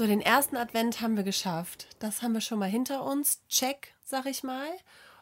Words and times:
So, 0.00 0.06
den 0.06 0.22
ersten 0.22 0.56
Advent 0.56 1.02
haben 1.02 1.18
wir 1.18 1.24
geschafft. 1.24 1.86
Das 1.98 2.22
haben 2.22 2.32
wir 2.32 2.40
schon 2.40 2.58
mal 2.58 2.70
hinter 2.70 3.04
uns. 3.04 3.42
Check, 3.50 3.92
sag 4.02 4.24
ich 4.24 4.42
mal. 4.42 4.66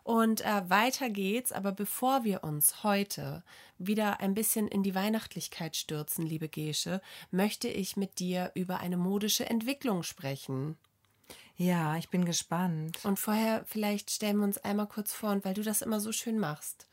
Und 0.05 0.43
äh, 0.43 0.71
weiter 0.71 1.11
geht's, 1.11 1.51
aber 1.51 1.73
bevor 1.73 2.23
wir 2.23 2.45
uns 2.45 2.85
heute 2.85 3.43
wieder 3.79 4.21
ein 4.21 4.35
bisschen 4.35 4.69
in 4.69 4.85
die 4.85 4.95
Weihnachtlichkeit 4.95 5.75
stürzen, 5.75 6.25
liebe 6.25 6.49
Gesche, 6.49 7.03
möchte 7.33 7.67
ich 7.67 7.97
mit 7.97 8.21
dir 8.21 8.53
über 8.55 8.79
eine 8.79 8.97
modische 8.97 9.51
Entwicklung 9.51 10.05
sprechen. 10.05 10.79
Ja, 11.57 11.97
ich 11.97 12.09
bin 12.09 12.25
gespannt. 12.25 13.05
Und 13.05 13.19
vorher 13.19 13.65
vielleicht 13.67 14.13
stellen 14.13 14.37
wir 14.37 14.45
uns 14.45 14.59
einmal 14.59 14.87
kurz 14.87 15.13
vor, 15.13 15.31
und 15.31 15.45
weil 15.45 15.55
du 15.55 15.63
das 15.65 15.83
immer 15.83 15.99
so 15.99 16.13
schön 16.13 16.39
machst. 16.39 16.87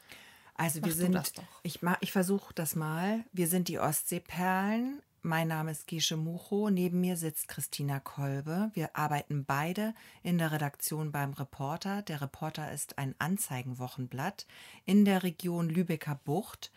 Also 0.56 0.78
wir 0.78 0.82
Mach 0.82 0.88
du 0.88 0.96
sind, 0.96 1.12
das 1.14 1.34
doch. 1.34 1.44
ich, 1.62 1.82
ich 2.00 2.12
versuche 2.12 2.52
das 2.56 2.76
mal. 2.76 3.24
Wir 3.32 3.48
sind 3.48 3.68
die 3.68 3.78
Ostseeperlen. 3.78 5.04
Mein 5.28 5.48
Name 5.48 5.72
ist 5.72 5.88
Gesche 5.88 6.18
Mucho. 6.18 6.70
Neben 6.70 7.02
mir 7.02 7.18
sitzt 7.18 7.48
Christina 7.48 8.00
Kolbe. 8.00 8.70
Wir 8.76 8.96
arbeiten 8.96 9.44
beide 9.44 9.96
in 10.22 10.38
der 10.38 10.52
Redaktion 10.52 11.12
beim 11.12 11.34
Reporter. 11.34 12.04
Der 12.04 12.22
Reporter 12.22 12.72
ist 12.72 13.00
ein 13.00 13.16
Anzeigenwochenblatt 13.18 14.46
in 14.86 15.04
der 15.04 15.24
Region 15.24 15.68
Lübecker 15.68 16.20
Bucht. 16.24 16.72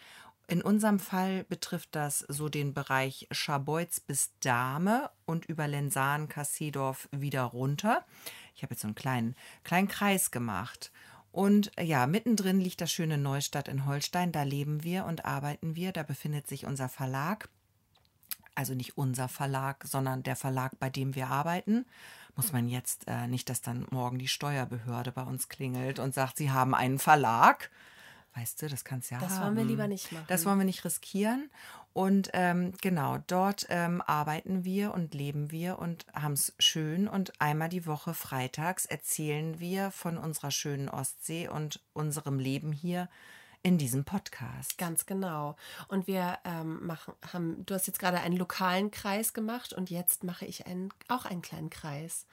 In 0.47 0.63
unserem 0.63 0.99
Fall 0.99 1.45
betrifft 1.45 1.91
das 1.95 2.21
so 2.21 2.49
den 2.49 2.73
Bereich 2.73 3.29
Scharbeutz 3.31 4.01
bis 4.01 4.33
Dahme 4.41 5.11
und 5.27 5.45
über 5.45 5.69
Lensahn, 5.69 6.31
Kassedorf 6.31 7.11
wieder 7.13 7.43
runter. 7.43 8.07
Ich 8.57 8.63
habe 8.63 8.73
jetzt 8.73 8.81
so 8.81 8.89
einen 8.89 8.95
kleinen, 8.95 9.37
kleinen 9.63 9.89
Kreis 9.89 10.31
gemacht. 10.31 10.91
Und 11.33 11.71
ja, 11.79 12.07
mittendrin 12.07 12.63
liegt 12.63 12.81
das 12.81 12.91
schöne 12.91 13.19
Neustadt 13.19 13.69
in 13.69 13.85
Holstein. 13.85 14.33
Da 14.33 14.45
leben 14.45 14.85
wir 14.85 15.05
und 15.05 15.27
arbeiten 15.27 15.77
wir. 15.77 15.93
Da 15.93 16.03
befindet 16.03 16.47
sich 16.47 16.65
unser 16.65 16.89
Verlag. 16.89 17.51
Also 18.59 18.75
nicht 18.75 18.99
unser 18.99 19.29
Verlag, 19.29 19.85
sondern 19.87 20.25
der 20.25 20.35
Verlag, 20.35 20.73
bei 20.81 20.91
dem 20.91 21.15
wir 21.15 21.29
arbeiten. 21.29 21.87
Muss 22.35 22.53
man 22.53 22.67
jetzt 22.67 23.05
äh, 23.07 23.29
nicht, 23.29 23.49
dass 23.49 23.63
dann 23.63 23.87
morgen 23.91 24.19
die 24.19 24.27
Steuerbehörde 24.27 25.13
bei 25.13 25.23
uns 25.23 25.49
klingelt 25.49 26.01
und 26.01 26.13
sagt, 26.13 26.37
sie 26.39 26.51
haben 26.51 26.75
einen 26.75 26.99
Verlag. 26.99 27.71
Weißt 28.35 28.61
du, 28.61 28.69
das 28.69 28.85
kannst 28.85 29.13
ja 29.13 29.21
Das 29.21 29.35
haben. 29.35 29.45
wollen 29.45 29.57
wir 29.59 29.65
lieber 29.65 29.87
nicht 29.87 30.11
machen. 30.11 30.25
Das 30.27 30.45
wollen 30.45 30.59
wir 30.59 30.65
nicht 30.65 30.85
riskieren. 30.85 31.51
Und 31.93 32.31
ähm, 32.33 32.73
genau, 32.81 33.19
dort 33.29 33.67
ähm, 33.69 34.03
arbeiten 34.05 34.65
wir 34.65 34.93
und 34.93 35.15
leben 35.15 35.53
wir 35.53 35.79
und 35.79 36.07
haben 36.13 36.33
es 36.33 36.53
schön. 36.59 37.07
Und 37.07 37.41
einmal 37.41 37.69
die 37.69 37.87
Woche 37.87 38.13
freitags 38.13 38.87
erzählen 38.87 39.61
wir 39.61 39.93
von 39.93 40.19
unserer 40.19 40.51
schönen 40.51 40.89
Ostsee 40.89 41.47
und 41.47 41.81
unserem 41.93 42.41
Leben 42.41 42.73
hier 42.73 43.09
in 43.63 43.79
diesem 43.79 44.05
Podcast. 44.05 44.79
Ganz 44.79 45.07
genau. 45.07 45.57
Und 45.89 46.07
wir 46.07 46.39
ähm, 46.45 46.87
machen, 46.87 47.15
haben, 47.33 47.67
du 47.67 47.75
hast 47.75 47.87
jetzt 47.87 47.99
gerade 47.99 48.21
einen 48.21 48.37
lokalen 48.37 48.91
Kreis 48.91 49.33
gemacht 49.33 49.73
und 49.73 49.91
jetzt 49.91 50.25
mache 50.25 50.47
ich 50.47 50.67
einen, 50.67 50.91
auch 51.09 51.25
einen 51.25 51.43
kleinen 51.43 51.71
Kreis. 51.71 52.27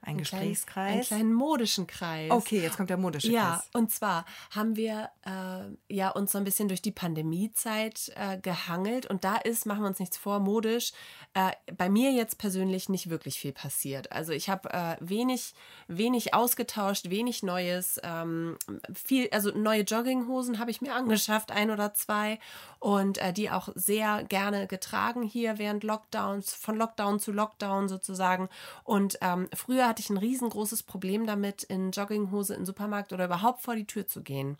Ein 0.00 0.14
Einen 0.16 0.22
kleinen- 0.24 0.42
Einen 0.42 0.50
Gesprächskreis. 0.52 1.06
kleinen 1.08 1.32
modischen 1.34 1.86
Kreis. 1.86 2.30
Okay, 2.30 2.62
jetzt 2.62 2.76
kommt 2.76 2.88
der 2.88 2.96
modische 2.96 3.30
Ja, 3.30 3.56
Kreis. 3.56 3.70
und 3.74 3.90
zwar 3.90 4.24
haben 4.50 4.76
wir 4.76 5.10
äh, 5.26 5.94
ja 5.94 6.10
uns 6.10 6.32
so 6.32 6.38
ein 6.38 6.44
bisschen 6.44 6.68
durch 6.68 6.80
die 6.80 6.92
Pandemiezeit 6.92 8.12
äh, 8.16 8.38
gehangelt 8.38 9.06
und 9.06 9.24
da 9.24 9.36
ist, 9.36 9.66
machen 9.66 9.82
wir 9.82 9.88
uns 9.88 9.98
nichts 9.98 10.16
vor, 10.16 10.38
modisch 10.40 10.92
äh, 11.34 11.50
bei 11.76 11.88
mir 11.88 12.12
jetzt 12.12 12.38
persönlich 12.38 12.88
nicht 12.88 13.10
wirklich 13.10 13.38
viel 13.38 13.52
passiert. 13.52 14.12
Also 14.12 14.32
ich 14.32 14.48
habe 14.48 14.70
äh, 14.72 14.96
wenig, 15.00 15.52
wenig 15.88 16.32
ausgetauscht, 16.32 17.10
wenig 17.10 17.42
Neues, 17.42 18.00
ähm, 18.02 18.56
viel, 18.94 19.28
also 19.32 19.50
neue 19.50 19.82
Jogginghosen 19.82 20.58
habe 20.58 20.70
ich 20.70 20.80
mir 20.80 20.94
angeschafft, 20.94 21.50
ein 21.52 21.70
oder 21.70 21.92
zwei 21.94 22.38
und 22.78 23.18
äh, 23.18 23.32
die 23.32 23.50
auch 23.50 23.68
sehr 23.74 24.24
gerne 24.24 24.66
getragen 24.68 25.22
hier 25.22 25.58
während 25.58 25.82
Lockdowns, 25.84 26.54
von 26.54 26.76
Lockdown 26.76 27.18
zu 27.20 27.32
Lockdown 27.32 27.88
sozusagen. 27.88 28.48
Und 28.84 29.18
ähm, 29.20 29.48
früher 29.54 29.87
hatte 29.88 30.00
ich 30.00 30.10
ein 30.10 30.18
riesengroßes 30.18 30.82
Problem 30.82 31.26
damit, 31.26 31.64
in 31.64 31.90
Jogginghose 31.90 32.54
in 32.54 32.60
den 32.60 32.66
Supermarkt 32.66 33.12
oder 33.12 33.24
überhaupt 33.24 33.62
vor 33.62 33.74
die 33.74 33.86
Tür 33.86 34.06
zu 34.06 34.22
gehen. 34.22 34.56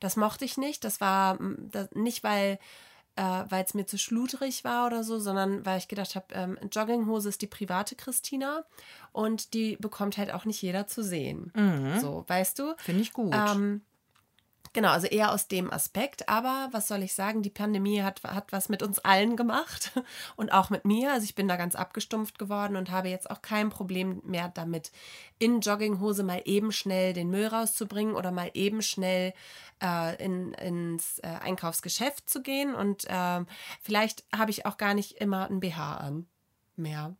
Das 0.00 0.16
mochte 0.16 0.44
ich 0.44 0.56
nicht. 0.58 0.84
Das 0.84 1.00
war 1.00 1.40
mm, 1.40 1.70
das, 1.70 1.90
nicht, 1.92 2.22
weil 2.24 2.58
äh, 3.16 3.44
weil 3.48 3.64
es 3.64 3.74
mir 3.74 3.86
zu 3.86 3.98
schludrig 3.98 4.64
war 4.64 4.86
oder 4.86 5.04
so, 5.04 5.18
sondern 5.18 5.66
weil 5.66 5.78
ich 5.78 5.88
gedacht 5.88 6.14
habe, 6.16 6.26
ähm, 6.32 6.58
Jogginghose 6.70 7.28
ist 7.28 7.42
die 7.42 7.46
private 7.46 7.94
Christina 7.94 8.64
und 9.12 9.52
die 9.52 9.76
bekommt 9.76 10.16
halt 10.16 10.32
auch 10.32 10.46
nicht 10.46 10.62
jeder 10.62 10.86
zu 10.86 11.02
sehen. 11.02 11.52
So, 12.00 12.24
weißt 12.26 12.58
du? 12.58 12.74
Finde 12.78 13.02
ich 13.02 13.12
gut. 13.12 13.34
Ähm, 13.34 13.82
genau, 14.72 14.90
also 14.90 15.06
eher 15.06 15.32
aus 15.32 15.48
dem 15.48 15.72
Aspekt. 15.72 16.28
Aber 16.28 16.68
was 16.72 16.88
soll 16.88 17.02
ich 17.02 17.14
sagen? 17.14 17.42
Die 17.42 17.50
Pandemie 17.50 18.02
hat, 18.02 18.22
hat 18.24 18.52
was 18.52 18.68
mit 18.68 18.82
uns 18.82 18.98
allen 18.98 19.36
gemacht 19.36 19.92
und 20.36 20.52
auch 20.52 20.70
mit 20.70 20.84
mir. 20.84 21.12
Also 21.12 21.24
ich 21.24 21.34
bin 21.34 21.48
da 21.48 21.56
ganz 21.56 21.74
abgestumpft 21.74 22.38
geworden 22.38 22.76
und 22.76 22.90
habe 22.90 23.08
jetzt 23.08 23.30
auch 23.30 23.42
kein 23.42 23.70
Problem 23.70 24.20
mehr 24.24 24.50
damit, 24.54 24.92
in 25.38 25.60
Jogginghose 25.60 26.22
mal 26.22 26.42
eben 26.44 26.72
schnell 26.72 27.12
den 27.12 27.30
Müll 27.30 27.46
rauszubringen 27.46 28.14
oder 28.14 28.30
mal 28.30 28.50
eben 28.54 28.82
schnell 28.82 29.34
äh, 29.82 30.22
in, 30.22 30.52
ins 30.54 31.18
äh, 31.18 31.28
Einkaufsgeschäft 31.28 32.28
zu 32.28 32.42
gehen. 32.42 32.74
Und 32.74 33.06
ähm, 33.08 33.46
vielleicht 33.82 34.24
habe 34.34 34.50
ich 34.50 34.66
auch 34.66 34.76
gar 34.76 34.94
nicht 34.94 35.12
immer 35.20 35.50
ein 35.50 35.60
BH 35.60 35.96
an 35.96 36.26
mehr. 36.76 37.16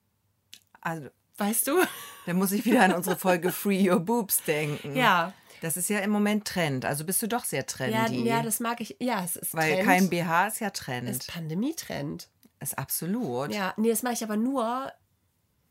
also, 0.81 1.09
Weißt 1.39 1.67
du? 1.67 1.83
da 2.27 2.35
muss 2.35 2.53
ich 2.53 2.65
wieder 2.65 2.83
an 2.83 2.93
unsere 2.93 3.17
Folge 3.19 3.53
Free 3.53 3.91
Your 3.91 4.01
Boobs 4.01 4.43
denken. 4.45 4.95
Ja. 4.95 5.33
Das 5.63 5.77
ist 5.77 5.89
ja 5.89 6.01
im 6.01 6.11
Moment 6.11 6.45
Trend. 6.47 6.85
Also 6.85 7.05
bist 7.05 7.23
du 7.23 7.29
doch 7.29 7.45
sehr 7.45 7.61
Ja, 7.61 7.67
trendy. 7.67 8.25
ja, 8.25 8.43
das 8.43 8.59
mag 8.61 8.81
ich. 8.81 8.97
Ja, 9.01 9.23
es 9.25 9.37
ist 9.37 9.55
weil 9.55 9.75
Trend. 9.75 9.87
kein 9.87 10.11
BH 10.11 10.47
ist 10.49 10.61
ja 10.61 10.71
Trend. 10.71 11.09
ist 11.09 11.29
Pandemietrend. 11.29 12.29
ist 12.61 12.77
absolut. 12.79 13.53
Ja, 13.53 13.73
nee, 13.77 13.89
das 13.91 14.03
mache 14.03 14.15
ich 14.15 14.25
aber 14.25 14.37
nur 14.37 14.91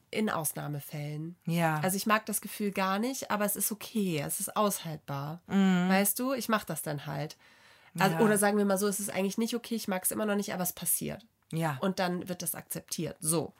in 0.09 0.29
Ausnahmefällen. 0.29 1.38
Ja. 1.46 1.79
Also 1.81 1.96
ich 1.97 2.06
mag 2.06 2.25
das 2.25 2.41
Gefühl 2.41 2.72
gar 2.72 3.00
nicht, 3.00 3.31
aber 3.31 3.46
es 3.46 3.56
ist 3.56 3.72
okay, 3.72 4.22
es 4.25 4.40
ist 4.40 4.56
aushaltbar. 4.57 5.41
Mhm. 5.47 5.88
Weißt 5.90 6.18
du, 6.19 6.34
ich 6.34 6.50
mache 6.50 6.66
das 6.66 6.81
dann 6.81 7.06
halt. 7.06 7.38
Also, 8.00 8.16
Ja. 8.16 8.22
Oder 8.22 8.38
sagen 8.38 8.58
wir 8.58 8.66
mal 8.66 8.78
so, 8.78 8.88
es 8.88 9.00
ist 9.00 9.09
eigentlich 9.09 9.38
nicht 9.38 9.56
okay, 9.56 9.75
ich 9.75 9.88
mag 9.88 10.03
es 10.03 10.12
immer 10.12 10.25
noch 10.25 10.35
nicht, 10.35 10.53
aber 10.53 10.63
es 10.63 10.73
passiert. 10.73 11.25
Ja. 11.51 11.78
Und 11.81 12.00
dann 12.00 12.28
wird 12.29 12.41
das 12.41 12.56
akzeptiert. 12.56 13.17
So. 13.19 13.53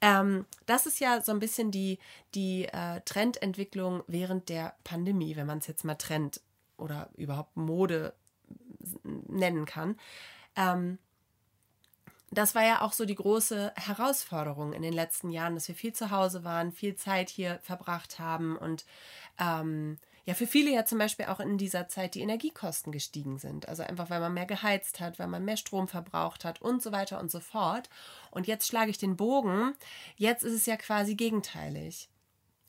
Ähm, 0.00 0.46
das 0.66 0.86
ist 0.86 1.00
ja 1.00 1.20
so 1.20 1.32
ein 1.32 1.40
bisschen 1.40 1.70
die, 1.70 1.98
die 2.34 2.66
äh, 2.66 3.00
Trendentwicklung 3.04 4.02
während 4.06 4.48
der 4.48 4.74
Pandemie, 4.84 5.36
wenn 5.36 5.46
man 5.46 5.58
es 5.58 5.66
jetzt 5.66 5.84
mal 5.84 5.94
Trend 5.94 6.40
oder 6.76 7.10
überhaupt 7.16 7.56
Mode 7.56 8.14
nennen 9.02 9.64
kann. 9.66 9.96
Ähm, 10.56 10.98
das 12.30 12.54
war 12.54 12.64
ja 12.64 12.80
auch 12.80 12.92
so 12.92 13.04
die 13.04 13.14
große 13.14 13.72
Herausforderung 13.76 14.72
in 14.72 14.82
den 14.82 14.92
letzten 14.92 15.30
Jahren, 15.30 15.54
dass 15.54 15.68
wir 15.68 15.74
viel 15.74 15.92
zu 15.92 16.10
Hause 16.10 16.42
waren, 16.42 16.72
viel 16.72 16.96
Zeit 16.96 17.30
hier 17.30 17.60
verbracht 17.62 18.18
haben 18.18 18.56
und 18.56 18.84
ähm, 19.38 19.98
ja, 20.24 20.34
für 20.34 20.46
viele 20.46 20.70
ja 20.72 20.84
zum 20.84 20.98
Beispiel 20.98 21.26
auch 21.26 21.40
in 21.40 21.58
dieser 21.58 21.88
Zeit 21.88 22.14
die 22.14 22.22
Energiekosten 22.22 22.92
gestiegen 22.92 23.38
sind. 23.38 23.68
Also 23.68 23.82
einfach, 23.82 24.08
weil 24.10 24.20
man 24.20 24.32
mehr 24.34 24.46
geheizt 24.46 25.00
hat, 25.00 25.18
weil 25.18 25.26
man 25.28 25.44
mehr 25.44 25.56
Strom 25.58 25.86
verbraucht 25.86 26.44
hat 26.44 26.62
und 26.62 26.82
so 26.82 26.92
weiter 26.92 27.20
und 27.20 27.30
so 27.30 27.40
fort. 27.40 27.90
Und 28.30 28.46
jetzt 28.46 28.66
schlage 28.66 28.90
ich 28.90 28.98
den 28.98 29.16
Bogen. 29.16 29.74
Jetzt 30.16 30.42
ist 30.42 30.54
es 30.54 30.66
ja 30.66 30.76
quasi 30.76 31.14
gegenteilig. 31.14 32.08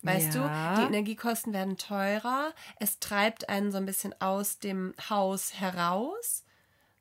Weißt 0.02 0.36
Ja. 0.36 0.76
du, 0.76 0.82
die 0.82 0.88
Energiekosten 0.88 1.54
werden 1.54 1.78
teurer. 1.78 2.54
Es 2.80 3.00
treibt 3.00 3.50
einen 3.50 3.72
so 3.72 3.78
ein 3.78 3.86
bisschen 3.86 4.14
aus 4.22 4.60
dem 4.60 4.94
Haus 5.10 5.54
heraus. 5.60 6.44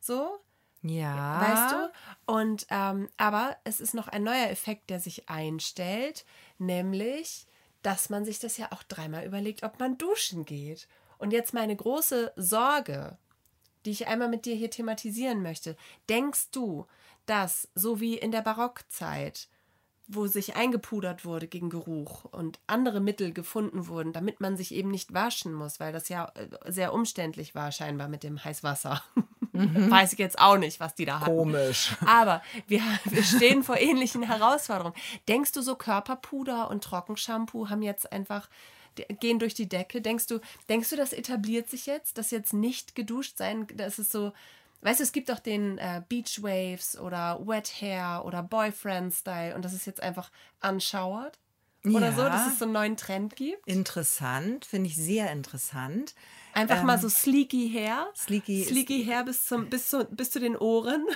So, 0.00 0.38
ja. 0.82 1.41
weißt 1.41 1.72
du? 1.72 2.32
Und 2.32 2.66
ähm, 2.71 3.09
aber 3.16 3.56
es 3.65 3.81
ist 3.81 3.92
noch 3.94 4.09
ein 4.09 4.22
neuer 4.22 4.48
Effekt, 4.50 4.88
der 4.88 5.00
sich 5.00 5.28
einstellt, 5.28 6.25
nämlich, 6.59 7.47
dass 7.84 8.09
man 8.09 8.25
sich 8.25 8.39
das 8.39 8.56
ja 8.56 8.72
auch 8.72 8.83
dreimal 8.83 9.25
überlegt, 9.25 9.62
ob 9.62 9.78
man 9.78 9.99
duschen 9.99 10.45
geht. 10.45 10.89
Und 11.19 11.33
jetzt 11.33 11.55
meine 11.55 11.77
große 11.77 12.33
Sorge, 12.34 13.19
die 13.84 13.91
ich 13.91 14.09
einmal 14.09 14.28
mit 14.28 14.47
dir 14.47 14.54
hier 14.54 14.71
thematisieren 14.71 15.42
möchte. 15.42 15.77
Denkst 16.09 16.51
du, 16.51 16.86
dass 17.27 17.69
so 17.75 18.01
wie 18.01 18.16
in 18.16 18.33
der 18.33 18.41
Barockzeit, 18.41 19.48
wo 20.06 20.27
sich 20.27 20.54
eingepudert 20.56 21.24
wurde 21.24 21.47
gegen 21.47 21.71
Geruch 21.71 22.24
und 22.27 22.59
andere 22.66 23.01
Mittel 23.01 23.33
gefunden 23.33 23.89
wurden, 23.89 24.12
damit 24.12 24.41
man 24.41 24.56
sich 24.56 24.74
eben 24.74 24.91
nicht 24.91 25.15
waschen 25.15 25.54
muss, 25.54 25.80
weil 25.80 25.92
das 25.92 26.09
ja 26.09 26.30
äh, 26.34 26.71
sehr 26.71 26.92
umständlich 26.92 27.54
war 27.54 27.72
scheinbar 27.72 28.09
mit 28.09 28.22
dem 28.22 28.42
Heißwasser. 28.45 29.03
Weiß 29.53 30.12
ich 30.12 30.18
jetzt 30.18 30.39
auch 30.39 30.59
nicht, 30.59 30.80
was 30.80 30.95
die 30.97 31.04
da 31.04 31.21
hatten. 31.21 31.36
Komisch. 31.36 31.95
Aber 32.04 32.42
wir, 32.66 32.83
wir 33.04 33.22
stehen 33.22 33.62
vor 33.62 33.78
ähnlichen 33.78 34.22
Herausforderungen. 34.22 34.97
Denkst 35.28 35.53
du, 35.53 35.62
so 35.62 35.77
Körperpuder 35.77 36.71
und 36.71 36.84
Trockenshampoo 36.84 37.71
haben 37.71 37.83
jetzt 37.83 38.12
einfach 38.12 38.48
gehen 39.21 39.39
durch 39.39 39.54
die 39.54 39.68
Decke? 39.68 40.03
Denkst 40.03 40.27
du, 40.27 40.41
denkst 40.68 40.91
du, 40.91 40.97
das 40.97 41.12
etabliert 41.12 41.71
sich 41.71 41.86
jetzt, 41.86 42.18
dass 42.18 42.30
jetzt 42.30 42.53
nicht 42.53 42.95
geduscht 42.95 43.39
sein, 43.39 43.66
das 43.74 43.98
ist 43.98 44.12
so, 44.12 44.33
weißt 44.84 45.01
du, 45.01 45.04
es 45.04 45.13
gibt 45.13 45.28
doch 45.28 45.39
den 45.41 45.78
äh, 45.78 46.03
Beach 46.09 46.42
Waves 46.42 46.97
oder 46.98 47.41
Wet 47.47 47.72
Hair 47.81 48.22
oder 48.25 48.42
Boyfriend 48.42 49.13
Style 49.13 49.54
und 49.54 49.65
das 49.65 49.72
ist 49.72 49.86
jetzt 49.86 50.03
einfach 50.03 50.31
unshowered 50.63 51.39
oder 51.84 52.13
so, 52.13 52.22
Ja. 52.22 52.28
dass 52.31 52.47
es 52.53 52.59
so 52.59 52.65
einen 52.65 52.72
neuen 52.72 52.97
Trend 52.97 53.36
gibt. 53.36 53.66
Interessant, 53.66 54.65
finde 54.65 54.89
ich 54.89 54.97
sehr 54.97 55.31
interessant. 55.33 56.15
Einfach 56.54 56.83
mal 56.83 56.98
so 56.98 57.09
sleeky 57.09 57.71
Hair. 57.75 58.09
Sleeky 58.16 58.65
sleeky 58.65 59.04
Hair 59.04 59.25
bis, 59.25 59.45
zum, 59.45 59.69
bis, 59.69 59.91
zu, 59.91 60.04
bis 60.07 60.31
zu 60.31 60.41
den 60.41 60.57
Ohren. 60.57 61.04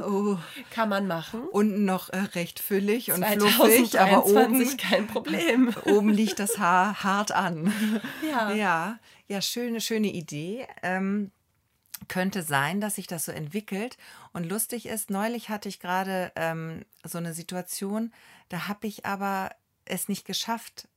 Oh. 0.00 0.36
Kann 0.70 0.88
man 0.88 1.08
machen. 1.08 1.48
Unten 1.48 1.84
noch 1.84 2.10
äh, 2.10 2.18
recht 2.18 2.60
füllig 2.60 3.10
und 3.10 3.24
fluffig, 3.26 3.98
aber 3.98 4.24
oben 4.24 4.76
kein 4.76 5.08
Problem. 5.08 5.74
Oben 5.84 6.10
liegt 6.10 6.38
das 6.38 6.58
Haar 6.58 7.02
hart 7.02 7.32
an. 7.32 7.72
Ja. 8.22 8.52
Ja, 8.52 8.98
ja 9.26 9.42
schöne, 9.42 9.80
schöne 9.80 10.06
Idee. 10.06 10.64
Ähm, 10.84 11.32
könnte 12.10 12.42
sein, 12.42 12.80
dass 12.80 12.96
sich 12.96 13.06
das 13.06 13.24
so 13.24 13.32
entwickelt. 13.32 13.96
Und 14.32 14.44
lustig 14.44 14.86
ist, 14.86 15.10
neulich 15.10 15.48
hatte 15.48 15.68
ich 15.68 15.78
gerade 15.78 16.32
ähm, 16.34 16.84
so 17.04 17.18
eine 17.18 17.32
Situation, 17.32 18.12
da 18.48 18.66
habe 18.66 18.88
ich 18.88 19.06
aber 19.06 19.50
es 19.84 20.08
nicht 20.08 20.26
geschafft, 20.26 20.88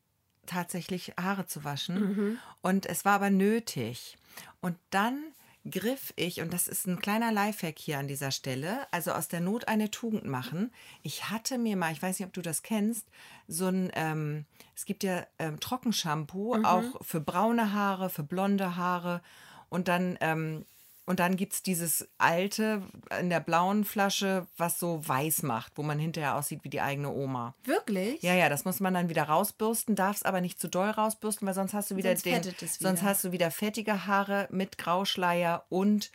tatsächlich 0.47 1.13
Haare 1.21 1.45
zu 1.45 1.63
waschen. 1.63 1.99
Mhm. 1.99 2.37
Und 2.61 2.87
es 2.87 3.05
war 3.05 3.13
aber 3.13 3.29
nötig. 3.29 4.17
Und 4.59 4.75
dann 4.89 5.23
griff 5.69 6.13
ich, 6.15 6.41
und 6.41 6.51
das 6.51 6.67
ist 6.67 6.87
ein 6.87 6.99
kleiner 6.99 7.31
Lifehack 7.31 7.77
hier 7.77 7.99
an 7.99 8.07
dieser 8.07 8.31
Stelle, 8.31 8.87
also 8.91 9.11
aus 9.11 9.27
der 9.27 9.39
Not 9.39 9.67
eine 9.67 9.91
Tugend 9.91 10.25
machen. 10.25 10.71
Ich 11.03 11.29
hatte 11.29 11.59
mir 11.59 11.77
mal, 11.77 11.93
ich 11.93 12.01
weiß 12.01 12.19
nicht, 12.19 12.27
ob 12.27 12.33
du 12.33 12.41
das 12.41 12.63
kennst, 12.63 13.07
so 13.47 13.67
ein, 13.67 13.91
ähm, 13.93 14.45
es 14.75 14.85
gibt 14.85 15.03
ja 15.03 15.27
ähm, 15.37 15.59
Trockenshampoo, 15.59 16.55
auch 16.63 17.05
für 17.05 17.21
braune 17.21 17.71
Haare, 17.71 18.09
für 18.09 18.23
blonde 18.23 18.75
Haare. 18.75 19.21
Und 19.69 19.87
dann 19.87 20.17
ähm, 20.19 20.65
und 21.05 21.19
dann 21.19 21.35
gibt 21.35 21.53
es 21.53 21.63
dieses 21.63 22.07
alte 22.17 22.81
in 23.19 23.29
der 23.29 23.41
blauen 23.41 23.83
Flasche, 23.83 24.47
was 24.57 24.79
so 24.79 25.05
weiß 25.05 25.43
macht, 25.43 25.73
wo 25.75 25.83
man 25.83 25.99
hinterher 25.99 26.35
aussieht 26.35 26.63
wie 26.63 26.69
die 26.69 26.81
eigene 26.81 27.11
Oma. 27.11 27.55
Wirklich? 27.65 28.21
Ja, 28.21 28.33
ja, 28.33 28.47
das 28.47 28.63
muss 28.63 28.79
man 28.79 28.93
dann 28.93 29.09
wieder 29.09 29.23
rausbürsten, 29.23 29.95
darf 29.95 30.17
es 30.17 30.23
aber 30.23 30.39
nicht 30.39 30.61
zu 30.61 30.69
doll 30.69 30.89
rausbürsten, 30.89 31.45
weil 31.45 31.53
sonst 31.53 31.73
hast 31.73 31.91
du 31.91 31.97
wieder 31.97 32.11
Sonst 32.11 32.25
den, 32.25 32.43
wieder. 32.45 32.67
sonst 32.67 33.03
hast 33.03 33.23
du 33.25 33.31
wieder 33.31 33.51
fettige 33.51 34.07
Haare 34.07 34.47
mit 34.51 34.77
Grauschleier 34.77 35.65
und 35.69 36.11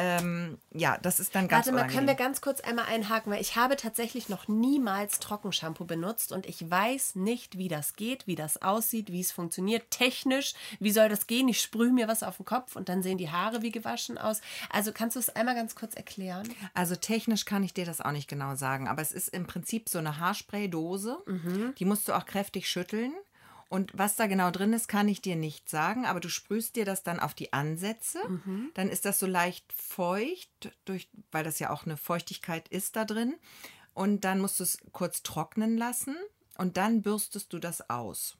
ähm, 0.00 0.58
ja, 0.72 0.96
das 1.02 1.18
ist 1.18 1.34
dann 1.34 1.48
ganz 1.48 1.66
Warte 1.66 1.72
mal, 1.72 1.82
können 1.82 2.06
wir 2.06 2.12
unangenehm. 2.12 2.16
ganz 2.18 2.40
kurz 2.40 2.60
einmal 2.60 2.84
einhaken, 2.84 3.32
weil 3.32 3.40
ich 3.40 3.56
habe 3.56 3.74
tatsächlich 3.74 4.28
noch 4.28 4.46
niemals 4.46 5.18
Trockenshampoo 5.18 5.86
benutzt 5.86 6.30
und 6.30 6.46
ich 6.46 6.70
weiß 6.70 7.16
nicht, 7.16 7.58
wie 7.58 7.66
das 7.66 7.96
geht, 7.96 8.28
wie 8.28 8.36
das 8.36 8.62
aussieht, 8.62 9.10
wie 9.10 9.20
es 9.20 9.32
funktioniert, 9.32 9.90
technisch, 9.90 10.54
wie 10.78 10.92
soll 10.92 11.08
das 11.08 11.26
gehen? 11.26 11.48
Ich 11.48 11.60
sprühe 11.60 11.90
mir 11.90 12.06
was 12.06 12.22
auf 12.22 12.36
den 12.36 12.46
Kopf 12.46 12.76
und 12.76 12.88
dann 12.88 13.02
sehen 13.02 13.18
die 13.18 13.30
Haare 13.30 13.62
wie 13.62 13.72
gewaschen 13.72 14.18
aus. 14.18 14.40
Also 14.70 14.92
kannst 14.92 15.16
du 15.16 15.20
es 15.20 15.30
einmal 15.30 15.56
ganz 15.56 15.74
kurz 15.74 15.94
erklären? 15.94 16.48
Also 16.74 16.94
technisch 16.94 17.44
kann 17.44 17.64
ich 17.64 17.74
dir 17.74 17.84
das 17.84 18.00
auch 18.00 18.12
nicht 18.12 18.28
genau 18.28 18.54
sagen, 18.54 18.86
aber 18.86 19.02
es 19.02 19.10
ist 19.10 19.28
im 19.30 19.48
Prinzip 19.48 19.88
so 19.88 19.98
eine 19.98 20.20
Haarspraydose. 20.20 21.18
Die 21.78 21.84
musst 21.84 22.06
du 22.06 22.12
auch 22.12 22.24
kräftig 22.24 22.68
schütteln. 22.68 23.12
Und 23.68 23.90
was 23.94 24.16
da 24.16 24.26
genau 24.26 24.50
drin 24.50 24.72
ist, 24.72 24.88
kann 24.88 25.08
ich 25.08 25.20
dir 25.20 25.36
nicht 25.36 25.68
sagen, 25.68 26.06
aber 26.06 26.20
du 26.20 26.30
sprühst 26.30 26.74
dir 26.76 26.86
das 26.86 27.02
dann 27.02 27.20
auf 27.20 27.34
die 27.34 27.52
Ansätze. 27.52 28.18
Dann 28.74 28.88
ist 28.88 29.04
das 29.04 29.18
so 29.18 29.26
leicht 29.26 29.72
feucht, 29.72 30.72
durch, 30.86 31.10
weil 31.30 31.44
das 31.44 31.58
ja 31.58 31.70
auch 31.70 31.84
eine 31.84 31.98
Feuchtigkeit 31.98 32.68
ist 32.68 32.96
da 32.96 33.04
drin. 33.04 33.34
Und 33.92 34.24
dann 34.24 34.40
musst 34.40 34.60
du 34.60 34.64
es 34.64 34.78
kurz 34.92 35.22
trocknen 35.22 35.76
lassen 35.76 36.16
und 36.56 36.76
dann 36.76 37.02
bürstest 37.02 37.52
du 37.52 37.58
das 37.58 37.90
aus. 37.90 38.38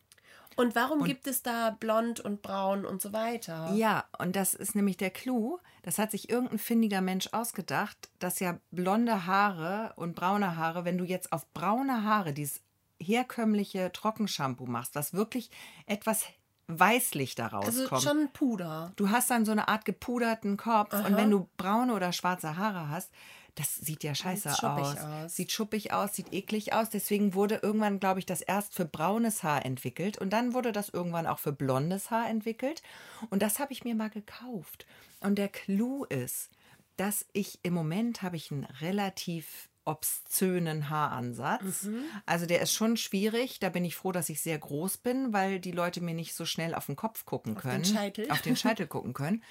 Und 0.56 0.74
warum 0.74 1.04
gibt 1.04 1.28
es 1.28 1.44
da 1.44 1.70
blond 1.70 2.18
und 2.18 2.42
braun 2.42 2.84
und 2.84 3.00
so 3.00 3.12
weiter? 3.12 3.72
Ja, 3.74 4.06
und 4.18 4.34
das 4.34 4.54
ist 4.54 4.74
nämlich 4.74 4.96
der 4.96 5.10
Clou. 5.10 5.58
Das 5.82 5.98
hat 5.98 6.10
sich 6.10 6.30
irgendein 6.30 6.58
findiger 6.58 7.00
Mensch 7.00 7.28
ausgedacht, 7.30 8.10
dass 8.18 8.40
ja 8.40 8.58
blonde 8.72 9.26
Haare 9.26 9.92
und 9.94 10.16
braune 10.16 10.56
Haare, 10.56 10.84
wenn 10.84 10.98
du 10.98 11.04
jetzt 11.04 11.32
auf 11.32 11.46
braune 11.52 12.02
Haare 12.02 12.32
dieses 12.32 12.60
herkömmliche 13.00 13.92
Trockenshampoo 13.92 14.66
machst, 14.66 14.94
was 14.94 15.12
wirklich 15.12 15.50
etwas 15.86 16.24
weißlich 16.68 17.34
daraus 17.34 17.66
also 17.66 17.86
kommt. 17.86 18.02
schon 18.02 18.28
Puder. 18.32 18.92
Du 18.96 19.10
hast 19.10 19.30
dann 19.30 19.44
so 19.44 19.52
eine 19.52 19.68
Art 19.68 19.84
gepuderten 19.84 20.56
Kopf 20.56 20.92
und 20.92 21.16
wenn 21.16 21.30
du 21.30 21.48
braune 21.56 21.94
oder 21.94 22.12
schwarze 22.12 22.56
Haare 22.56 22.90
hast, 22.90 23.10
das 23.58 23.74
sieht 23.74 24.04
ja 24.04 24.14
scheiße 24.14 24.50
Sieht 24.50 24.64
aus. 24.64 24.96
aus. 24.96 25.34
Sieht 25.34 25.50
schuppig 25.50 25.92
aus, 25.92 26.14
sieht 26.14 26.32
eklig 26.32 26.72
aus. 26.74 26.90
Deswegen 26.90 27.34
wurde 27.34 27.56
irgendwann, 27.60 27.98
glaube 27.98 28.20
ich, 28.20 28.26
das 28.26 28.40
erst 28.40 28.72
für 28.72 28.84
braunes 28.84 29.42
Haar 29.42 29.64
entwickelt 29.64 30.16
und 30.16 30.30
dann 30.30 30.54
wurde 30.54 30.70
das 30.70 30.90
irgendwann 30.90 31.26
auch 31.26 31.40
für 31.40 31.50
blondes 31.50 32.12
Haar 32.12 32.28
entwickelt. 32.28 32.82
Und 33.30 33.42
das 33.42 33.58
habe 33.58 33.72
ich 33.72 33.82
mir 33.82 33.96
mal 33.96 34.10
gekauft. 34.10 34.86
Und 35.18 35.38
der 35.38 35.48
Clou 35.48 36.04
ist, 36.04 36.50
dass 36.96 37.26
ich 37.32 37.58
im 37.64 37.74
Moment 37.74 38.22
habe 38.22 38.36
ich 38.36 38.52
einen 38.52 38.64
relativ 38.64 39.68
obszönen 39.88 40.90
Haaransatz. 40.90 41.84
Mhm. 41.84 42.04
Also 42.26 42.46
der 42.46 42.60
ist 42.60 42.72
schon 42.72 42.96
schwierig. 42.96 43.58
Da 43.58 43.68
bin 43.70 43.84
ich 43.84 43.96
froh, 43.96 44.12
dass 44.12 44.28
ich 44.28 44.40
sehr 44.40 44.58
groß 44.58 44.98
bin, 44.98 45.32
weil 45.32 45.58
die 45.60 45.72
Leute 45.72 46.00
mir 46.00 46.14
nicht 46.14 46.34
so 46.34 46.44
schnell 46.44 46.74
auf 46.74 46.86
den 46.86 46.96
Kopf 46.96 47.24
gucken 47.24 47.54
den 47.54 47.60
können. 47.60 47.84
Scheitel. 47.84 48.30
Auf 48.30 48.42
den 48.42 48.56
Scheitel 48.56 48.86
gucken 48.88 49.14
können. 49.14 49.42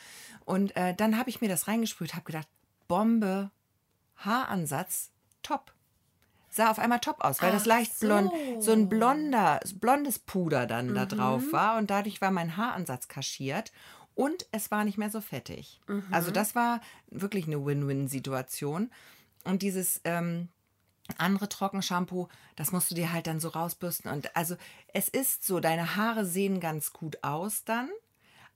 Und 0.46 0.76
äh, 0.76 0.94
dann 0.96 1.18
habe 1.18 1.30
ich 1.30 1.42
mir 1.42 1.50
das 1.50 1.68
reingesprüht, 1.68 2.14
habe 2.14 2.24
gedacht, 2.26 2.48
Bombe, 2.88 3.52
Haaransatz, 4.18 5.12
top. 5.44 5.74
Sah 6.50 6.72
auf 6.72 6.80
einmal 6.80 7.00
top 7.00 7.22
aus, 7.24 7.42
weil 7.42 7.52
das 7.52 7.64
Ach 7.64 7.68
leicht 7.68 8.00
blond, 8.00 8.32
so. 8.56 8.62
so 8.62 8.72
ein 8.72 8.90
blonder, 8.90 9.60
blondes 9.76 10.18
Puder 10.20 10.66
dann 10.66 10.96
da 10.96 11.04
Mhm. 11.06 11.10
drauf 11.10 11.44
war 11.52 11.78
und 11.78 11.90
dadurch 11.90 12.22
war 12.22 12.32
mein 12.32 12.58
Haaransatz 12.58 13.08
kaschiert 13.08 13.72
und 14.16 14.48
es 14.52 14.72
war 14.72 14.84
nicht 14.84 14.98
mehr 14.98 15.10
so 15.12 15.22
fettig. 15.22 15.80
Mhm. 15.88 16.06
Also 16.10 16.32
das 16.32 16.56
war 16.56 16.82
wirklich 17.12 17.46
eine 17.46 17.64
Win-Win-Situation. 17.64 18.90
Und 19.48 19.62
dieses 19.62 20.02
ähm, 20.04 20.50
andere 21.18 21.48
Trockenshampoo, 21.50 22.28
das 22.56 22.72
musst 22.72 22.92
du 22.92 22.96
dir 22.96 23.14
halt 23.14 23.28
dann 23.28 23.40
so 23.40 23.50
rausbürsten. 23.50 24.12
Und 24.12 24.36
also 24.36 24.56
es 24.94 25.08
ist 25.10 25.46
so, 25.46 25.60
deine 25.60 25.96
Haare 25.96 26.26
sehen 26.26 26.60
ganz 26.60 26.92
gut 26.94 27.18
aus 27.24 27.64
dann. 27.64 27.90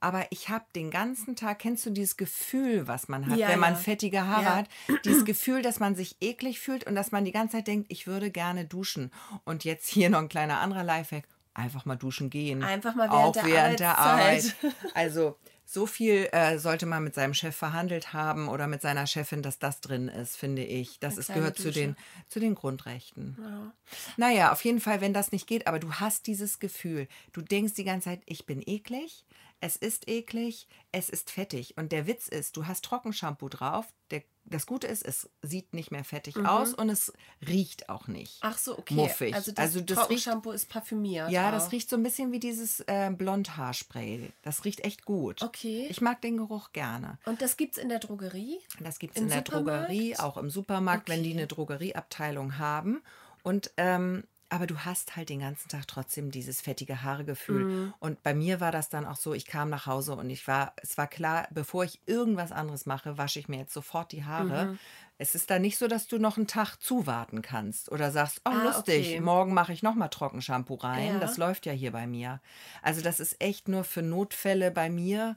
Aber 0.00 0.26
ich 0.30 0.48
habe 0.48 0.64
den 0.74 0.90
ganzen 0.90 1.36
Tag, 1.36 1.60
kennst 1.60 1.86
du 1.86 1.90
dieses 1.90 2.16
Gefühl, 2.16 2.88
was 2.88 3.06
man 3.08 3.24
hat, 3.30 3.38
Ja, 3.38 3.48
wenn 3.48 3.60
man 3.60 3.74
ja. 3.74 3.78
fettige 3.78 4.26
Haare 4.26 4.42
Ja. 4.42 4.56
hat? 4.56 4.68
Dieses 5.04 5.24
Gefühl, 5.24 5.62
dass 5.62 5.78
man 5.78 5.94
sich 5.94 6.16
eklig 6.20 6.58
fühlt 6.58 6.84
und 6.84 6.96
dass 6.96 7.12
man 7.12 7.24
die 7.24 7.30
ganze 7.30 7.58
Zeit 7.58 7.68
denkt, 7.68 7.86
ich 7.88 8.08
würde 8.08 8.32
gerne 8.32 8.64
duschen. 8.64 9.12
Und 9.44 9.62
jetzt 9.64 9.86
hier 9.88 10.10
noch 10.10 10.18
ein 10.18 10.28
kleiner 10.28 10.58
anderer 10.60 10.82
Lifehack. 10.82 11.24
Einfach 11.54 11.84
mal 11.84 11.96
duschen 11.96 12.30
gehen. 12.30 12.64
Einfach 12.64 12.96
mal 12.96 13.08
Auch 13.10 13.34
während 13.34 13.36
der 13.36 13.44
während 13.44 13.80
der 13.80 13.98
Arbeit. 13.98 14.22
Arbeitszeit. 14.24 14.74
Also 14.94 15.38
so 15.72 15.86
viel 15.86 16.28
äh, 16.32 16.58
sollte 16.58 16.84
man 16.84 17.02
mit 17.02 17.14
seinem 17.14 17.32
Chef 17.32 17.56
verhandelt 17.56 18.12
haben 18.12 18.48
oder 18.48 18.66
mit 18.66 18.82
seiner 18.82 19.06
Chefin, 19.06 19.40
dass 19.40 19.58
das 19.58 19.80
drin 19.80 20.08
ist, 20.08 20.36
finde 20.36 20.62
ich. 20.62 20.98
Das 21.00 21.16
ist, 21.16 21.32
gehört 21.32 21.56
zu 21.56 21.70
den, 21.70 21.96
zu 22.28 22.40
den 22.40 22.54
Grundrechten. 22.54 23.72
Naja, 24.18 24.52
auf 24.52 24.62
jeden 24.64 24.80
Fall, 24.80 25.00
wenn 25.00 25.14
das 25.14 25.32
nicht 25.32 25.46
geht, 25.46 25.66
aber 25.66 25.78
du 25.78 25.94
hast 25.94 26.26
dieses 26.26 26.58
Gefühl, 26.58 27.08
du 27.32 27.40
denkst 27.40 27.72
die 27.72 27.84
ganze 27.84 28.10
Zeit, 28.10 28.20
ich 28.26 28.44
bin 28.44 28.62
eklig, 28.64 29.24
es 29.60 29.76
ist 29.76 30.08
eklig, 30.08 30.68
es 30.90 31.08
ist 31.08 31.30
fettig. 31.30 31.78
Und 31.78 31.90
der 31.92 32.06
Witz 32.06 32.28
ist, 32.28 32.58
du 32.58 32.66
hast 32.66 32.84
Trockenshampoo 32.84 33.48
drauf. 33.48 33.86
Der, 34.10 34.22
das 34.44 34.66
Gute 34.66 34.86
ist, 34.86 35.04
es 35.04 35.30
sieht 35.40 35.72
nicht 35.72 35.90
mehr 35.92 36.04
fettig 36.04 36.36
aus 36.36 36.74
und 36.74 36.88
es 36.90 37.12
riecht 37.46 37.88
auch 37.88 38.08
nicht. 38.08 38.38
Ach 38.42 38.58
so, 38.58 38.76
okay. 38.78 38.94
Muffig. 38.94 39.34
Also 39.34 39.52
das, 39.52 39.62
Also 39.64 39.80
das 39.80 39.98
Trockenshampoo 39.98 40.50
ist 40.50 40.68
parfümiert. 40.68 41.30
Ja, 41.30 41.48
auch. 41.48 41.52
das 41.52 41.72
riecht 41.72 41.88
so 41.88 41.96
ein 41.96 42.02
bisschen 42.02 42.32
wie 42.32 42.40
dieses 42.40 42.80
äh, 42.80 43.10
Blondhaarspray. 43.16 44.30
Das 44.42 44.64
riecht 44.64 44.80
echt 44.84 45.04
gut. 45.04 45.42
Okay. 45.42 45.86
Ich 45.90 46.00
mag 46.00 46.20
den 46.22 46.36
Geruch 46.36 46.72
gerne. 46.72 47.18
Und 47.24 47.40
das 47.42 47.56
gibt 47.56 47.76
es 47.76 47.82
in 47.82 47.88
der 47.88 47.98
Drogerie? 48.00 48.58
Das 48.80 48.98
gibt 48.98 49.14
es 49.14 49.18
Im 49.20 49.24
in 49.24 49.30
der 49.30 49.38
Supermarkt? 49.38 49.88
Drogerie, 49.90 50.16
auch 50.18 50.36
im 50.36 50.50
Supermarkt, 50.50 51.08
wenn 51.08 51.22
die 51.22 51.30
Okay. 51.30 51.38
eine 51.38 51.46
Drogerieabteilung 51.46 52.58
haben. 52.58 53.02
Und 53.42 53.72
ähm, 53.76 54.24
aber 54.52 54.66
du 54.66 54.80
hast 54.80 55.16
halt 55.16 55.30
den 55.30 55.40
ganzen 55.40 55.70
Tag 55.70 55.88
trotzdem 55.88 56.30
dieses 56.30 56.60
fettige 56.60 57.02
Haaregefühl. 57.02 57.64
Mhm. 57.64 57.94
Und 58.00 58.22
bei 58.22 58.34
mir 58.34 58.60
war 58.60 58.70
das 58.70 58.90
dann 58.90 59.06
auch 59.06 59.16
so, 59.16 59.32
ich 59.32 59.46
kam 59.46 59.70
nach 59.70 59.86
Hause 59.86 60.14
und 60.14 60.28
ich 60.28 60.46
war, 60.46 60.74
es 60.76 60.98
war 60.98 61.06
klar, 61.06 61.48
bevor 61.52 61.84
ich 61.84 62.00
irgendwas 62.04 62.52
anderes 62.52 62.84
mache, 62.84 63.16
wasche 63.16 63.38
ich 63.38 63.48
mir 63.48 63.56
jetzt 63.56 63.72
sofort 63.72 64.12
die 64.12 64.26
Haare. 64.26 64.66
Mhm. 64.66 64.78
Es 65.16 65.34
ist 65.34 65.50
da 65.50 65.58
nicht 65.58 65.78
so, 65.78 65.88
dass 65.88 66.06
du 66.06 66.18
noch 66.18 66.36
einen 66.36 66.48
Tag 66.48 66.76
zuwarten 66.76 67.40
kannst 67.40 67.90
oder 67.90 68.10
sagst, 68.10 68.42
oh 68.44 68.50
Ah, 68.50 68.64
lustig, 68.64 69.06
okay. 69.06 69.20
morgen 69.20 69.54
mache 69.54 69.72
ich 69.72 69.82
nochmal 69.82 70.10
Trockenshampoo 70.10 70.74
rein. 70.74 71.14
Ja. 71.14 71.18
Das 71.18 71.38
läuft 71.38 71.64
ja 71.64 71.72
hier 71.72 71.92
bei 71.92 72.06
mir. 72.06 72.38
Also 72.82 73.00
das 73.00 73.20
ist 73.20 73.40
echt 73.40 73.68
nur 73.68 73.84
für 73.84 74.02
Notfälle 74.02 74.70
bei 74.70 74.90
mir. 74.90 75.34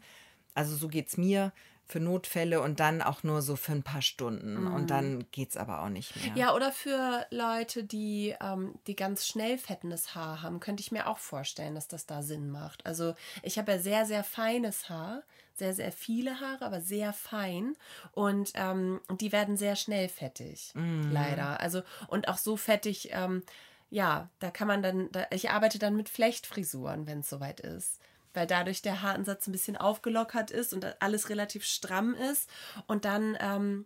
Also 0.55 0.75
so 0.75 0.89
geht 0.89 1.07
es 1.07 1.15
mir 1.15 1.53
für 1.87 1.99
Notfälle 1.99 2.61
und 2.61 2.79
dann 2.79 3.01
auch 3.01 3.23
nur 3.23 3.41
so 3.41 3.55
für 3.55 3.71
ein 3.71 3.83
paar 3.83 4.01
Stunden. 4.01 4.67
Und 4.67 4.89
dann 4.89 5.25
geht 5.31 5.49
es 5.49 5.57
aber 5.57 5.83
auch 5.83 5.89
nicht 5.89 6.15
mehr. 6.15 6.31
Mhm. 6.31 6.37
Ja, 6.37 6.55
oder 6.55 6.71
für 6.71 7.25
Leute, 7.29 7.83
die, 7.83 8.35
ähm, 8.41 8.73
die 8.87 8.95
ganz 8.95 9.27
schnell 9.27 9.57
fettendes 9.57 10.15
Haar 10.15 10.41
haben, 10.41 10.59
könnte 10.59 10.81
ich 10.81 10.91
mir 10.91 11.07
auch 11.07 11.19
vorstellen, 11.19 11.75
dass 11.75 11.87
das 11.87 12.07
da 12.07 12.23
Sinn 12.23 12.49
macht. 12.49 12.85
Also 12.85 13.13
ich 13.43 13.57
habe 13.57 13.73
ja 13.73 13.79
sehr, 13.79 14.05
sehr 14.05 14.23
feines 14.23 14.89
Haar, 14.89 15.21
sehr, 15.53 15.73
sehr 15.73 15.91
viele 15.91 16.39
Haare, 16.39 16.65
aber 16.65 16.81
sehr 16.81 17.13
fein. 17.13 17.75
Und 18.11 18.51
ähm, 18.55 18.99
die 19.21 19.31
werden 19.31 19.55
sehr 19.55 19.75
schnell 19.75 20.09
fettig, 20.09 20.73
leider. 21.11 21.59
Also 21.59 21.83
und 22.07 22.27
auch 22.27 22.37
so 22.37 22.57
fettig, 22.57 23.09
ähm, 23.11 23.43
ja, 23.91 24.29
da 24.39 24.51
kann 24.51 24.67
man 24.67 24.81
dann, 24.81 25.11
da, 25.11 25.27
ich 25.31 25.51
arbeite 25.51 25.79
dann 25.79 25.95
mit 25.95 26.09
Flechtfrisuren, 26.09 27.07
wenn 27.07 27.19
es 27.19 27.29
soweit 27.29 27.59
ist. 27.59 27.99
Weil 28.35 28.47
dadurch 28.47 28.81
der 28.81 29.01
Haaransatz 29.01 29.47
ein 29.47 29.51
bisschen 29.51 29.77
aufgelockert 29.77 30.51
ist 30.51 30.73
und 30.73 31.01
alles 31.01 31.29
relativ 31.29 31.63
stramm 31.65 32.13
ist. 32.13 32.49
Und 32.87 33.05
dann, 33.05 33.37
ähm, 33.39 33.85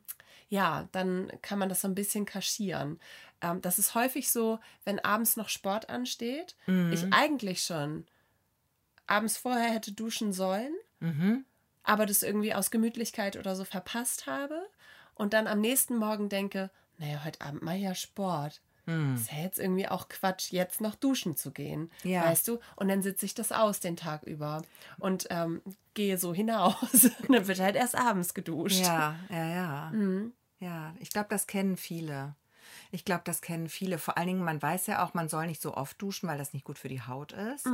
ja, 0.50 0.88
dann 0.92 1.32
kann 1.42 1.60
man 1.60 1.70
das 1.70 1.82
so 1.82 1.88
ein 1.88 1.96
bisschen 1.96 2.26
kaschieren. 2.26 3.00
Ähm, 3.42 3.62
das 3.62 3.80
ist 3.80 3.96
häufig 3.96 4.32
so, 4.32 4.60
wenn 4.84 5.00
abends 5.00 5.38
noch 5.38 5.50
Sport 5.50 5.90
ansteht, 5.90 6.56
ich 6.92 7.06
eigentlich 7.14 7.64
schon 7.64 8.06
abends 9.08 9.38
vorher 9.38 9.72
hätte 9.72 9.92
duschen 9.92 10.34
sollen, 10.34 10.74
aber 11.84 12.06
das 12.06 12.22
irgendwie 12.24 12.54
aus 12.54 12.70
Gemütlichkeit 12.72 13.38
oder 13.38 13.56
so 13.56 13.64
verpasst 13.66 14.26
habe. 14.28 14.68
und 15.16 15.34
dann 15.34 15.48
am 15.48 15.60
nächsten 15.62 15.98
Morgen 15.98 16.30
denke, 16.30 16.70
naja, 16.98 17.24
heute 17.26 17.42
Abend 17.42 17.62
mal 17.62 17.76
ja 17.78 17.94
Sport. 17.96 18.62
Hm. 18.90 19.16
Ist 19.16 19.32
ja 19.32 19.38
jetzt 19.40 19.60
irgendwie 19.60 19.88
auch 19.88 20.10
Quatsch, 20.10 20.52
jetzt 20.52 20.82
noch 20.82 20.96
duschen 20.96 21.36
zu 21.36 21.52
gehen. 21.52 21.92
Ja. 22.04 22.26
Weißt 22.26 22.48
du? 22.48 22.60
Und 22.76 22.88
dann 22.88 23.04
sitze 23.04 23.26
ich 23.26 23.36
das 23.36 23.52
aus 23.52 23.80
den 23.80 23.96
Tag 23.96 24.24
über 24.24 24.64
und 24.98 25.28
ähm, 25.30 25.62
gehe 25.94 26.18
so 26.18 26.34
hinaus. 26.34 26.76
Und 27.28 27.36
dann 27.36 27.48
wird 27.48 27.60
halt 27.60 27.76
erst 27.76 27.96
abends 27.96 28.34
geduscht. 28.34 28.80
Ja, 28.80 29.16
ja, 29.30 29.46
ja. 29.46 29.94
Ja, 30.60 30.94
ich 31.00 31.10
glaube, 31.10 31.28
das 31.30 31.48
kennen 31.48 31.78
viele. 31.78 32.36
Ich 32.92 33.06
glaube, 33.06 33.22
das 33.26 33.42
kennen 33.42 33.70
viele. 33.70 33.98
Vor 33.98 34.18
allen 34.18 34.28
Dingen, 34.28 34.44
man 34.44 34.62
weiß 34.62 34.88
ja 34.88 35.04
auch, 35.04 35.14
man 35.14 35.30
soll 35.30 35.48
nicht 35.48 35.62
so 35.62 35.76
oft 35.76 36.02
duschen, 36.02 36.28
weil 36.28 36.38
das 36.38 36.54
nicht 36.54 36.66
gut 36.66 36.80
für 36.80 36.90
die 36.90 37.02
Haut 37.02 37.34
ist. 37.34 37.68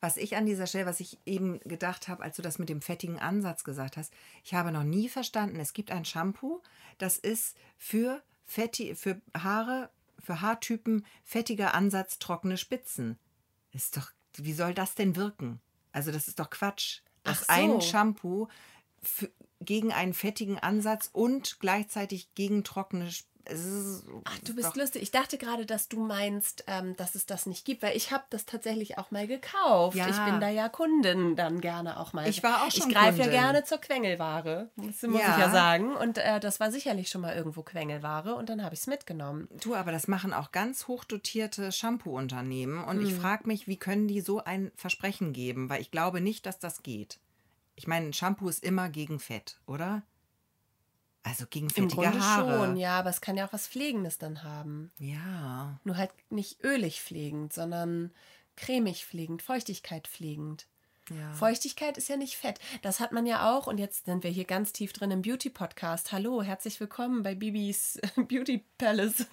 Was 0.00 0.16
ich 0.16 0.36
an 0.36 0.46
dieser 0.46 0.66
Stelle, 0.66 0.86
was 0.86 1.00
ich 1.00 1.18
eben 1.26 1.60
gedacht 1.60 2.08
habe, 2.08 2.22
als 2.22 2.36
du 2.36 2.42
das 2.42 2.58
mit 2.58 2.68
dem 2.68 2.82
fettigen 2.82 3.18
Ansatz 3.18 3.64
gesagt 3.64 3.96
hast, 3.96 4.12
ich 4.44 4.54
habe 4.54 4.72
noch 4.72 4.84
nie 4.84 5.08
verstanden, 5.08 5.58
es 5.60 5.72
gibt 5.72 5.90
ein 5.90 6.04
Shampoo, 6.04 6.62
das 6.98 7.18
ist 7.18 7.56
für, 7.76 8.22
fetti, 8.44 8.94
für 8.94 9.20
Haare, 9.36 9.90
für 10.22 10.40
Haartypen 10.40 11.04
fettiger 11.24 11.74
Ansatz, 11.74 12.18
trockene 12.18 12.56
Spitzen. 12.56 13.18
Ist 13.72 13.96
doch, 13.96 14.10
wie 14.36 14.52
soll 14.52 14.74
das 14.74 14.94
denn 14.94 15.16
wirken? 15.16 15.60
Also, 15.92 16.12
das 16.12 16.28
ist 16.28 16.38
doch 16.38 16.50
Quatsch. 16.50 17.00
Dass 17.22 17.48
Ach 17.48 17.56
so. 17.56 17.74
ein 17.74 17.80
Shampoo 17.80 18.48
gegen 19.60 19.92
einen 19.92 20.14
fettigen 20.14 20.58
Ansatz 20.58 21.08
und 21.12 21.60
gleichzeitig 21.60 22.34
gegen 22.34 22.64
trockene 22.64 23.10
Spitzen. 23.10 23.31
Ach, 24.24 24.38
du 24.44 24.54
bist 24.54 24.76
lustig. 24.76 25.02
Ich 25.02 25.10
dachte 25.10 25.36
gerade, 25.38 25.66
dass 25.66 25.88
du 25.88 26.00
meinst, 26.00 26.64
ähm, 26.66 26.96
dass 26.96 27.14
es 27.14 27.26
das 27.26 27.46
nicht 27.46 27.64
gibt, 27.64 27.82
weil 27.82 27.96
ich 27.96 28.10
habe 28.12 28.24
das 28.30 28.46
tatsächlich 28.46 28.98
auch 28.98 29.10
mal 29.10 29.26
gekauft. 29.26 29.96
Ja. 29.96 30.08
Ich 30.08 30.18
bin 30.24 30.40
da 30.40 30.48
ja 30.48 30.68
Kundin 30.68 31.36
dann 31.36 31.60
gerne 31.60 31.98
auch 31.98 32.12
mal. 32.12 32.28
Ich 32.28 32.42
war 32.42 32.62
auch 32.64 32.70
schon 32.70 32.88
Ich 32.90 32.94
greife 32.94 33.18
ja 33.18 33.26
gerne 33.28 33.64
zur 33.64 33.78
Quengelware, 33.78 34.70
das 34.76 35.02
muss 35.02 35.20
Ja. 35.20 35.32
ich 35.32 35.38
ja 35.38 35.50
sagen. 35.50 35.94
Und 35.96 36.18
äh, 36.18 36.40
das 36.40 36.60
war 36.60 36.70
sicherlich 36.70 37.08
schon 37.08 37.20
mal 37.22 37.34
irgendwo 37.34 37.62
Quengelware 37.62 38.34
und 38.34 38.48
dann 38.48 38.62
habe 38.64 38.74
ich 38.74 38.80
es 38.80 38.86
mitgenommen. 38.86 39.48
Du, 39.62 39.74
aber 39.74 39.92
das 39.92 40.08
machen 40.08 40.32
auch 40.32 40.52
ganz 40.52 40.86
hochdotierte 40.88 41.72
Shampoo-Unternehmen. 41.72 42.82
Und 42.84 42.98
Hm. 42.98 43.06
ich 43.06 43.14
frage 43.14 43.46
mich, 43.46 43.66
wie 43.66 43.76
können 43.76 44.08
die 44.08 44.20
so 44.20 44.42
ein 44.44 44.70
Versprechen 44.76 45.32
geben? 45.32 45.68
Weil 45.68 45.80
ich 45.80 45.90
glaube 45.90 46.20
nicht, 46.20 46.46
dass 46.46 46.58
das 46.58 46.82
geht. 46.82 47.18
Ich 47.74 47.86
meine, 47.86 48.06
ein 48.06 48.12
Shampoo 48.12 48.48
ist 48.48 48.62
immer 48.62 48.88
gegen 48.90 49.18
Fett, 49.18 49.58
oder? 49.66 50.02
Also 51.24 51.46
gegen 51.48 51.66
Im 51.66 51.70
fettige 51.88 52.02
Grunde 52.02 52.20
Haare. 52.20 52.66
schon, 52.66 52.76
ja, 52.76 52.98
aber 52.98 53.10
es 53.10 53.20
kann 53.20 53.36
ja 53.36 53.46
auch 53.46 53.52
was 53.52 53.68
Pflegendes 53.68 54.18
dann 54.18 54.42
haben. 54.42 54.90
Ja. 54.98 55.78
Nur 55.84 55.96
halt 55.96 56.10
nicht 56.30 56.64
ölig 56.64 57.00
pflegend, 57.00 57.52
sondern 57.52 58.10
cremig 58.56 59.06
pflegend, 59.06 59.40
Feuchtigkeit 59.40 60.08
pflegend. 60.08 60.66
ja. 61.10 61.32
Feuchtigkeit 61.32 61.96
ist 61.96 62.08
ja 62.08 62.16
nicht 62.16 62.36
Fett. 62.36 62.58
Das 62.82 62.98
hat 62.98 63.12
man 63.12 63.24
ja 63.26 63.50
auch. 63.56 63.66
Und 63.68 63.78
jetzt 63.78 64.06
sind 64.06 64.24
wir 64.24 64.30
hier 64.30 64.44
ganz 64.44 64.72
tief 64.72 64.92
drin 64.92 65.12
im 65.12 65.22
Beauty-Podcast. 65.22 66.10
Hallo, 66.12 66.42
herzlich 66.42 66.80
willkommen 66.80 67.22
bei 67.22 67.34
Bibis 67.36 68.00
Beauty 68.16 68.64
Palace. 68.76 69.26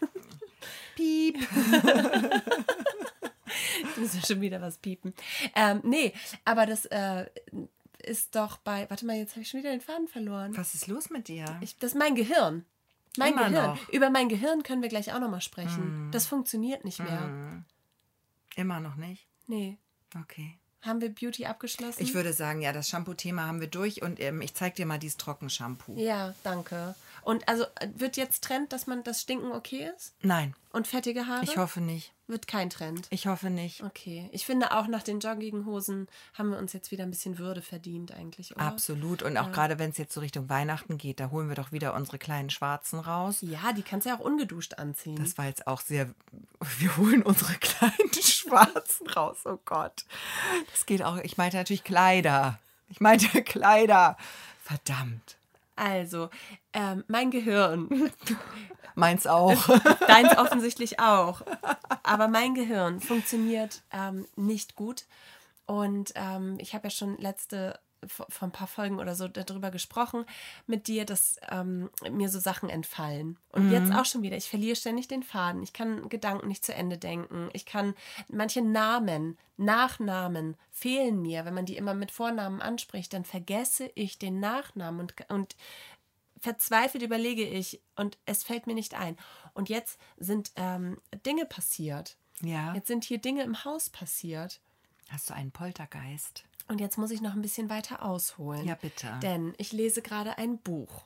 Piep. 0.95 1.37
Jetzt 3.81 3.97
müssen 3.97 4.21
wir 4.21 4.25
schon 4.27 4.41
wieder 4.41 4.61
was 4.61 4.77
piepen. 4.77 5.13
Ähm, 5.55 5.79
nee, 5.83 6.13
aber 6.45 6.65
das 6.65 6.85
äh, 6.85 7.25
ist 8.03 8.35
doch 8.35 8.57
bei. 8.57 8.89
Warte 8.89 9.05
mal, 9.05 9.15
jetzt 9.15 9.31
habe 9.31 9.41
ich 9.41 9.49
schon 9.49 9.59
wieder 9.61 9.71
den 9.71 9.81
Faden 9.81 10.07
verloren. 10.07 10.55
Was 10.55 10.73
ist 10.73 10.87
los 10.87 11.09
mit 11.09 11.27
dir? 11.27 11.45
Ich, 11.61 11.77
das 11.77 11.93
ist 11.93 11.97
mein 11.97 12.15
Gehirn. 12.15 12.65
Mein 13.17 13.33
Immer 13.33 13.49
Gehirn. 13.49 13.65
noch. 13.71 13.89
Über 13.89 14.09
mein 14.09 14.29
Gehirn 14.29 14.63
können 14.63 14.81
wir 14.81 14.89
gleich 14.89 15.13
auch 15.13 15.19
nochmal 15.19 15.41
sprechen. 15.41 16.09
Das 16.11 16.25
funktioniert 16.27 16.85
nicht 16.85 16.99
mehr. 16.99 17.21
Hm. 17.21 17.65
Immer 18.55 18.79
noch 18.79 18.95
nicht? 18.95 19.27
Nee. 19.47 19.77
Okay. 20.19 20.57
Haben 20.81 21.01
wir 21.01 21.09
Beauty 21.13 21.45
abgeschlossen? 21.45 22.01
Ich 22.01 22.13
würde 22.13 22.31
sagen, 22.33 22.61
ja, 22.61 22.71
das 22.71 22.87
Shampoo-Thema 22.87 23.45
haben 23.45 23.59
wir 23.59 23.67
durch 23.67 24.01
und 24.01 24.19
ähm, 24.19 24.41
ich 24.41 24.53
zeige 24.53 24.75
dir 24.75 24.85
mal 24.85 24.99
dieses 24.99 25.17
Trockenshampoo. 25.17 25.95
ja, 25.97 26.33
danke. 26.43 26.95
Und 27.23 27.47
also 27.47 27.63
äh, 27.79 27.87
wird 27.95 28.17
jetzt 28.17 28.43
Trend, 28.43 28.73
dass 28.73 28.87
man 28.87 29.03
das 29.03 29.21
Stinken 29.21 29.51
okay 29.51 29.89
ist? 29.95 30.13
Nein, 30.21 30.55
Und 30.71 30.87
fettige 30.87 31.27
Haare? 31.27 31.43
ich 31.43 31.57
hoffe 31.57 31.81
nicht. 31.81 32.13
Wird 32.27 32.47
kein 32.47 32.69
Trend. 32.69 33.07
Ich 33.09 33.25
hoffe 33.25 33.49
nicht. 33.49 33.81
Okay. 33.83 34.29
Ich 34.31 34.45
finde 34.45 34.71
auch 34.77 34.85
nach 34.85 35.01
den 35.01 35.19
Jogginghosen 35.19 36.07
haben 36.35 36.51
wir 36.51 36.59
uns 36.59 36.73
jetzt 36.73 36.91
wieder 36.91 37.03
ein 37.03 37.09
bisschen 37.09 37.39
Würde 37.39 37.63
verdient 37.63 38.11
eigentlich, 38.11 38.55
oder? 38.55 38.65
Absolut. 38.65 39.23
Und 39.23 39.35
auch 39.37 39.51
gerade 39.51 39.79
wenn 39.79 39.89
es 39.89 39.97
jetzt 39.97 40.13
so 40.13 40.19
Richtung 40.19 40.47
Weihnachten 40.47 40.99
geht, 40.99 41.19
da 41.19 41.31
holen 41.31 41.49
wir 41.49 41.55
doch 41.55 41.71
wieder 41.71 41.95
unsere 41.95 42.19
kleinen 42.19 42.51
Schwarzen 42.51 42.99
raus. 42.99 43.37
Ja, 43.41 43.73
die 43.73 43.81
kannst 43.81 44.05
du 44.05 44.11
ja 44.11 44.17
auch 44.17 44.23
ungeduscht 44.23 44.75
anziehen. 44.75 45.15
Das 45.15 45.39
war 45.39 45.45
jetzt 45.45 45.65
auch 45.65 45.81
sehr. 45.81 46.13
Wir 46.77 46.97
holen 46.97 47.23
unsere 47.23 47.53
kleinen 47.59 48.13
Schwarzen 48.13 49.07
raus. 49.07 49.37
Oh 49.45 49.57
Gott. 49.65 50.05
Das 50.71 50.85
geht 50.85 51.01
auch. 51.01 51.17
Ich 51.17 51.37
meinte 51.37 51.57
natürlich 51.57 51.83
Kleider. 51.83 52.59
Ich 52.89 52.99
meinte 53.01 53.27
Kleider. 53.43 54.17
Verdammt. 54.63 55.38
Also, 55.79 56.29
ähm, 56.73 57.03
mein 57.07 57.31
Gehirn, 57.31 58.11
Meins 58.95 59.27
auch. 59.27 59.67
deins 60.07 60.37
offensichtlich 60.37 60.99
auch, 60.99 61.41
aber 62.03 62.27
mein 62.27 62.53
Gehirn 62.53 62.99
funktioniert 62.99 63.81
ähm, 63.91 64.27
nicht 64.35 64.75
gut. 64.75 65.05
Und 65.65 66.11
ähm, 66.15 66.57
ich 66.59 66.73
habe 66.73 66.87
ja 66.87 66.89
schon 66.89 67.17
letzte, 67.17 67.79
vor, 68.07 68.27
vor 68.29 68.47
ein 68.47 68.51
paar 68.51 68.67
Folgen 68.67 68.99
oder 68.99 69.15
so 69.15 69.27
darüber 69.27 69.71
gesprochen 69.71 70.25
mit 70.67 70.87
dir, 70.87 71.05
dass 71.05 71.37
ähm, 71.49 71.89
mir 72.09 72.29
so 72.29 72.39
Sachen 72.39 72.69
entfallen. 72.69 73.37
Und 73.51 73.71
jetzt 73.71 73.93
auch 73.93 74.05
schon 74.05 74.21
wieder. 74.21 74.37
Ich 74.37 74.49
verliere 74.49 74.75
ständig 74.75 75.07
den 75.07 75.23
Faden. 75.23 75.63
Ich 75.63 75.73
kann 75.73 76.09
Gedanken 76.09 76.47
nicht 76.47 76.65
zu 76.65 76.73
Ende 76.73 76.97
denken. 76.97 77.49
Ich 77.53 77.65
kann 77.65 77.95
manche 78.27 78.61
Namen, 78.61 79.37
Nachnamen 79.57 80.55
fehlen 80.71 81.21
mir. 81.21 81.45
Wenn 81.45 81.53
man 81.53 81.65
die 81.65 81.77
immer 81.77 81.93
mit 81.93 82.11
Vornamen 82.11 82.61
anspricht, 82.61 83.13
dann 83.13 83.25
vergesse 83.25 83.91
ich 83.95 84.17
den 84.17 84.39
Nachnamen 84.39 85.01
und, 85.01 85.13
und 85.29 85.55
verzweifelt 86.39 87.03
überlege 87.03 87.43
ich 87.45 87.81
und 87.95 88.17
es 88.25 88.43
fällt 88.43 88.67
mir 88.67 88.73
nicht 88.73 88.95
ein. 88.95 89.17
Und 89.53 89.69
jetzt 89.69 89.99
sind 90.17 90.51
ähm, 90.55 91.01
Dinge 91.25 91.45
passiert. 91.45 92.17
Ja. 92.41 92.73
Jetzt 92.73 92.87
sind 92.87 93.03
hier 93.03 93.17
Dinge 93.17 93.43
im 93.43 93.65
Haus 93.65 93.89
passiert. 93.89 94.61
Hast 95.09 95.29
du 95.29 95.33
einen 95.33 95.51
Poltergeist? 95.51 96.43
Und 96.67 96.79
jetzt 96.79 96.97
muss 96.97 97.11
ich 97.11 97.21
noch 97.21 97.33
ein 97.33 97.41
bisschen 97.41 97.69
weiter 97.69 98.03
ausholen. 98.03 98.65
Ja, 98.65 98.75
bitte. 98.75 99.07
Denn 99.23 99.53
ich 99.57 99.71
lese 99.71 100.01
gerade 100.01 100.37
ein 100.37 100.59
Buch. 100.59 101.05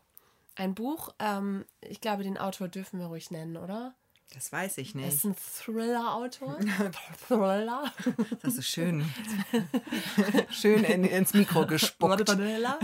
Ein 0.55 0.75
Buch, 0.75 1.10
ähm, 1.19 1.65
ich 1.81 2.01
glaube, 2.01 2.24
den 2.24 2.38
Autor 2.38 2.67
dürfen 2.67 3.00
wir 3.00 3.07
ruhig 3.07 3.31
nennen, 3.31 3.57
oder? 3.57 3.95
Das 4.33 4.51
weiß 4.51 4.79
ich 4.79 4.95
nicht. 4.95 5.07
ist 5.07 5.25
ein 5.25 5.36
Thriller-Autor. 5.36 6.60
Thriller. 7.27 7.91
Das 8.41 8.55
ist 8.55 8.67
schön. 8.67 9.05
schön 10.50 10.83
in, 10.83 11.03
ins 11.03 11.33
Mikro 11.33 11.67
gespuckt. 11.67 12.27
Thriller. 12.27 12.79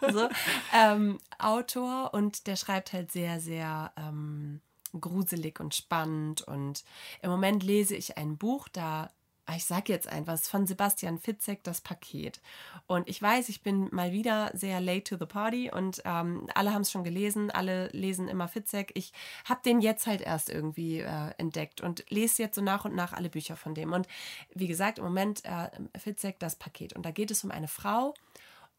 so, 0.12 0.28
ähm, 0.74 1.18
Autor 1.38 2.12
und 2.12 2.48
der 2.48 2.56
schreibt 2.56 2.92
halt 2.92 3.12
sehr, 3.12 3.40
sehr 3.40 3.92
ähm, 3.96 4.60
gruselig 5.00 5.60
und 5.60 5.74
spannend. 5.76 6.42
Und 6.42 6.84
im 7.22 7.30
Moment 7.30 7.62
lese 7.62 7.94
ich 7.94 8.18
ein 8.18 8.36
Buch, 8.36 8.68
da 8.68 9.10
ich 9.56 9.64
sage 9.64 9.92
jetzt 9.92 10.08
einfach, 10.08 10.34
es 10.34 10.42
ist 10.42 10.50
von 10.50 10.66
Sebastian 10.66 11.18
Fitzek, 11.18 11.62
das 11.62 11.80
Paket. 11.80 12.40
Und 12.86 13.08
ich 13.08 13.20
weiß, 13.20 13.48
ich 13.48 13.62
bin 13.62 13.88
mal 13.92 14.12
wieder 14.12 14.50
sehr 14.54 14.80
late 14.80 15.04
to 15.04 15.16
the 15.18 15.26
party 15.26 15.70
und 15.70 16.02
ähm, 16.04 16.48
alle 16.54 16.72
haben 16.72 16.82
es 16.82 16.90
schon 16.90 17.04
gelesen, 17.04 17.50
alle 17.50 17.88
lesen 17.88 18.28
immer 18.28 18.48
Fitzek. 18.48 18.92
Ich 18.94 19.12
habe 19.44 19.60
den 19.64 19.80
jetzt 19.80 20.06
halt 20.06 20.20
erst 20.20 20.50
irgendwie 20.50 21.00
äh, 21.00 21.30
entdeckt 21.38 21.80
und 21.80 22.04
lese 22.08 22.42
jetzt 22.42 22.56
so 22.56 22.62
nach 22.62 22.84
und 22.84 22.94
nach 22.94 23.12
alle 23.12 23.30
Bücher 23.30 23.56
von 23.56 23.74
dem. 23.74 23.92
Und 23.92 24.06
wie 24.54 24.66
gesagt, 24.66 24.98
im 24.98 25.04
Moment 25.04 25.44
äh, 25.44 25.70
Fitzek, 25.98 26.38
das 26.38 26.56
Paket. 26.56 26.94
Und 26.94 27.06
da 27.06 27.10
geht 27.10 27.30
es 27.30 27.44
um 27.44 27.50
eine 27.50 27.68
Frau, 27.68 28.14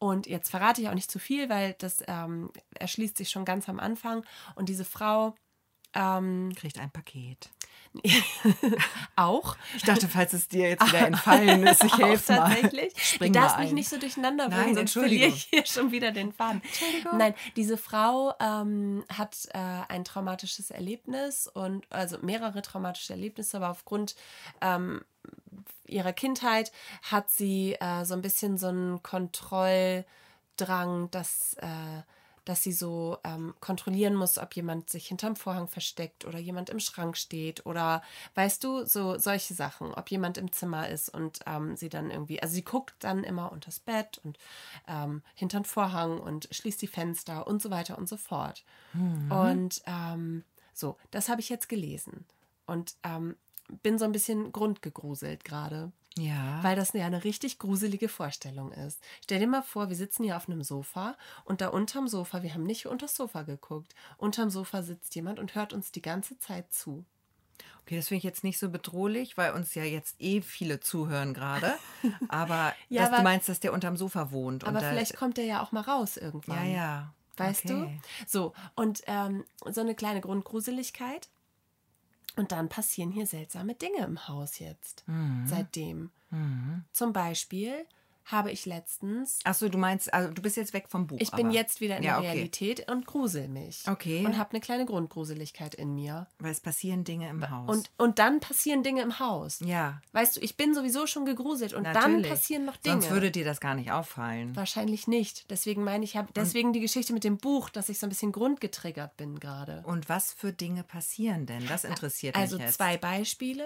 und 0.02 0.26
jetzt 0.26 0.48
verrate 0.48 0.80
ich 0.80 0.88
auch 0.88 0.94
nicht 0.94 1.10
zu 1.10 1.18
viel, 1.18 1.50
weil 1.50 1.74
das 1.74 2.02
ähm, 2.08 2.50
erschließt 2.74 3.18
sich 3.18 3.28
schon 3.28 3.44
ganz 3.44 3.68
am 3.68 3.78
Anfang. 3.78 4.24
Und 4.54 4.70
diese 4.70 4.86
Frau 4.86 5.34
ähm, 5.94 6.52
Kriegt 6.56 6.78
ein 6.78 6.90
Paket. 6.90 7.50
auch. 9.16 9.56
Ich 9.76 9.82
dachte, 9.82 10.08
falls 10.08 10.32
es 10.32 10.48
dir 10.48 10.68
jetzt 10.68 10.86
wieder 10.86 11.06
entfallen 11.06 11.66
ist, 11.66 11.82
ich 11.82 11.96
helfe 11.98 12.34
mal. 12.34 12.50
tatsächlich. 12.50 12.92
Spring 12.96 13.32
du 13.32 13.40
darfst 13.40 13.56
mal 13.56 13.64
mich 13.64 13.72
nicht 13.72 13.88
so 13.88 13.98
durcheinander 13.98 14.48
Nein, 14.48 14.62
bringen, 14.62 14.74
sonst 14.76 14.92
verliere 14.92 15.24
Entschuldigung. 15.24 15.36
ich 15.36 15.48
hier 15.50 15.66
schon 15.66 15.90
wieder 15.90 16.12
den 16.12 16.32
Faden. 16.32 16.62
Nein, 17.16 17.34
diese 17.56 17.76
Frau 17.76 18.32
ähm, 18.40 19.04
hat 19.12 19.36
äh, 19.52 19.58
ein 19.88 20.04
traumatisches 20.04 20.70
Erlebnis 20.70 21.48
und 21.48 21.86
also 21.90 22.18
mehrere 22.22 22.62
traumatische 22.62 23.12
Erlebnisse, 23.12 23.56
aber 23.56 23.70
aufgrund 23.70 24.14
ähm, 24.60 25.02
ihrer 25.86 26.12
Kindheit 26.12 26.70
hat 27.02 27.30
sie 27.30 27.76
äh, 27.80 28.04
so 28.04 28.14
ein 28.14 28.22
bisschen 28.22 28.56
so 28.56 28.68
einen 28.68 29.02
Kontrolldrang, 29.02 30.04
dass, 31.10 31.54
äh, 31.54 31.66
dass 32.44 32.62
sie 32.62 32.72
so 32.72 33.18
ähm, 33.24 33.54
kontrollieren 33.60 34.14
muss, 34.14 34.38
ob 34.38 34.54
jemand 34.54 34.90
sich 34.90 35.06
hinterm 35.06 35.36
Vorhang 35.36 35.68
versteckt 35.68 36.24
oder 36.24 36.38
jemand 36.38 36.70
im 36.70 36.80
Schrank 36.80 37.16
steht 37.16 37.66
oder 37.66 38.02
weißt 38.34 38.62
du, 38.64 38.84
so 38.84 39.18
solche 39.18 39.54
Sachen, 39.54 39.92
ob 39.94 40.10
jemand 40.10 40.38
im 40.38 40.52
Zimmer 40.52 40.88
ist 40.88 41.08
und 41.08 41.40
ähm, 41.46 41.76
sie 41.76 41.88
dann 41.88 42.10
irgendwie, 42.10 42.42
also 42.42 42.54
sie 42.54 42.64
guckt 42.64 42.94
dann 43.00 43.24
immer 43.24 43.52
unters 43.52 43.80
Bett 43.80 44.20
und 44.24 44.38
ähm, 44.88 45.22
hinterm 45.34 45.64
Vorhang 45.64 46.20
und 46.20 46.48
schließt 46.50 46.80
die 46.82 46.86
Fenster 46.86 47.46
und 47.46 47.62
so 47.62 47.70
weiter 47.70 47.98
und 47.98 48.08
so 48.08 48.16
fort. 48.16 48.64
Und 49.30 49.82
ähm, 49.86 50.44
so, 50.72 50.96
das 51.10 51.28
habe 51.28 51.40
ich 51.40 51.48
jetzt 51.48 51.68
gelesen 51.68 52.24
und 52.66 52.94
ähm, 53.04 53.36
bin 53.82 53.98
so 53.98 54.04
ein 54.04 54.12
bisschen 54.12 54.52
grundgegruselt 54.52 55.44
gerade. 55.44 55.92
Ja. 56.20 56.62
Weil 56.62 56.76
das 56.76 56.92
ja 56.92 57.06
eine 57.06 57.24
richtig 57.24 57.58
gruselige 57.58 58.08
Vorstellung 58.08 58.72
ist. 58.72 59.00
Stell 59.22 59.40
dir 59.40 59.46
mal 59.46 59.62
vor, 59.62 59.88
wir 59.88 59.96
sitzen 59.96 60.24
hier 60.24 60.36
auf 60.36 60.48
einem 60.48 60.62
Sofa 60.62 61.16
und 61.44 61.60
da 61.60 61.68
unterm 61.68 62.08
Sofa, 62.08 62.42
wir 62.42 62.52
haben 62.52 62.64
nicht 62.64 62.86
unter 62.86 63.06
das 63.06 63.16
Sofa 63.16 63.42
geguckt, 63.42 63.94
unterm 64.18 64.50
Sofa 64.50 64.82
sitzt 64.82 65.14
jemand 65.14 65.38
und 65.38 65.54
hört 65.54 65.72
uns 65.72 65.92
die 65.92 66.02
ganze 66.02 66.38
Zeit 66.38 66.72
zu. 66.72 67.04
Okay, 67.82 67.96
das 67.96 68.08
finde 68.08 68.18
ich 68.18 68.24
jetzt 68.24 68.44
nicht 68.44 68.58
so 68.58 68.68
bedrohlich, 68.68 69.36
weil 69.36 69.52
uns 69.52 69.74
ja 69.74 69.82
jetzt 69.84 70.16
eh 70.20 70.42
viele 70.42 70.80
zuhören 70.80 71.34
gerade. 71.34 71.74
Aber, 72.28 72.74
Ja, 72.88 73.02
dass 73.02 73.08
aber- 73.08 73.16
du 73.18 73.22
meinst, 73.22 73.48
dass 73.48 73.60
der 73.60 73.72
unterm 73.72 73.96
Sofa 73.96 74.30
wohnt. 74.30 74.64
Aber 74.64 74.80
vielleicht 74.80 75.16
kommt 75.16 75.38
der 75.38 75.44
ja 75.44 75.62
auch 75.62 75.72
mal 75.72 75.80
raus 75.82 76.16
irgendwann. 76.16 76.66
Ja, 76.66 76.76
ja. 76.76 77.14
Weißt 77.36 77.64
okay. 77.64 78.00
du? 78.02 78.28
So, 78.28 78.52
und 78.76 79.02
ähm, 79.06 79.44
so 79.70 79.80
eine 79.80 79.94
kleine 79.94 80.20
Grundgruseligkeit. 80.20 81.30
Und 82.36 82.52
dann 82.52 82.68
passieren 82.68 83.10
hier 83.10 83.26
seltsame 83.26 83.74
Dinge 83.74 84.04
im 84.04 84.28
Haus 84.28 84.58
jetzt. 84.58 85.04
Mhm. 85.06 85.46
Seitdem. 85.46 86.10
Zum 86.92 87.12
Beispiel 87.12 87.86
habe 88.24 88.50
ich 88.52 88.66
letztens. 88.66 89.40
Achso, 89.44 89.68
du 89.68 89.78
meinst, 89.78 90.12
also 90.14 90.32
du 90.32 90.40
bist 90.42 90.56
jetzt 90.56 90.72
weg 90.72 90.86
vom 90.88 91.06
Buch. 91.06 91.16
Ich 91.20 91.30
bin 91.32 91.46
aber. 91.46 91.54
jetzt 91.54 91.80
wieder 91.80 91.96
in 91.96 92.02
Ja, 92.04 92.12
der 92.12 92.18
okay. 92.20 92.30
Realität 92.32 92.90
und 92.90 93.06
grusel 93.06 93.48
mich. 93.48 93.82
Okay. 93.88 94.24
Und 94.24 94.38
habe 94.38 94.50
eine 94.50 94.60
kleine 94.60 94.86
Grundgruseligkeit 94.86 95.74
in 95.74 95.94
mir. 95.94 96.26
Weil 96.38 96.52
es 96.52 96.60
passieren 96.60 97.02
Dinge 97.04 97.28
im 97.28 97.50
Haus. 97.50 97.68
Und, 97.68 97.90
und 97.98 98.18
dann 98.18 98.40
passieren 98.40 98.82
Dinge 98.82 99.02
im 99.02 99.18
Haus. 99.18 99.60
ja, 99.64 100.00
Weißt 100.12 100.36
du, 100.36 100.40
ich 100.40 100.56
bin 100.56 100.74
sowieso 100.74 101.06
schon 101.06 101.24
gegruselt 101.24 101.72
und 101.72 101.84
dann 101.84 101.94
natürlich. 101.94 102.28
passieren 102.30 102.64
noch 102.64 102.76
Dinge. 102.76 103.00
Sonst 103.00 103.10
würde 103.10 103.30
dir 103.30 103.44
das 103.44 103.60
gar 103.60 103.74
nicht 103.74 103.90
auffallen. 103.90 104.54
Wahrscheinlich 104.54 105.08
nicht. 105.08 105.50
Deswegen 105.50 105.82
meine 105.82 106.04
ich, 106.04 106.16
hab, 106.16 106.32
deswegen 106.34 106.72
die 106.72 106.80
Geschichte 106.80 107.12
mit 107.12 107.24
dem 107.24 107.38
Buch, 107.38 107.68
dass 107.70 107.88
ich 107.88 107.98
so 107.98 108.06
ein 108.06 108.10
bisschen 108.10 108.32
grundgetriggert 108.32 109.16
bin 109.16 109.40
gerade. 109.40 109.82
Und 109.86 110.08
was 110.08 110.32
für 110.32 110.52
Dinge 110.52 110.84
passieren 110.84 111.46
denn? 111.46 111.66
Das 111.66 111.84
interessiert 111.84 112.36
Also 112.36 112.56
mich 112.56 112.66
jetzt. 112.66 112.76
zwei 112.76 112.96
Beispiele 112.96 113.64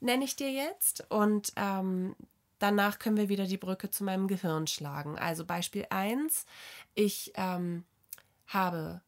nenne 0.00 0.24
ich 0.24 0.36
dir 0.36 0.50
jetzt 0.50 1.04
und 1.10 1.52
ähm, 1.56 2.14
danach 2.58 2.98
können 2.98 3.16
wir 3.16 3.28
wieder 3.28 3.46
die 3.46 3.58
Brücke 3.58 3.90
zu 3.90 4.04
meinem 4.04 4.28
Gehirn 4.28 4.66
schlagen. 4.66 5.18
Also 5.18 5.44
Beispiel 5.44 5.86
1, 5.90 6.46
ich 6.94 7.32
ähm, 7.36 7.84
habe 8.46 9.02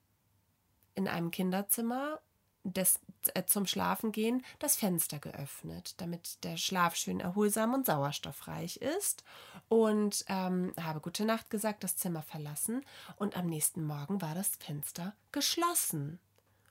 in 0.94 1.08
einem 1.08 1.30
Kinderzimmer 1.30 2.20
des, 2.62 3.00
äh, 3.34 3.44
zum 3.44 3.66
Schlafen 3.66 4.12
gehen 4.12 4.44
das 4.58 4.76
Fenster 4.76 5.18
geöffnet, 5.18 5.94
damit 6.00 6.44
der 6.44 6.56
Schlaf 6.56 6.94
schön 6.94 7.20
erholsam 7.20 7.72
und 7.74 7.86
sauerstoffreich 7.86 8.76
ist. 8.76 9.24
Und 9.68 10.24
ähm, 10.28 10.72
habe 10.80 11.00
gute 11.00 11.24
Nacht 11.24 11.48
gesagt, 11.48 11.84
das 11.84 11.96
Zimmer 11.96 12.22
verlassen. 12.22 12.84
Und 13.16 13.36
am 13.36 13.46
nächsten 13.46 13.84
Morgen 13.84 14.20
war 14.20 14.34
das 14.34 14.56
Fenster 14.56 15.14
geschlossen. 15.32 16.18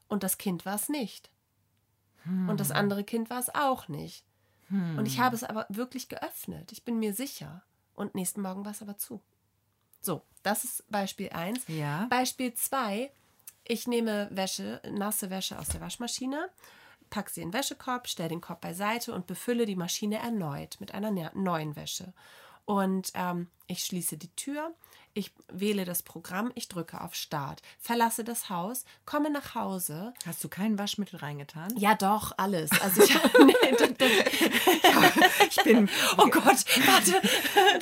Und 0.07 0.23
das 0.23 0.37
Kind 0.37 0.65
war 0.65 0.75
es 0.75 0.89
nicht. 0.89 1.31
Und 2.49 2.59
das 2.59 2.71
andere 2.71 3.03
Kind 3.03 3.29
war 3.29 3.39
es 3.39 3.53
auch 3.53 3.87
nicht. 3.87 4.25
Und 4.69 5.05
ich 5.07 5.19
habe 5.19 5.35
es 5.35 5.43
aber 5.43 5.65
wirklich 5.69 6.09
geöffnet. 6.09 6.71
Ich 6.71 6.83
bin 6.83 6.99
mir 6.99 7.13
sicher. 7.13 7.63
Und 7.95 8.15
nächsten 8.15 8.41
Morgen 8.41 8.63
war 8.65 8.71
es 8.71 8.81
aber 8.81 8.97
zu. 8.97 9.21
So, 10.01 10.21
das 10.43 10.63
ist 10.63 10.89
Beispiel 10.89 11.29
1. 11.29 11.67
Ja. 11.67 12.07
Beispiel 12.09 12.53
2. 12.53 13.11
Ich 13.65 13.87
nehme 13.87 14.27
Wäsche, 14.31 14.81
nasse 14.91 15.29
Wäsche 15.29 15.59
aus 15.59 15.67
der 15.69 15.81
Waschmaschine, 15.81 16.49
packe 17.09 17.31
sie 17.31 17.41
in 17.41 17.49
den 17.49 17.53
Wäschekorb, 17.53 18.07
stelle 18.07 18.29
den 18.29 18.41
Korb 18.41 18.61
beiseite 18.61 19.13
und 19.13 19.27
befülle 19.27 19.65
die 19.65 19.75
Maschine 19.75 20.17
erneut 20.19 20.77
mit 20.79 20.93
einer 20.93 21.11
ne- 21.11 21.31
neuen 21.33 21.75
Wäsche. 21.75 22.13
Und 22.65 23.11
ähm, 23.15 23.47
ich 23.67 23.83
schließe 23.83 24.17
die 24.17 24.33
Tür, 24.35 24.73
ich 25.13 25.31
wähle 25.51 25.85
das 25.85 26.03
Programm, 26.03 26.51
ich 26.55 26.67
drücke 26.67 27.01
auf 27.01 27.15
Start, 27.15 27.61
verlasse 27.79 28.23
das 28.23 28.49
Haus, 28.49 28.85
komme 29.05 29.29
nach 29.29 29.55
Hause. 29.55 30.13
Hast 30.25 30.43
du 30.43 30.49
kein 30.49 30.77
Waschmittel 30.77 31.19
reingetan? 31.19 31.73
Ja, 31.77 31.95
doch, 31.95 32.33
alles. 32.37 32.69
Also 32.81 33.03
ich, 33.03 33.13
nee, 33.45 33.53
das, 33.77 33.89
das, 33.97 34.09
Ich 35.49 35.63
bin, 35.63 35.89
oh 36.17 36.27
Gott, 36.29 36.43
warte, 36.85 37.21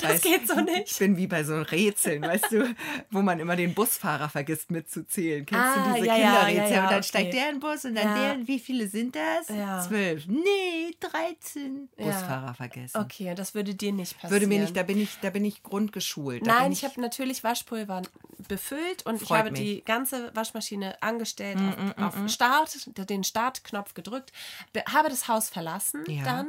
das 0.00 0.12
Weiß- 0.14 0.22
geht 0.22 0.48
so 0.48 0.54
nicht. 0.60 0.90
ich 0.92 0.98
bin 0.98 1.16
wie 1.16 1.26
bei 1.26 1.44
so 1.44 1.60
Rätseln, 1.60 2.22
weißt 2.22 2.52
du, 2.52 2.74
wo 3.10 3.20
man 3.22 3.38
immer 3.40 3.56
den 3.56 3.74
Busfahrer 3.74 4.28
vergisst 4.28 4.70
mitzuzählen. 4.70 5.44
Kennst 5.44 5.64
Ah, 5.64 5.88
du 5.88 5.94
diese 5.94 6.06
ja, 6.06 6.14
Kinderrätsel? 6.14 6.56
ja, 6.56 6.68
ja, 6.70 6.82
und 6.82 6.90
dann 6.90 6.98
okay. 6.98 7.02
steigt 7.08 7.34
der 7.34 7.48
in 7.50 7.54
den 7.56 7.60
Bus 7.60 7.84
und 7.84 7.94
dann 7.94 8.14
der, 8.14 8.46
wie 8.46 8.58
viele 8.58 8.88
sind 8.88 9.14
das? 9.16 9.46
Zwölf. 9.86 10.26
Nee, 10.26 10.94
13. 11.00 11.88
Ja. 11.98 12.06
Busfahrer 12.06 12.54
vergessen. 12.54 12.98
Okay, 13.00 13.34
das 13.34 13.54
würde 13.54 13.74
dir 13.74 13.92
nicht 13.92 14.14
passieren. 14.14 14.30
Würde 14.32 14.46
mir 14.46 14.60
nicht, 14.60 14.76
da 14.76 14.82
bin 14.82 14.98
ich, 15.00 15.18
da 15.20 15.30
bin 15.30 15.44
ich 15.44 15.62
grundgeschult. 15.62 16.46
Da 16.46 16.54
Nein, 16.54 16.62
bin 16.64 16.72
ich 16.72 16.84
habe 16.84 17.00
natürlich 17.00 17.17
Waschpulver 17.44 18.02
befüllt 18.48 19.04
und 19.06 19.20
ich 19.20 19.28
Freut 19.28 19.38
habe 19.38 19.50
mich. 19.50 19.60
Mm, 19.60 19.64
die 19.64 19.84
ganze 19.84 20.34
Waschmaschine 20.36 21.02
angestellt, 21.02 21.58
auf, 21.98 22.14
auf 22.16 22.28
Start, 22.30 22.88
den 23.10 23.24
Startknopf 23.24 23.94
gedrückt, 23.94 24.32
be- 24.72 24.84
habe 24.88 25.08
das 25.08 25.26
Haus 25.28 25.48
verlassen 25.48 26.04
Ja. 26.08 26.24
dann 26.24 26.48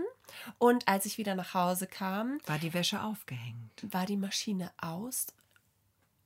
und 0.59 0.87
als 0.87 1.05
ich 1.05 1.17
wieder 1.17 1.33
nach 1.35 1.53
Hause 1.55 1.87
kam, 1.87 2.37
war 2.45 2.59
die 2.59 2.73
Wäsche 2.73 3.01
aufgehängt. 3.01 3.71
war 3.93 4.05
die 4.05 4.17
Maschine 4.17 4.71
aus 4.77 5.27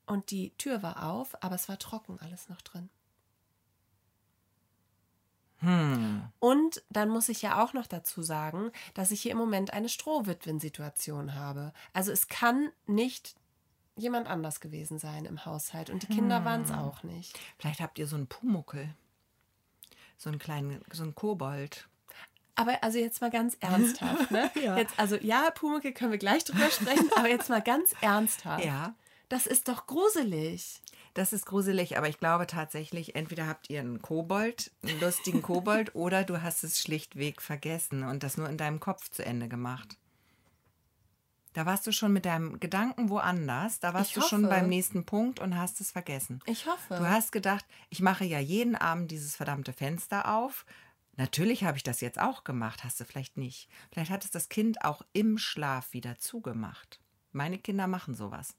und 0.06 0.30
die 0.32 0.52
Tür 0.58 0.84
war 0.84 1.04
auf, 1.10 1.42
aber 1.42 1.56
es 1.56 1.70
war 1.70 1.80
trocken 1.80 2.20
alles 2.22 2.50
noch 2.50 2.62
drin. 2.62 2.90
Hm. 5.60 6.24
Und 6.40 6.84
dann 6.90 7.08
muss 7.10 7.30
ich 7.30 7.42
ja 7.42 7.64
auch 7.64 7.72
noch 7.72 7.88
dazu 7.88 8.22
sagen, 8.22 8.72
dass 8.96 9.12
ich 9.12 9.22
hier 9.22 9.32
im 9.32 9.38
Moment 9.38 9.72
eine 9.72 9.88
Strohwitwen-Situation 9.88 11.36
habe. 11.36 11.72
Also 11.94 12.12
es 12.12 12.28
kann 12.28 12.70
nicht 12.86 13.36
jemand 13.96 14.28
anders 14.28 14.60
gewesen 14.60 15.00
sein 15.00 15.26
im 15.26 15.46
Haushalt 15.46 15.90
und 15.90 16.04
die 16.04 16.08
Kinder 16.08 16.46
waren 16.46 16.64
es 16.64 16.72
auch 16.72 17.04
nicht. 17.04 17.40
Vielleicht 17.58 17.80
habt 17.80 18.00
ihr 18.00 18.08
so 18.08 18.16
einen 18.16 18.28
Pumuckel. 18.28 18.90
So 20.18 20.30
einen 20.30 20.40
kleinen, 20.40 20.82
so 20.92 21.04
einen 21.04 21.16
Kobold. 21.16 21.88
Aber 22.56 22.84
also 22.84 23.00
jetzt 23.00 23.22
mal 23.22 23.32
ganz 23.32 23.58
ernsthaft, 23.60 24.32
ne? 24.32 24.52
Ja. 24.64 24.78
Jetzt, 24.78 24.98
also 24.98 25.16
ja, 25.18 25.50
Pumuckel 25.52 25.92
können 25.92 26.12
wir 26.12 26.20
gleich 26.20 26.44
drüber 26.44 26.70
sprechen, 26.70 27.10
aber 27.16 27.30
jetzt 27.30 27.50
mal 27.50 27.62
ganz 27.62 27.94
ernsthaft. 28.02 28.64
Ja. 28.64 28.96
Das 29.30 29.48
ist 29.48 29.68
doch 29.68 29.88
gruselig. 29.88 30.82
Das 31.16 31.34
ist 31.34 31.46
gruselig, 31.46 31.98
aber 31.98 32.10
ich 32.10 32.20
glaube 32.20 32.48
tatsächlich, 32.48 33.16
entweder 33.16 33.48
habt 33.48 33.70
ihr 33.70 33.80
einen 33.80 34.02
Kobold, 34.02 34.72
einen 34.84 35.00
lustigen 35.00 35.42
Kobold, 35.42 35.96
oder 35.96 36.24
du 36.24 36.42
hast 36.42 36.64
es 36.64 36.80
schlichtweg 36.80 37.42
vergessen 37.42 38.04
und 38.04 38.24
das 38.24 38.38
nur 38.38 38.50
in 38.50 38.58
deinem 38.58 38.80
Kopf 38.80 39.10
zu 39.10 39.24
Ende 39.24 39.48
gemacht. 39.48 39.98
Da 41.54 41.66
warst 41.68 41.86
du 41.86 41.92
schon 41.92 42.12
mit 42.14 42.26
deinem 42.26 42.60
Gedanken 42.60 43.10
woanders, 43.10 43.80
da 43.80 43.94
warst 43.94 44.10
Ich 44.10 44.14
du 44.16 44.22
schon 44.22 44.44
hoffe. 44.46 44.54
beim 44.56 44.68
nächsten 44.70 45.06
Punkt 45.06 45.40
und 45.40 45.58
hast 45.58 45.80
es 45.82 45.92
vergessen. 45.92 46.40
Ich 46.46 46.66
hoffe. 46.66 46.96
Du 46.96 47.08
hast 47.08 47.32
gedacht, 47.32 47.66
ich 47.90 48.02
mache 48.02 48.26
ja 48.26 48.40
jeden 48.40 48.76
Abend 48.76 49.12
dieses 49.12 49.36
verdammte 49.36 49.72
Fenster 49.72 50.34
auf. 50.36 50.66
Natürlich 51.16 51.64
habe 51.64 51.78
ich 51.78 51.84
das 51.84 52.02
jetzt 52.02 52.20
auch 52.20 52.44
gemacht, 52.44 52.84
hast 52.84 53.00
du 53.00 53.06
vielleicht 53.06 53.38
nicht. 53.38 53.70
Vielleicht 53.92 54.10
hat 54.10 54.26
es 54.26 54.32
das 54.32 54.50
Kind 54.50 54.84
auch 54.84 55.04
im 55.14 55.38
Schlaf 55.38 55.94
wieder 55.94 56.18
zugemacht. 56.18 57.00
Meine 57.32 57.60
Kinder 57.60 57.86
machen 57.86 58.16
sowas. 58.16 58.56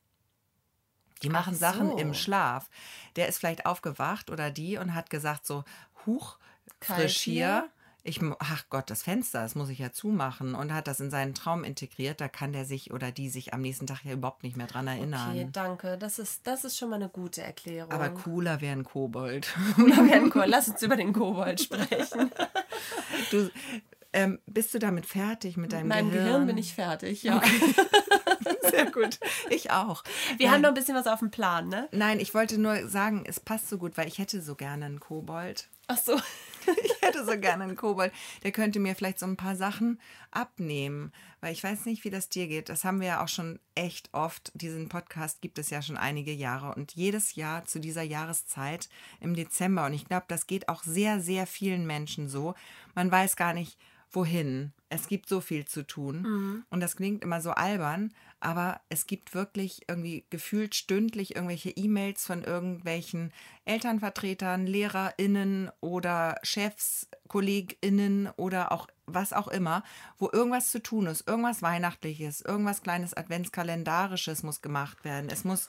Die 1.22 1.30
machen 1.30 1.54
Ach 1.54 1.58
Sachen 1.58 1.90
so. 1.90 1.98
im 1.98 2.14
Schlaf. 2.14 2.70
Der 3.16 3.26
ist 3.28 3.38
vielleicht 3.38 3.66
aufgewacht 3.66 4.30
oder 4.30 4.50
die 4.52 4.76
und 4.76 4.94
hat 4.94 5.10
gesagt 5.10 5.46
so, 5.46 5.64
huch, 6.06 6.38
Kalt 6.80 7.00
frisch 7.00 7.20
hier. 7.22 7.32
hier? 7.32 7.70
Ich, 8.06 8.20
ach 8.38 8.64
Gott, 8.68 8.90
das 8.90 9.02
Fenster, 9.02 9.40
das 9.42 9.54
muss 9.54 9.70
ich 9.70 9.78
ja 9.78 9.90
zumachen 9.90 10.54
und 10.54 10.74
hat 10.74 10.86
das 10.88 11.00
in 11.00 11.10
seinen 11.10 11.32
Traum 11.34 11.64
integriert. 11.64 12.20
Da 12.20 12.28
kann 12.28 12.52
der 12.52 12.66
sich 12.66 12.92
oder 12.92 13.10
die 13.10 13.30
sich 13.30 13.54
am 13.54 13.62
nächsten 13.62 13.86
Tag 13.86 14.04
ja 14.04 14.12
überhaupt 14.12 14.42
nicht 14.42 14.58
mehr 14.58 14.66
dran 14.66 14.86
erinnern. 14.86 15.30
okay, 15.30 15.48
danke. 15.50 15.96
Das 15.96 16.18
ist, 16.18 16.46
das 16.46 16.64
ist 16.64 16.76
schon 16.76 16.90
mal 16.90 16.96
eine 16.96 17.08
gute 17.08 17.40
Erklärung. 17.42 17.90
Aber 17.90 18.10
cooler 18.10 18.60
wäre 18.60 18.72
ein 18.76 18.84
Kobold. 18.84 19.48
Cooler 19.76 20.06
werden 20.06 20.28
Ko- 20.28 20.42
Lass 20.44 20.68
uns 20.68 20.82
über 20.82 20.96
den 20.96 21.12
Kobold 21.14 21.62
sprechen. 21.62 22.30
Du, 23.30 23.48
ähm, 24.12 24.38
bist 24.46 24.74
du 24.74 24.78
damit 24.78 25.06
fertig 25.06 25.56
mit 25.56 25.72
deinem 25.72 25.88
Mit 25.88 25.96
meinem 25.96 26.10
Gehirn? 26.10 26.26
Gehirn 26.26 26.46
bin 26.46 26.58
ich 26.58 26.74
fertig, 26.74 27.22
ja. 27.22 27.40
Sehr 28.70 28.90
gut. 28.90 29.18
Ich 29.50 29.70
auch. 29.70 30.04
Wir 30.36 30.46
Nein. 30.46 30.54
haben 30.56 30.60
noch 30.62 30.68
ein 30.68 30.74
bisschen 30.74 30.94
was 30.96 31.06
auf 31.06 31.20
dem 31.20 31.30
Plan, 31.30 31.68
ne? 31.68 31.88
Nein, 31.92 32.20
ich 32.20 32.34
wollte 32.34 32.58
nur 32.58 32.88
sagen, 32.88 33.24
es 33.26 33.40
passt 33.40 33.68
so 33.68 33.78
gut, 33.78 33.96
weil 33.96 34.08
ich 34.08 34.18
hätte 34.18 34.42
so 34.42 34.54
gerne 34.56 34.84
einen 34.84 35.00
Kobold. 35.00 35.68
Ach 35.86 35.96
so. 35.98 36.20
Ich 37.04 37.08
hätte 37.08 37.26
so 37.26 37.38
gerne 37.38 37.64
einen 37.64 37.76
Kobold. 37.76 38.14
Der 38.44 38.50
könnte 38.50 38.80
mir 38.80 38.94
vielleicht 38.94 39.18
so 39.18 39.26
ein 39.26 39.36
paar 39.36 39.56
Sachen 39.56 40.00
abnehmen, 40.30 41.12
weil 41.42 41.52
ich 41.52 41.62
weiß 41.62 41.84
nicht, 41.84 42.02
wie 42.04 42.08
das 42.08 42.30
dir 42.30 42.48
geht. 42.48 42.70
Das 42.70 42.82
haben 42.82 42.98
wir 43.00 43.08
ja 43.08 43.22
auch 43.22 43.28
schon 43.28 43.60
echt 43.74 44.08
oft. 44.12 44.50
Diesen 44.54 44.88
Podcast 44.88 45.42
gibt 45.42 45.58
es 45.58 45.68
ja 45.68 45.82
schon 45.82 45.98
einige 45.98 46.32
Jahre 46.32 46.74
und 46.74 46.92
jedes 46.92 47.34
Jahr 47.34 47.66
zu 47.66 47.78
dieser 47.78 48.02
Jahreszeit 48.02 48.88
im 49.20 49.34
Dezember. 49.34 49.84
Und 49.84 49.92
ich 49.92 50.06
glaube, 50.06 50.24
das 50.28 50.46
geht 50.46 50.70
auch 50.70 50.82
sehr, 50.82 51.20
sehr 51.20 51.46
vielen 51.46 51.86
Menschen 51.86 52.26
so. 52.30 52.54
Man 52.94 53.12
weiß 53.12 53.36
gar 53.36 53.52
nicht, 53.52 53.78
wohin. 54.10 54.72
Es 54.88 55.06
gibt 55.06 55.28
so 55.28 55.42
viel 55.42 55.66
zu 55.66 55.86
tun. 55.86 56.64
Und 56.70 56.80
das 56.80 56.96
klingt 56.96 57.22
immer 57.22 57.42
so 57.42 57.50
albern, 57.50 58.14
aber 58.44 58.80
es 58.88 59.06
gibt 59.06 59.34
wirklich 59.34 59.88
irgendwie 59.88 60.26
gefühlt 60.30 60.74
stündlich 60.74 61.34
irgendwelche 61.34 61.70
E-Mails 61.70 62.26
von 62.26 62.44
irgendwelchen 62.44 63.32
Elternvertretern, 63.64 64.66
LehrerInnen 64.66 65.70
oder 65.80 66.38
Chefs, 66.42 67.08
KollegInnen 67.28 68.28
oder 68.36 68.72
auch 68.72 68.88
was 69.06 69.32
auch 69.32 69.48
immer, 69.48 69.82
wo 70.18 70.30
irgendwas 70.30 70.70
zu 70.70 70.82
tun 70.82 71.06
ist, 71.06 71.26
irgendwas 71.26 71.62
Weihnachtliches, 71.62 72.42
irgendwas 72.42 72.82
kleines 72.82 73.14
Adventskalendarisches 73.14 74.42
muss 74.42 74.62
gemacht 74.62 75.04
werden. 75.04 75.30
Es 75.30 75.44
muss 75.44 75.68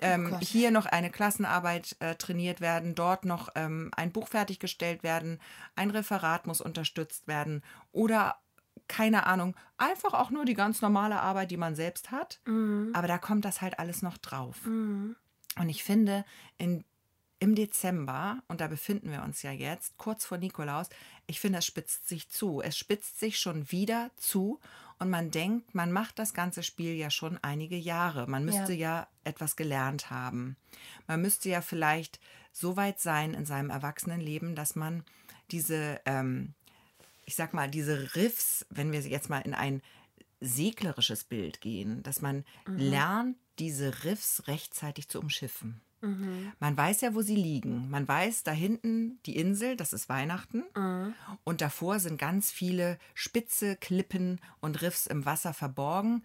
ähm, 0.00 0.30
Gott. 0.30 0.42
hier 0.42 0.70
noch 0.70 0.86
eine 0.86 1.10
Klassenarbeit 1.10 1.96
äh, 2.00 2.14
trainiert 2.14 2.60
werden, 2.60 2.94
dort 2.94 3.24
noch 3.24 3.48
ähm, 3.54 3.90
ein 3.96 4.12
Buch 4.12 4.28
fertiggestellt 4.28 5.02
werden, 5.02 5.40
ein 5.76 5.90
Referat 5.90 6.46
muss 6.46 6.60
unterstützt 6.60 7.28
werden 7.28 7.62
oder 7.92 8.36
keine 8.88 9.26
Ahnung, 9.26 9.56
einfach 9.76 10.14
auch 10.14 10.30
nur 10.30 10.44
die 10.44 10.54
ganz 10.54 10.82
normale 10.82 11.20
Arbeit, 11.20 11.50
die 11.50 11.56
man 11.56 11.74
selbst 11.74 12.10
hat. 12.10 12.40
Aber 12.94 13.08
da 13.08 13.18
kommt 13.18 13.44
das 13.44 13.60
halt 13.62 13.78
alles 13.78 14.02
noch 14.02 14.18
drauf. 14.18 14.60
Und 15.58 15.68
ich 15.68 15.84
finde, 15.84 16.24
in, 16.58 16.84
im 17.38 17.54
Dezember, 17.54 18.42
und 18.48 18.60
da 18.60 18.68
befinden 18.68 19.10
wir 19.10 19.22
uns 19.22 19.42
ja 19.42 19.52
jetzt, 19.52 19.96
kurz 19.98 20.24
vor 20.26 20.38
Nikolaus, 20.38 20.88
ich 21.26 21.40
finde, 21.40 21.58
es 21.60 21.66
spitzt 21.66 22.08
sich 22.08 22.28
zu. 22.28 22.60
Es 22.60 22.76
spitzt 22.76 23.20
sich 23.20 23.38
schon 23.38 23.70
wieder 23.70 24.10
zu 24.16 24.60
und 24.98 25.10
man 25.10 25.30
denkt, 25.30 25.74
man 25.74 25.92
macht 25.92 26.18
das 26.18 26.34
ganze 26.34 26.62
Spiel 26.62 26.94
ja 26.94 27.10
schon 27.10 27.38
einige 27.42 27.76
Jahre. 27.76 28.26
Man 28.26 28.44
müsste 28.44 28.72
ja, 28.72 29.00
ja 29.00 29.08
etwas 29.24 29.56
gelernt 29.56 30.10
haben. 30.10 30.56
Man 31.06 31.22
müsste 31.22 31.48
ja 31.48 31.60
vielleicht 31.60 32.20
so 32.52 32.76
weit 32.76 33.00
sein 33.00 33.34
in 33.34 33.46
seinem 33.46 33.70
Erwachsenenleben, 33.70 34.54
dass 34.54 34.76
man 34.76 35.04
diese, 35.50 36.00
ähm, 36.06 36.54
ich 37.24 37.34
sag 37.34 37.54
mal, 37.54 37.70
diese 37.70 38.14
Riffs, 38.14 38.66
wenn 38.70 38.92
wir 38.92 39.00
jetzt 39.00 39.30
mal 39.30 39.40
in 39.40 39.54
ein 39.54 39.82
seglerisches 40.40 41.24
Bild 41.24 41.60
gehen, 41.60 42.02
dass 42.02 42.20
man 42.20 42.44
mhm. 42.66 42.76
lernt, 42.76 43.36
diese 43.58 44.04
Riffs 44.04 44.46
rechtzeitig 44.46 45.08
zu 45.08 45.20
umschiffen. 45.20 45.80
Mhm. 46.04 46.52
Man 46.58 46.76
weiß 46.76 47.00
ja, 47.00 47.14
wo 47.14 47.22
sie 47.22 47.36
liegen. 47.36 47.88
Man 47.88 48.06
weiß, 48.06 48.42
da 48.42 48.52
hinten 48.52 49.18
die 49.26 49.36
Insel, 49.36 49.76
das 49.76 49.92
ist 49.92 50.08
Weihnachten. 50.08 50.64
Mhm. 50.76 51.14
Und 51.44 51.60
davor 51.60 51.98
sind 51.98 52.18
ganz 52.18 52.50
viele 52.50 52.98
spitze 53.14 53.76
Klippen 53.76 54.40
und 54.60 54.82
Riffs 54.82 55.06
im 55.06 55.24
Wasser 55.24 55.54
verborgen 55.54 56.22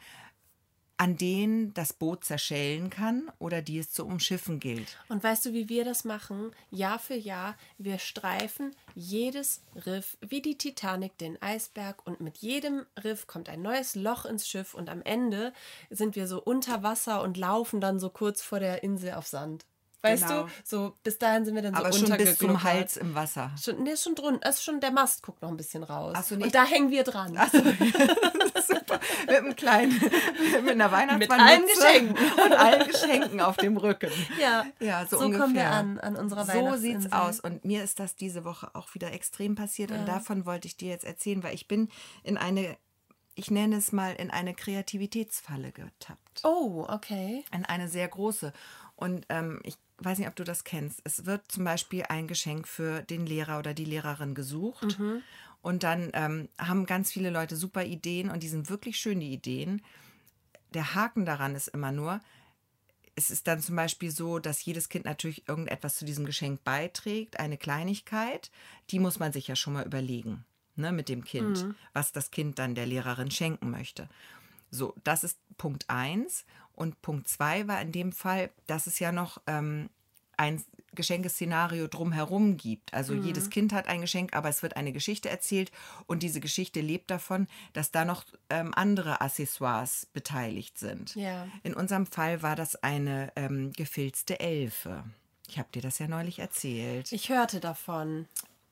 an 1.00 1.16
denen 1.16 1.74
das 1.74 1.94
Boot 1.94 2.26
zerschellen 2.26 2.90
kann 2.90 3.32
oder 3.40 3.62
die 3.62 3.80
es 3.80 3.94
zu 3.94 4.06
umschiffen 4.06 4.60
gilt. 4.60 4.98
Und 5.08 5.24
weißt 5.24 5.46
du, 5.46 5.54
wie 5.54 5.70
wir 5.70 5.86
das 5.86 6.04
machen? 6.04 6.52
Jahr 6.72 7.00
für 7.00 7.16
Jahr, 7.16 7.56
wir 7.78 8.00
streifen 8.00 8.76
jedes 8.96 9.62
Riff 9.86 10.18
wie 10.20 10.42
die 10.42 10.58
Titanic 10.58 11.18
den 11.18 11.42
Eisberg 11.42 12.06
und 12.06 12.20
mit 12.20 12.40
jedem 12.40 12.86
Riff 13.02 13.28
kommt 13.28 13.48
ein 13.48 13.62
neues 13.62 13.96
Loch 13.96 14.26
ins 14.26 14.46
Schiff 14.46 14.74
und 14.74 14.90
am 14.90 15.02
Ende 15.02 15.54
sind 15.90 16.18
wir 16.18 16.28
so 16.28 16.44
unter 16.44 16.84
Wasser 16.84 17.24
und 17.24 17.38
laufen 17.38 17.80
dann 17.80 17.98
so 17.98 18.10
kurz 18.10 18.42
vor 18.42 18.60
der 18.60 18.84
Insel 18.84 19.14
auf 19.14 19.26
Sand. 19.26 19.66
Weißt 20.02 20.28
genau. 20.28 20.44
du? 20.44 20.50
So, 20.64 20.98
bis 21.04 21.18
dahin 21.18 21.44
sind 21.44 21.56
wir 21.56 21.62
dann 21.62 21.76
Aber 21.76 21.92
so 21.92 22.06
schon 22.06 22.18
bis 22.18 22.38
zum 22.38 22.64
Hals 22.64 22.96
im 22.96 23.16
Wasser. 23.16 23.52
Schon, 23.62 23.84
nee, 23.84 23.98
schon 23.98 24.16
drunter. 24.16 24.46
Also 24.46 24.62
schon 24.62 24.80
der 24.80 24.92
Mast 24.92 25.24
guckt 25.24 25.42
noch 25.42 25.50
ein 25.50 25.58
bisschen 25.58 25.84
raus. 25.84 26.14
Ach 26.18 26.24
so, 26.24 26.36
nicht. 26.36 26.46
Und 26.46 26.56
da 26.56 26.64
hängen 26.64 26.90
wir 26.90 27.04
dran. 27.04 27.36
Ach 27.38 27.50
so. 27.52 27.60
Super. 28.70 29.00
Mit 29.28 29.36
einem 29.36 29.56
kleinen, 29.56 29.92
mit 30.64 30.72
einer 30.72 30.92
Weihnachtsmann 30.92 31.20
Mit 31.20 31.32
allen 31.32 31.66
Geschenken. 31.66 32.16
Und 32.46 32.54
allen 32.54 32.88
Geschenken 32.88 33.42
auf 33.42 33.58
dem 33.58 33.76
Rücken. 33.76 34.12
Ja, 34.40 34.66
ja 34.80 35.06
so, 35.06 35.18
so 35.18 35.26
ungefähr. 35.26 35.44
kommen 35.44 35.56
wir 35.56 35.70
an, 35.70 36.00
an 36.00 36.16
unserer 36.16 36.46
So 36.46 36.78
sieht's 36.78 37.12
aus. 37.12 37.42
Und 37.42 37.66
mir 37.66 37.84
ist 37.84 38.00
das 38.00 38.16
diese 38.16 38.46
Woche 38.46 38.70
auch 38.74 38.94
wieder 38.94 39.12
extrem 39.12 39.56
passiert. 39.56 39.92
Ja. 39.92 39.98
Und 39.98 40.08
davon 40.08 40.46
wollte 40.46 40.68
ich 40.68 40.78
dir 40.78 40.90
jetzt 40.90 41.06
erzählen, 41.06 41.44
weil 41.44 41.56
ich 41.56 41.68
bin 41.68 41.90
in 42.24 42.38
eine 42.38 42.78
ich 43.40 43.50
nenne 43.50 43.78
es 43.78 43.94
mal, 43.94 44.16
in 44.16 44.32
eine 44.32 44.54
Kreativitätsfalle 44.54 45.72
getappt. 45.72 46.42
Oh, 46.44 46.86
okay. 46.90 47.46
In 47.54 47.64
eine 47.64 47.88
sehr 47.88 48.08
große. 48.10 48.52
Und 49.00 49.26
ähm, 49.30 49.62
ich 49.64 49.78
weiß 50.00 50.18
nicht, 50.18 50.28
ob 50.28 50.36
du 50.36 50.44
das 50.44 50.66
kennst. 50.66 51.00
Es 51.06 51.26
wird 51.26 51.50
zum 51.50 51.64
Beispiel 51.64 52.04
ein 52.10 52.28
Geschenk 52.28 52.68
für 52.68 53.02
den 53.02 53.26
Lehrer 53.26 53.58
oder 53.58 53.74
die 53.74 53.86
Lehrerin 53.86 54.36
gesucht. 54.36 55.00
Mhm. 55.00 55.22
Und 55.62 55.84
dann 55.84 56.10
ähm, 56.14 56.50
haben 56.58 56.86
ganz 56.86 57.10
viele 57.10 57.30
Leute 57.30 57.56
super 57.56 57.86
Ideen 57.86 58.30
und 58.30 58.44
die 58.44 58.50
sind 58.50 58.70
wirklich 58.70 58.98
schön, 58.98 59.22
die 59.22 59.32
Ideen. 59.32 59.82
Der 60.74 60.96
Haken 60.96 61.26
daran 61.26 61.56
ist 61.56 61.70
immer 61.70 61.94
nur, 61.94 62.20
es 63.16 63.32
ist 63.32 63.48
dann 63.48 63.62
zum 63.62 63.78
Beispiel 63.78 64.12
so, 64.12 64.40
dass 64.40 64.64
jedes 64.66 64.90
Kind 64.90 65.06
natürlich 65.06 65.48
irgendetwas 65.48 65.96
zu 65.96 66.04
diesem 66.04 66.26
Geschenk 66.26 66.64
beiträgt, 66.66 67.40
eine 67.40 67.58
Kleinigkeit, 67.58 68.52
die 68.90 69.00
muss 69.00 69.18
man 69.18 69.32
sich 69.32 69.48
ja 69.48 69.56
schon 69.56 69.74
mal 69.74 69.86
überlegen, 69.86 70.44
ne, 70.76 70.92
mit 70.92 71.08
dem 71.08 71.24
Kind, 71.24 71.64
mhm. 71.64 71.76
was 71.94 72.12
das 72.12 72.32
Kind 72.32 72.60
dann 72.60 72.76
der 72.76 72.86
Lehrerin 72.86 73.32
schenken 73.32 73.72
möchte. 73.72 74.10
So, 74.72 74.94
das 75.04 75.24
ist 75.24 75.40
Punkt 75.58 75.86
1. 75.88 76.46
Und 76.80 77.02
Punkt 77.02 77.28
2 77.28 77.68
war 77.68 77.82
in 77.82 77.92
dem 77.92 78.12
Fall, 78.14 78.50
dass 78.66 78.88
es 78.88 79.00
ja 79.00 79.12
noch 79.12 79.42
ähm, 79.48 79.90
ein 80.38 80.64
Geschenkeszenario 80.96 81.88
drumherum 81.88 82.56
gibt. 82.56 82.94
Also 82.94 83.14
mhm. 83.14 83.24
jedes 83.24 83.50
Kind 83.50 83.74
hat 83.74 83.88
ein 83.88 84.02
Geschenk, 84.02 84.34
aber 84.34 84.48
es 84.48 84.64
wird 84.64 84.78
eine 84.78 84.94
Geschichte 84.94 85.30
erzählt 85.30 85.72
und 86.08 86.24
diese 86.24 86.40
Geschichte 86.40 86.80
lebt 86.80 87.12
davon, 87.12 87.48
dass 87.74 87.92
da 87.92 88.06
noch 88.06 88.24
ähm, 88.50 88.74
andere 88.74 89.20
Accessoires 89.20 90.08
beteiligt 90.14 90.80
sind. 90.80 91.16
Ja. 91.16 91.48
In 91.64 91.74
unserem 91.74 92.06
Fall 92.06 92.42
war 92.42 92.56
das 92.56 92.82
eine 92.82 93.32
ähm, 93.36 93.74
gefilzte 93.74 94.40
Elfe. 94.40 95.04
Ich 95.50 95.60
habe 95.60 95.70
dir 95.74 95.82
das 95.82 96.00
ja 96.00 96.08
neulich 96.08 96.40
erzählt. 96.40 97.12
Ich 97.12 97.30
hörte 97.30 97.60
davon 97.60 98.26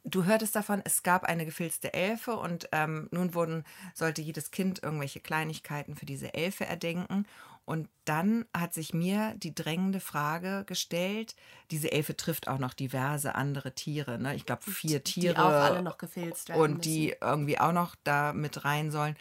du 0.07 0.23
hörtest 0.25 0.55
davon, 0.55 0.81
es 0.85 1.03
gab 1.03 1.25
eine 1.25 1.45
gefilzte 1.45 1.93
Elfe 1.93 2.37
und 2.37 2.69
ähm, 2.71 3.07
nun 3.11 3.33
wurden, 3.33 3.65
sollte 3.93 4.21
jedes 4.21 4.51
Kind 4.51 4.81
irgendwelche 4.81 5.19
Kleinigkeiten 5.19 5.95
für 5.95 6.05
diese 6.05 6.33
Elfe 6.33 6.65
erdenken. 6.65 7.25
Und 7.67 7.89
dann 8.05 8.45
hat 8.55 8.73
sich 8.73 8.93
mir 8.93 9.33
die 9.35 9.53
drängende 9.53 9.99
Frage 9.99 10.63
gestellt, 10.65 11.35
diese 11.69 11.91
Elfe 11.91 12.15
trifft 12.15 12.47
auch 12.47 12.59
noch 12.59 12.73
diverse 12.73 13.35
andere 13.35 13.73
Tiere, 13.75 14.17
ne? 14.17 14.35
ich 14.35 14.45
glaube 14.45 14.63
vier 14.71 15.03
Tiere. 15.03 15.33
Die 15.33 15.37
auch 15.37 15.49
alle 15.51 15.81
noch 15.81 15.97
gefilzt 15.97 16.47
werden 16.47 16.61
Und 16.61 16.69
müssen. 16.77 16.81
die 16.81 17.15
irgendwie 17.19 17.59
auch 17.59 17.73
noch 17.73 17.95
da 18.05 18.31
mit 18.31 18.63
rein 18.63 18.89
sollen. 18.89 19.17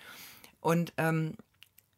Und 0.61 0.93
ähm, 0.97 1.35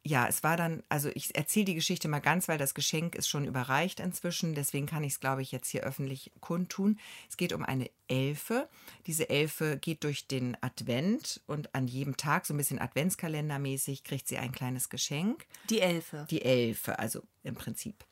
ja, 0.08 0.26
es 0.26 0.42
war 0.42 0.56
dann, 0.56 0.82
also 0.88 1.10
ich 1.14 1.36
erzähle 1.36 1.66
die 1.66 1.74
Geschichte 1.74 2.08
mal 2.08 2.20
ganz, 2.20 2.48
weil 2.48 2.56
das 2.56 2.72
Geschenk 2.72 3.14
ist 3.14 3.28
schon 3.28 3.44
überreicht 3.44 4.00
inzwischen. 4.00 4.54
Deswegen 4.54 4.86
kann 4.86 5.04
ich 5.04 5.12
es, 5.12 5.20
glaube 5.20 5.42
ich, 5.42 5.52
jetzt 5.52 5.68
hier 5.68 5.82
öffentlich 5.82 6.32
kundtun. 6.40 6.98
Es 7.28 7.36
geht 7.36 7.52
um 7.52 7.62
eine 7.62 7.90
Elfe. 8.08 8.68
Diese 9.06 9.28
Elfe 9.28 9.76
geht 9.76 10.04
durch 10.04 10.26
den 10.26 10.56
Advent 10.62 11.42
und 11.46 11.74
an 11.74 11.86
jedem 11.86 12.16
Tag, 12.16 12.46
so 12.46 12.54
ein 12.54 12.56
bisschen 12.56 12.80
Adventskalendermäßig, 12.80 14.02
kriegt 14.02 14.26
sie 14.28 14.38
ein 14.38 14.52
kleines 14.52 14.88
Geschenk. 14.88 15.46
Die 15.68 15.80
Elfe. 15.80 16.26
Die 16.30 16.42
Elfe, 16.42 16.98
also 16.98 17.22
im 17.42 17.54
Prinzip. 17.54 18.02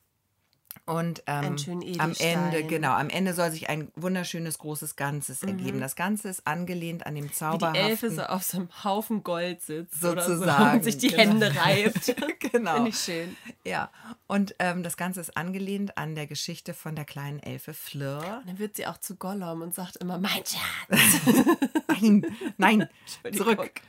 Und 0.84 1.22
ähm, 1.26 1.56
am 1.98 2.12
Ende, 2.18 2.64
genau, 2.64 2.92
am 2.92 3.08
Ende 3.08 3.34
soll 3.34 3.50
sich 3.50 3.68
ein 3.68 3.90
wunderschönes 3.96 4.58
großes 4.58 4.96
Ganzes 4.96 5.42
mhm. 5.42 5.48
ergeben. 5.48 5.80
Das 5.80 5.96
Ganze 5.96 6.28
ist 6.28 6.46
angelehnt 6.46 7.06
an 7.06 7.14
dem. 7.14 7.30
Wie 7.30 7.58
die 7.58 7.78
Elfe 7.78 8.10
so 8.10 8.22
auf 8.22 8.42
so 8.42 8.58
einem 8.58 8.68
Haufen 8.84 9.22
Gold 9.22 9.62
sitzt 9.62 10.00
sozusagen 10.00 10.64
so 10.64 10.76
und 10.76 10.84
sich 10.84 10.98
die 10.98 11.08
genau. 11.08 11.22
Hände 11.22 11.56
reibt. 11.56 12.14
genau. 12.52 12.74
Finde 12.74 12.90
ich 12.90 12.98
schön. 12.98 13.36
Ja, 13.64 13.90
und 14.26 14.54
ähm, 14.58 14.82
das 14.82 14.96
Ganze 14.96 15.20
ist 15.20 15.36
angelehnt 15.36 15.96
an 15.98 16.14
der 16.14 16.26
Geschichte 16.26 16.74
von 16.74 16.94
der 16.94 17.04
kleinen 17.04 17.40
Elfe 17.40 17.74
Fleur. 17.74 18.38
Und 18.40 18.48
dann 18.48 18.58
wird 18.58 18.76
sie 18.76 18.86
auch 18.86 18.98
zu 18.98 19.16
Gollum 19.16 19.62
und 19.62 19.74
sagt 19.74 19.96
immer, 19.96 20.18
mein 20.18 20.30
Schatz. 20.30 21.20
nein, 21.88 22.26
nein, 22.56 22.88
zurück. 23.32 23.80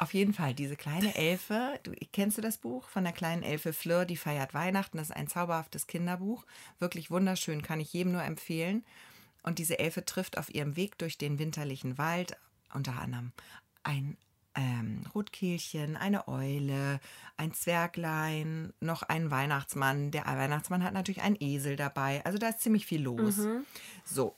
Auf 0.00 0.14
jeden 0.14 0.32
Fall, 0.32 0.54
diese 0.54 0.76
kleine 0.76 1.14
Elfe, 1.14 1.78
du, 1.82 1.92
kennst 2.10 2.38
du 2.38 2.40
das 2.40 2.56
Buch 2.56 2.88
von 2.88 3.04
der 3.04 3.12
kleinen 3.12 3.42
Elfe 3.42 3.74
Fleur, 3.74 4.06
die 4.06 4.16
feiert 4.16 4.54
Weihnachten? 4.54 4.96
Das 4.96 5.10
ist 5.10 5.16
ein 5.16 5.28
zauberhaftes 5.28 5.86
Kinderbuch. 5.86 6.46
Wirklich 6.78 7.10
wunderschön, 7.10 7.60
kann 7.60 7.80
ich 7.80 7.92
jedem 7.92 8.12
nur 8.12 8.22
empfehlen. 8.22 8.82
Und 9.42 9.58
diese 9.58 9.78
Elfe 9.78 10.02
trifft 10.06 10.38
auf 10.38 10.54
ihrem 10.54 10.74
Weg 10.74 10.96
durch 10.96 11.18
den 11.18 11.38
winterlichen 11.38 11.98
Wald 11.98 12.34
unter 12.72 12.98
anderem 12.98 13.32
ein 13.82 14.16
ähm, 14.54 15.04
Rotkehlchen, 15.14 15.98
eine 15.98 16.28
Eule, 16.28 16.98
ein 17.36 17.52
Zwerglein, 17.52 18.72
noch 18.80 19.02
ein 19.02 19.30
Weihnachtsmann. 19.30 20.12
Der 20.12 20.24
Weihnachtsmann 20.24 20.82
hat 20.82 20.94
natürlich 20.94 21.20
einen 21.20 21.36
Esel 21.40 21.76
dabei. 21.76 22.24
Also 22.24 22.38
da 22.38 22.48
ist 22.48 22.62
ziemlich 22.62 22.86
viel 22.86 23.02
los. 23.02 23.36
Mhm. 23.36 23.66
So, 24.06 24.34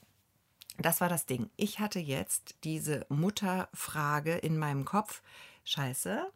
das 0.78 1.00
war 1.00 1.08
das 1.08 1.26
Ding. 1.26 1.50
Ich 1.56 1.78
hatte 1.78 2.00
jetzt 2.00 2.56
diese 2.64 3.06
Mutterfrage 3.08 4.34
in 4.34 4.58
meinem 4.58 4.84
Kopf 4.84 5.22
scheiße, 5.64 6.30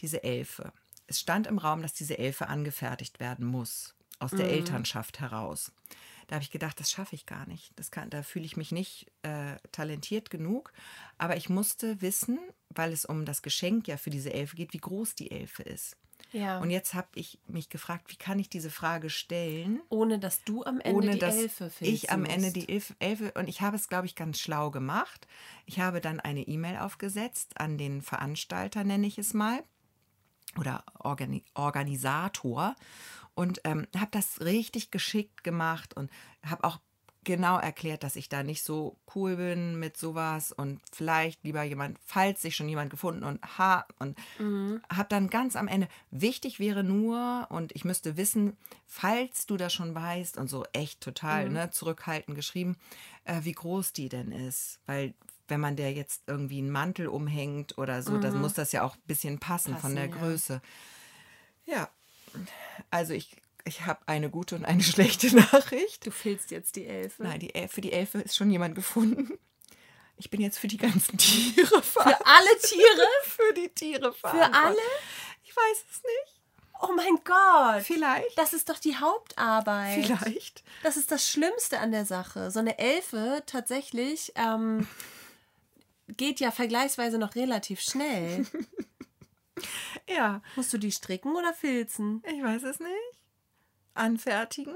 diese 0.00 0.22
Elfe. 0.22 0.72
Es 1.06 1.20
stand 1.20 1.46
im 1.46 1.58
Raum, 1.58 1.82
dass 1.82 1.92
diese 1.92 2.18
Elfe 2.18 2.48
angefertigt 2.48 3.20
werden 3.20 3.44
muss, 3.46 3.94
aus 4.18 4.30
der 4.30 4.46
mhm. 4.46 4.52
Elternschaft 4.52 5.20
heraus. 5.20 5.72
Da 6.28 6.36
habe 6.36 6.44
ich 6.44 6.52
gedacht, 6.52 6.78
das 6.78 6.92
schaffe 6.92 7.16
ich 7.16 7.26
gar 7.26 7.48
nicht. 7.48 7.72
Das 7.74 7.90
kann, 7.90 8.08
da 8.08 8.22
fühle 8.22 8.44
ich 8.44 8.56
mich 8.56 8.70
nicht 8.70 9.10
äh, 9.22 9.56
talentiert 9.72 10.30
genug. 10.30 10.72
Aber 11.18 11.36
ich 11.36 11.48
musste 11.48 12.00
wissen, 12.02 12.38
weil 12.68 12.92
es 12.92 13.04
um 13.04 13.24
das 13.24 13.42
Geschenk 13.42 13.88
ja 13.88 13.96
für 13.96 14.10
diese 14.10 14.32
Elfe 14.32 14.54
geht, 14.54 14.72
wie 14.72 14.78
groß 14.78 15.16
die 15.16 15.32
Elfe 15.32 15.64
ist. 15.64 15.96
Ja. 16.32 16.58
Und 16.60 16.70
jetzt 16.70 16.94
habe 16.94 17.08
ich 17.14 17.38
mich 17.46 17.68
gefragt, 17.68 18.10
wie 18.10 18.16
kann 18.16 18.38
ich 18.38 18.48
diese 18.48 18.70
Frage 18.70 19.10
stellen? 19.10 19.80
Ohne 19.88 20.18
dass 20.18 20.44
du 20.44 20.64
am 20.64 20.80
Ende 20.80 20.96
ohne, 20.96 21.12
die 21.12 21.18
dass 21.18 21.36
Elfe 21.36 21.70
findest. 21.70 22.04
Ich 22.04 22.10
am 22.10 22.24
Ende 22.24 22.52
die 22.52 22.68
Elfe, 22.68 22.94
Elfe 22.98 23.32
und 23.36 23.48
ich 23.48 23.60
habe 23.60 23.76
es, 23.76 23.88
glaube 23.88 24.06
ich, 24.06 24.14
ganz 24.14 24.38
schlau 24.38 24.70
gemacht. 24.70 25.26
Ich 25.66 25.80
habe 25.80 26.00
dann 26.00 26.20
eine 26.20 26.42
E-Mail 26.42 26.78
aufgesetzt 26.78 27.60
an 27.60 27.78
den 27.78 28.02
Veranstalter, 28.02 28.84
nenne 28.84 29.06
ich 29.06 29.18
es 29.18 29.34
mal, 29.34 29.62
oder 30.58 30.84
Organi 30.98 31.44
Organisator 31.54 32.74
und 33.34 33.60
ähm, 33.64 33.86
habe 33.96 34.10
das 34.10 34.40
richtig 34.40 34.90
geschickt 34.90 35.44
gemacht 35.44 35.96
und 35.96 36.10
habe 36.44 36.64
auch 36.64 36.78
genau 37.24 37.58
erklärt, 37.58 38.02
dass 38.02 38.16
ich 38.16 38.28
da 38.28 38.42
nicht 38.42 38.62
so 38.62 38.96
cool 39.14 39.36
bin 39.36 39.78
mit 39.78 39.96
sowas 39.96 40.52
und 40.52 40.80
vielleicht 40.92 41.44
lieber 41.44 41.62
jemand, 41.62 41.98
falls 42.04 42.40
sich 42.42 42.56
schon 42.56 42.68
jemand 42.68 42.90
gefunden 42.90 43.24
und 43.24 43.40
ha 43.58 43.86
und 43.98 44.18
mhm. 44.38 44.80
habe 44.90 45.08
dann 45.08 45.28
ganz 45.28 45.56
am 45.56 45.68
Ende, 45.68 45.88
wichtig 46.10 46.58
wäre 46.58 46.82
nur 46.82 47.46
und 47.50 47.74
ich 47.74 47.84
müsste 47.84 48.16
wissen, 48.16 48.56
falls 48.86 49.46
du 49.46 49.56
das 49.56 49.72
schon 49.72 49.94
weißt 49.94 50.38
und 50.38 50.48
so 50.48 50.64
echt 50.72 51.00
total 51.00 51.46
mhm. 51.46 51.54
ne, 51.54 51.70
zurückhaltend 51.70 52.34
geschrieben, 52.36 52.76
äh, 53.24 53.40
wie 53.42 53.52
groß 53.52 53.92
die 53.92 54.08
denn 54.08 54.32
ist, 54.32 54.80
weil 54.86 55.14
wenn 55.48 55.60
man 55.60 55.76
der 55.76 55.92
jetzt 55.92 56.22
irgendwie 56.26 56.58
einen 56.58 56.70
Mantel 56.70 57.08
umhängt 57.08 57.76
oder 57.76 58.02
so, 58.02 58.18
dann 58.18 58.40
muss 58.40 58.54
das 58.54 58.70
ja 58.72 58.82
auch 58.84 58.94
ein 58.94 59.02
bisschen 59.06 59.40
passen, 59.40 59.76
von 59.76 59.92
Mhm. 59.92 59.96
Passen, 59.96 59.96
der 59.96 60.06
ja. 60.06 60.16
Größe. 60.16 60.62
Ja, 61.66 61.90
also 62.90 63.12
ich, 63.12 63.36
ich 63.64 63.82
habe 63.86 64.00
eine 64.06 64.30
gute 64.30 64.54
und 64.56 64.64
eine 64.64 64.82
schlechte 64.84 65.34
Nachricht. 65.34 66.06
Du 66.06 66.10
filzt 66.10 66.50
jetzt 66.50 66.76
die 66.76 66.86
Elfe. 66.86 67.22
Nein, 67.22 67.40
die, 67.40 67.54
El- 67.54 67.68
für 67.68 67.80
die 67.80 67.92
Elfe 67.92 68.18
ist 68.20 68.36
schon 68.36 68.50
jemand 68.50 68.74
gefunden. 68.74 69.38
Ich 70.16 70.28
bin 70.30 70.40
jetzt 70.40 70.58
für 70.58 70.68
die 70.68 70.76
ganzen 70.76 71.16
Tiere 71.18 71.82
Für 71.82 72.04
alle 72.26 72.58
Tiere? 72.62 73.06
Für 73.24 73.54
die 73.54 73.68
Tiere 73.70 74.12
Für 74.12 74.28
alle? 74.52 74.76
Ich 75.44 75.56
weiß 75.56 75.84
es 75.90 76.02
nicht. 76.02 76.40
Oh 76.82 76.92
mein 76.94 77.16
Gott. 77.24 77.82
Vielleicht. 77.82 78.38
Das 78.38 78.52
ist 78.54 78.68
doch 78.70 78.78
die 78.78 78.96
Hauptarbeit. 78.96 80.04
Vielleicht. 80.04 80.62
Das 80.82 80.96
ist 80.96 81.10
das 81.10 81.28
Schlimmste 81.28 81.78
an 81.78 81.92
der 81.92 82.06
Sache. 82.06 82.50
So 82.50 82.58
eine 82.58 82.78
Elfe 82.78 83.42
tatsächlich 83.46 84.32
ähm, 84.36 84.86
geht 86.08 86.40
ja 86.40 86.50
vergleichsweise 86.50 87.18
noch 87.18 87.34
relativ 87.34 87.80
schnell. 87.80 88.46
Ja, 90.08 90.42
Musst 90.56 90.72
du 90.72 90.78
die 90.78 90.90
stricken 90.92 91.36
oder 91.36 91.52
filzen? 91.52 92.22
ich 92.26 92.42
weiß 92.42 92.62
es 92.64 92.80
nicht. 92.80 93.19
Anfertigen? 94.00 94.74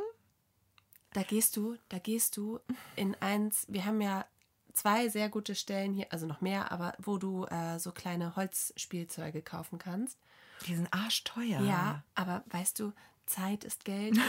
Da 1.12 1.22
gehst 1.22 1.56
du, 1.56 1.76
da 1.88 1.98
gehst 1.98 2.36
du 2.36 2.60
in 2.96 3.16
eins. 3.20 3.66
Wir 3.68 3.86
haben 3.86 4.00
ja 4.00 4.26
zwei 4.72 5.08
sehr 5.08 5.28
gute 5.28 5.54
Stellen 5.54 5.94
hier, 5.94 6.06
also 6.10 6.26
noch 6.26 6.40
mehr, 6.40 6.70
aber 6.72 6.94
wo 6.98 7.16
du 7.16 7.44
äh, 7.46 7.78
so 7.78 7.92
kleine 7.92 8.36
Holzspielzeuge 8.36 9.40
kaufen 9.40 9.78
kannst. 9.78 10.18
Die 10.66 10.74
sind 10.74 10.92
arschteuer. 10.92 11.60
Ja, 11.60 12.02
aber 12.14 12.44
weißt 12.46 12.78
du, 12.80 12.92
Zeit 13.26 13.64
ist 13.64 13.84
Geld. 13.84 14.18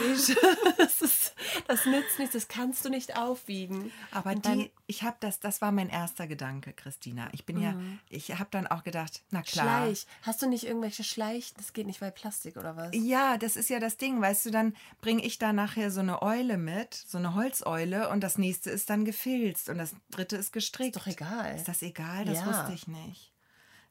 Das, 0.78 1.00
ist, 1.02 1.34
das 1.66 1.84
nützt 1.86 2.18
nichts, 2.18 2.34
das 2.34 2.48
kannst 2.48 2.84
du 2.84 2.88
nicht 2.90 3.16
aufwiegen. 3.16 3.90
Aber 4.10 4.30
Und 4.30 4.44
dann 4.46 4.58
die, 4.60 4.70
ich 4.86 5.02
habe 5.02 5.16
das, 5.20 5.40
das 5.40 5.60
war 5.60 5.72
mein 5.72 5.88
erster 5.88 6.26
Gedanke, 6.26 6.72
Christina. 6.72 7.28
Ich 7.32 7.44
bin 7.44 7.60
ja, 7.60 7.74
ich 8.08 8.30
habe 8.38 8.48
dann 8.50 8.66
auch 8.66 8.84
gedacht, 8.84 9.22
na 9.30 9.42
klar. 9.42 9.84
Schleich. 9.84 10.06
Hast 10.22 10.42
du 10.42 10.48
nicht 10.48 10.64
irgendwelche 10.64 11.04
Schleich? 11.04 11.54
Das 11.56 11.72
geht 11.72 11.86
nicht, 11.86 12.00
weil 12.00 12.12
Plastik 12.12 12.56
oder 12.56 12.76
was? 12.76 12.90
Ja, 12.94 13.36
das 13.38 13.56
ist 13.56 13.70
ja 13.70 13.80
das 13.80 13.96
Ding, 13.96 14.20
weißt 14.20 14.46
du, 14.46 14.50
dann 14.50 14.74
bringe 15.00 15.24
ich 15.24 15.38
da 15.38 15.52
nachher 15.52 15.90
so 15.90 16.00
eine 16.00 16.22
Eule 16.22 16.56
mit, 16.56 16.94
so 16.94 17.18
eine 17.18 17.34
Holzeule 17.34 18.08
und 18.10 18.20
das 18.20 18.38
nächste 18.38 18.70
ist 18.70 18.90
dann 18.90 19.04
gefilzt 19.04 19.68
und 19.68 19.78
das 19.78 19.94
dritte 20.10 20.36
ist 20.36 20.52
gestrickt. 20.52 20.96
Ist 20.96 21.06
doch 21.06 21.10
egal. 21.12 21.56
Ist 21.56 21.68
das 21.68 21.82
egal? 21.82 22.24
Das 22.24 22.38
Ja. 22.38 22.46
wusste 22.46 22.72
ich 22.74 22.86
nicht. 22.86 23.32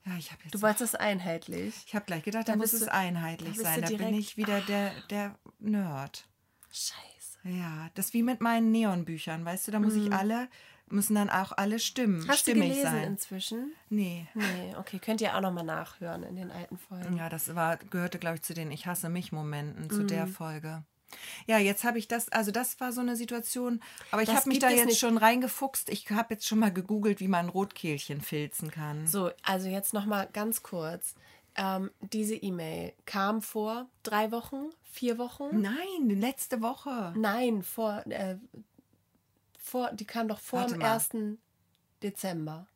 Ja, 0.06 0.13
ich 0.18 0.32
habe 0.32 0.41
jetzt 0.44 0.54
Du 0.54 0.62
wolltest 0.62 0.94
das 0.94 0.96
einheitlich. 0.96 1.74
Ich 1.88 1.96
habe 1.96 2.06
gleich 2.06 2.24
gedacht, 2.24 2.48
da, 2.48 2.54
Da 2.54 2.58
muss 2.58 2.72
bist 2.72 2.84
es 2.84 2.88
du- 2.89 2.94
einheitlich 2.94 3.58
sein. 3.58 3.82
du 3.82 3.98
Da 3.98 3.98
bin 4.06 4.13
ich 4.13 4.38
wieder 4.38 4.62
der, 4.62 4.91
der 5.10 5.38
Nerd. 5.60 6.28
Scheiße. 6.72 7.39
Ja, 7.44 7.89
das 7.96 8.08
ist 8.08 8.13
wie 8.13 8.24
mit 8.24 8.41
meinen 8.41 8.72
Neonbüchern, 8.72 9.46
weißt 9.46 9.68
du, 9.68 9.72
da 9.72 9.80
muss 9.80 9.96
ich 9.96 10.12
alle, 10.12 10.48
müssen 10.89 11.15
dann 11.15 11.30
auch 11.30 11.52
alle 11.54 11.80
stimmen, 11.80 12.20
Mhm. 12.20 12.28
Hast 12.28 12.48
du 12.48 12.52
stimmig 12.52 12.70
gelesen 12.70 12.91
sein. 12.91 13.04
inzwischen? 13.04 13.74
Nee. 13.89 14.28
Nee, 14.34 14.76
okay, 14.78 15.00
könnt 15.00 15.22
ihr 15.22 15.36
auch 15.36 15.41
nochmal 15.41 15.63
nachhören 15.63 16.24
in 16.24 16.36
den 16.36 16.52
alten 16.52 16.78
Folgen. 16.78 17.18
Ja, 17.18 17.30
das 17.30 17.54
war, 17.56 17.78
gehörte, 17.78 18.20
glaube 18.20 18.36
ich, 18.38 18.41
zu 18.44 18.54
den 18.54 18.72
Ich 18.72 18.86
hasse 18.88 19.10
mich 19.10 19.32
Momenten, 19.32 19.89
zu 19.89 20.02
Mhm. 20.02 20.08
der 20.08 20.28
Folge. 20.28 20.84
Ja, 21.47 21.58
jetzt 21.58 21.84
habe 21.84 21.99
ich 21.99 22.08
das, 22.08 22.30
also 22.30 22.51
das 22.51 22.80
war 22.80 22.91
so 22.91 23.01
eine 23.01 23.15
Situation, 23.15 23.82
aber 24.12 24.21
ich 24.21 24.30
habe 24.30 24.49
mich 24.49 24.60
da 24.60 24.69
jetzt 24.69 24.86
nicht. 24.86 24.99
schon 24.99 25.17
reingefuchst. 25.17 25.89
Ich 25.89 26.10
habe 26.10 26.36
jetzt 26.36 26.47
schon 26.47 26.60
mal 26.60 26.71
gegoogelt, 26.71 27.19
wie 27.19 27.28
man 27.28 27.49
Rotkehlchen 27.49 28.21
filzen 28.21 28.71
kann. 28.71 29.08
So, 29.08 29.32
also 29.43 29.67
jetzt 29.67 29.93
nochmal 29.93 30.28
ganz 30.32 30.63
kurz. 30.63 31.15
Ähm, 31.58 31.91
diese 32.01 32.36
E-Mail 32.36 32.93
kam 33.06 33.41
vor 33.41 33.88
drei 34.04 34.32
Wochen, 34.32 34.71
vier 34.84 35.17
Wochen? 35.17 35.62
Nein, 35.62 36.10
letzte 36.10 36.62
Woche. 36.62 37.13
Nein, 37.15 37.63
vor, 37.63 38.04
äh, 38.10 38.36
vor, 39.58 39.91
die 39.93 40.06
kam 40.06 40.28
doch 40.28 40.39
vor 40.39 40.60
Warte 40.60 40.73
dem 40.73 40.82
mal. 40.82 40.93
1. 40.93 41.38
Dezember. 42.04 42.67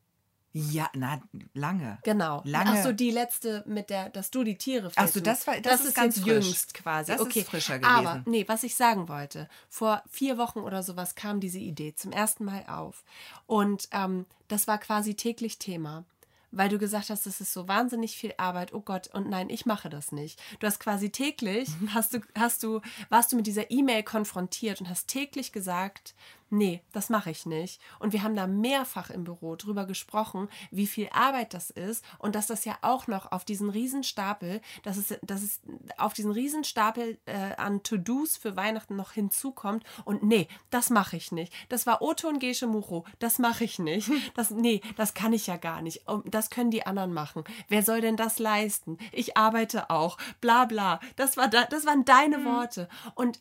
Ja, 0.52 0.90
na, 0.94 1.20
lange. 1.54 1.98
Genau. 2.02 2.42
Lange. 2.44 2.70
Ach 2.80 2.82
so, 2.82 2.92
die 2.92 3.10
letzte 3.12 3.62
mit 3.66 3.88
der, 3.88 4.08
dass 4.10 4.30
du 4.32 4.42
die 4.42 4.56
Tiere 4.58 4.90
Ach 4.96 5.06
so, 5.06 5.20
das 5.20 5.46
war- 5.46 5.60
das 5.60 5.84
ist 5.84 5.94
ganz 5.94 6.16
jetzt 6.16 6.24
frisch. 6.24 6.44
jüngst 6.44 6.74
quasi. 6.74 7.12
Das 7.12 7.20
ist 7.20 7.26
okay. 7.26 7.44
frischer 7.44 7.78
Aber 7.84 8.14
gewesen. 8.14 8.22
nee, 8.26 8.44
was 8.48 8.64
ich 8.64 8.74
sagen 8.74 9.08
wollte, 9.08 9.48
vor 9.68 10.02
vier 10.10 10.38
Wochen 10.38 10.58
oder 10.60 10.82
sowas 10.82 11.14
kam 11.14 11.38
diese 11.38 11.58
Idee 11.60 11.94
zum 11.94 12.10
ersten 12.10 12.44
Mal 12.44 12.64
auf 12.66 13.04
und 13.46 13.88
ähm, 13.92 14.26
das 14.48 14.66
war 14.66 14.78
quasi 14.78 15.14
täglich 15.14 15.58
Thema. 15.58 16.04
Weil 16.52 16.68
du 16.68 16.78
gesagt 16.78 17.10
hast, 17.10 17.26
das 17.26 17.40
ist 17.40 17.52
so 17.52 17.68
wahnsinnig 17.68 18.16
viel 18.16 18.34
Arbeit. 18.36 18.74
Oh 18.74 18.80
Gott, 18.80 19.06
und 19.14 19.30
nein, 19.30 19.50
ich 19.50 19.66
mache 19.66 19.88
das 19.88 20.10
nicht. 20.10 20.42
Du 20.58 20.66
hast 20.66 20.80
quasi 20.80 21.10
täglich, 21.10 21.68
hast 21.94 22.12
du, 22.12 22.18
hast 22.36 22.64
du, 22.64 22.80
warst 23.08 23.30
du 23.30 23.36
mit 23.36 23.46
dieser 23.46 23.70
E-Mail 23.70 24.02
konfrontiert 24.02 24.80
und 24.80 24.88
hast 24.88 25.06
täglich 25.06 25.52
gesagt, 25.52 26.12
nee, 26.50 26.82
das 26.92 27.08
mache 27.08 27.30
ich 27.30 27.46
nicht. 27.46 27.80
Und 27.98 28.12
wir 28.12 28.22
haben 28.22 28.36
da 28.36 28.46
mehrfach 28.46 29.10
im 29.10 29.24
Büro 29.24 29.56
drüber 29.56 29.86
gesprochen, 29.86 30.48
wie 30.70 30.86
viel 30.86 31.08
Arbeit 31.12 31.54
das 31.54 31.70
ist 31.70 32.04
und 32.18 32.34
dass 32.34 32.46
das 32.46 32.64
ja 32.64 32.76
auch 32.82 33.06
noch 33.06 33.32
auf 33.32 33.44
diesen 33.44 33.70
Riesenstapel, 33.70 34.60
dass 34.82 34.96
es, 34.96 35.18
dass 35.22 35.42
es 35.42 35.60
auf 35.96 36.12
diesen 36.12 36.32
Riesenstapel 36.32 37.18
äh, 37.26 37.54
an 37.56 37.82
To-Dos 37.82 38.36
für 38.36 38.56
Weihnachten 38.56 38.96
noch 38.96 39.12
hinzukommt. 39.12 39.84
Und 40.04 40.22
nee, 40.22 40.48
das 40.70 40.90
mache 40.90 41.16
ich 41.16 41.32
nicht. 41.32 41.52
Das 41.68 41.86
war 41.86 42.02
Otto 42.02 42.28
und 42.28 42.40
Gesche 42.40 42.66
Mucho. 42.66 43.04
Das 43.18 43.38
mache 43.38 43.64
ich 43.64 43.78
nicht. 43.78 44.10
Das, 44.34 44.50
nee, 44.50 44.80
das 44.96 45.12
kann 45.14 45.32
ich 45.32 45.48
ja 45.48 45.56
gar 45.56 45.82
nicht. 45.82 46.02
Das 46.24 46.50
können 46.50 46.70
die 46.70 46.86
anderen 46.86 47.12
machen. 47.12 47.44
Wer 47.68 47.82
soll 47.82 48.00
denn 48.00 48.16
das 48.16 48.38
leisten? 48.38 48.96
Ich 49.12 49.36
arbeite 49.36 49.90
auch. 49.90 50.18
Bla 50.40 50.66
bla. 50.66 51.00
Das, 51.16 51.36
war 51.36 51.48
da, 51.48 51.64
das 51.64 51.84
waren 51.84 52.04
deine 52.04 52.44
Worte. 52.44 52.88
Und 53.14 53.40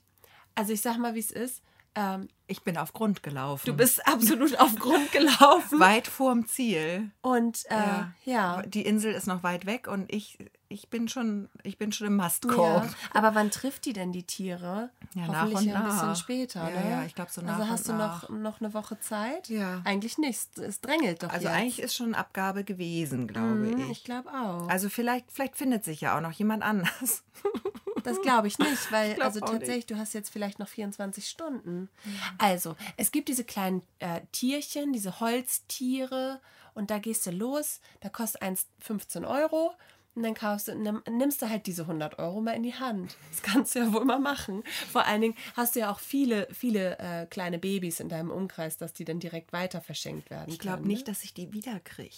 also 0.56 0.74
ich 0.74 0.82
sag 0.82 0.98
mal, 0.98 1.16
wie 1.16 1.20
es 1.20 1.32
ist. 1.32 1.62
Ähm, 1.96 2.28
Ich 2.48 2.62
bin 2.64 2.78
auf 2.78 2.94
Grund 2.94 3.24
gelaufen. 3.24 3.66
du 3.66 3.74
bist 3.74 4.06
absolut 4.08 4.60
auf 4.60 4.76
Grund 4.76 5.12
gelaufen. 5.14 5.80
weit 5.80 6.08
vorm 6.08 6.48
Ziel. 6.48 7.12
Und 7.22 7.66
äh, 7.70 7.76
ja. 7.76 8.14
ja. 8.26 8.62
Die 8.64 8.86
Insel 8.86 9.14
ist 9.14 9.28
noch 9.28 9.44
weit 9.44 9.66
weg 9.66 9.88
und 9.88 10.14
ich, 10.14 10.38
ich 10.70 10.90
bin 10.90 11.08
schon, 11.08 11.50
ich 11.64 11.78
bin 11.78 11.92
schon 11.92 12.08
im 12.08 12.16
Mastkorb. 12.16 12.84
Ja, 12.86 12.90
aber 13.14 13.34
wann 13.36 13.50
trifft 13.52 13.86
die 13.86 13.94
denn 13.94 14.12
die 14.12 14.24
Tiere? 14.24 14.90
Ja, 15.16 15.28
nach 15.28 15.42
Hoffentlich 15.42 15.58
und 15.60 15.66
ja 15.66 15.76
ein 15.80 15.86
bisschen 15.86 16.08
nach. 16.08 16.16
später, 16.16 16.70
Ja, 16.70 16.80
ne? 16.82 16.90
ja, 16.92 17.04
ich 17.06 17.16
glaub, 17.16 17.30
so 17.30 17.42
nach 17.42 17.54
Also 17.54 17.64
und 17.64 17.70
hast 17.70 17.88
du 17.90 17.94
nach. 17.94 18.30
noch, 18.30 18.38
noch 18.38 18.62
eine 18.62 18.74
Woche 18.74 19.00
Zeit? 19.00 19.50
Ja. 19.50 19.82
Eigentlich 19.84 20.18
nicht. 20.20 20.58
Es 20.60 20.80
drängelt 20.80 21.24
doch 21.24 21.30
Also 21.30 21.48
jetzt. 21.48 21.56
eigentlich 21.58 21.80
ist 21.82 21.96
schon 21.96 22.14
Abgabe 22.16 22.64
gewesen, 22.64 23.28
glaube 23.28 23.50
Mhm, 23.50 23.80
ich. 23.82 23.90
ich 23.90 24.04
glaube 24.04 24.30
auch. 24.30 24.70
Also 24.70 24.90
vielleicht, 24.90 25.32
vielleicht 25.32 25.58
findet 25.58 25.84
sich 25.84 26.02
ja 26.02 26.16
auch 26.18 26.22
noch 26.22 26.32
jemand 26.34 26.64
anders. 26.64 27.24
Das 28.04 28.22
glaube 28.22 28.48
ich 28.48 28.58
nicht, 28.60 28.92
weil 28.94 29.16
glaub 29.16 29.26
also 29.28 29.42
tatsächlich, 29.42 29.86
du 29.86 29.98
hast 29.98 30.14
jetzt 30.14 30.30
vielleicht 30.30 30.58
noch 30.58 30.70
24 30.70 31.28
Stunden. 31.28 31.90
Also, 32.38 32.78
es 32.96 33.12
gibt 33.12 33.28
diese 33.28 33.44
kleinen 33.44 33.82
äh, 34.00 34.22
Tierchen, 34.32 34.94
diese 34.94 35.20
Holztiere 35.20 36.40
und 36.76 36.92
da 36.92 37.00
gehst 37.00 37.26
du 37.26 37.32
los, 37.32 37.82
da 38.00 38.08
kostet 38.08 38.42
eins 38.42 38.68
15 38.80 39.26
Euro 39.26 39.74
und 40.20 40.24
dann 40.24 40.34
kaufst 40.34 40.68
du, 40.68 40.76
nimm, 40.76 41.02
nimmst 41.10 41.42
du 41.42 41.50
halt 41.50 41.66
diese 41.66 41.84
100 41.84 42.20
Euro 42.20 42.42
mal 42.42 42.52
in 42.52 42.64
die 42.64 42.74
Hand. 42.76 43.16
Das 43.32 43.42
kannst 43.42 43.74
du 43.74 43.80
ja 43.80 43.94
wohl 43.94 44.04
mal 44.04 44.20
machen. 44.20 44.64
Vor 44.92 45.06
allen 45.06 45.22
Dingen 45.22 45.36
hast 45.56 45.76
du 45.76 45.80
ja 45.80 45.92
auch 45.92 46.00
viele, 46.00 46.48
viele 46.52 47.00
äh, 47.00 47.26
kleine 47.26 47.58
Babys 47.58 48.00
in 48.02 48.10
deinem 48.10 48.30
Umkreis, 48.30 48.78
dass 48.78 48.92
die 48.94 49.06
dann 49.06 49.20
direkt 49.20 49.54
weiter 49.54 49.80
verschenkt 49.82 50.30
werden. 50.30 50.50
Ich 50.52 50.60
glaube 50.60 50.86
nicht, 50.86 51.08
Ne? 51.08 51.14
dass 51.14 51.24
ich 51.24 51.34
die 51.34 51.54
wiederkriege. 51.54 52.16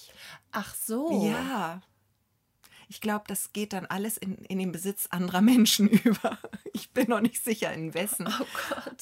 Ach 0.52 0.74
so. 0.74 1.26
Ja. 1.28 1.82
Ich 2.90 3.00
glaube, 3.02 3.24
das 3.28 3.54
geht 3.54 3.72
dann 3.74 3.86
alles 3.86 4.18
in, 4.18 4.36
in 4.46 4.58
den 4.60 4.72
Besitz 4.72 5.08
anderer 5.12 5.42
Menschen 5.42 5.88
über. 6.04 6.38
Ich 6.74 6.92
bin 6.92 7.08
noch 7.10 7.22
nicht 7.22 7.42
sicher, 7.44 7.72
in 7.72 7.94
wessen. 7.94 8.28
Oh 8.28 8.46
Gott. 8.70 9.02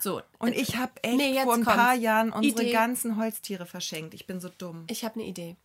So, 0.00 0.22
Und 0.38 0.54
ich 0.54 0.76
habe 0.76 0.92
echt 1.02 1.16
Nee, 1.16 1.42
vor 1.42 1.54
ein 1.54 1.64
paar 1.64 1.88
kommt's. 1.88 2.02
Jahren 2.04 2.32
unsere 2.32 2.62
Idee. 2.62 2.72
ganzen 2.72 3.16
Holztiere 3.16 3.66
verschenkt. 3.66 4.14
Ich 4.14 4.26
bin 4.28 4.40
so 4.40 4.48
dumm. 4.48 4.84
Ich 4.88 5.04
habe 5.04 5.16
eine 5.16 5.24
Idee. 5.24 5.56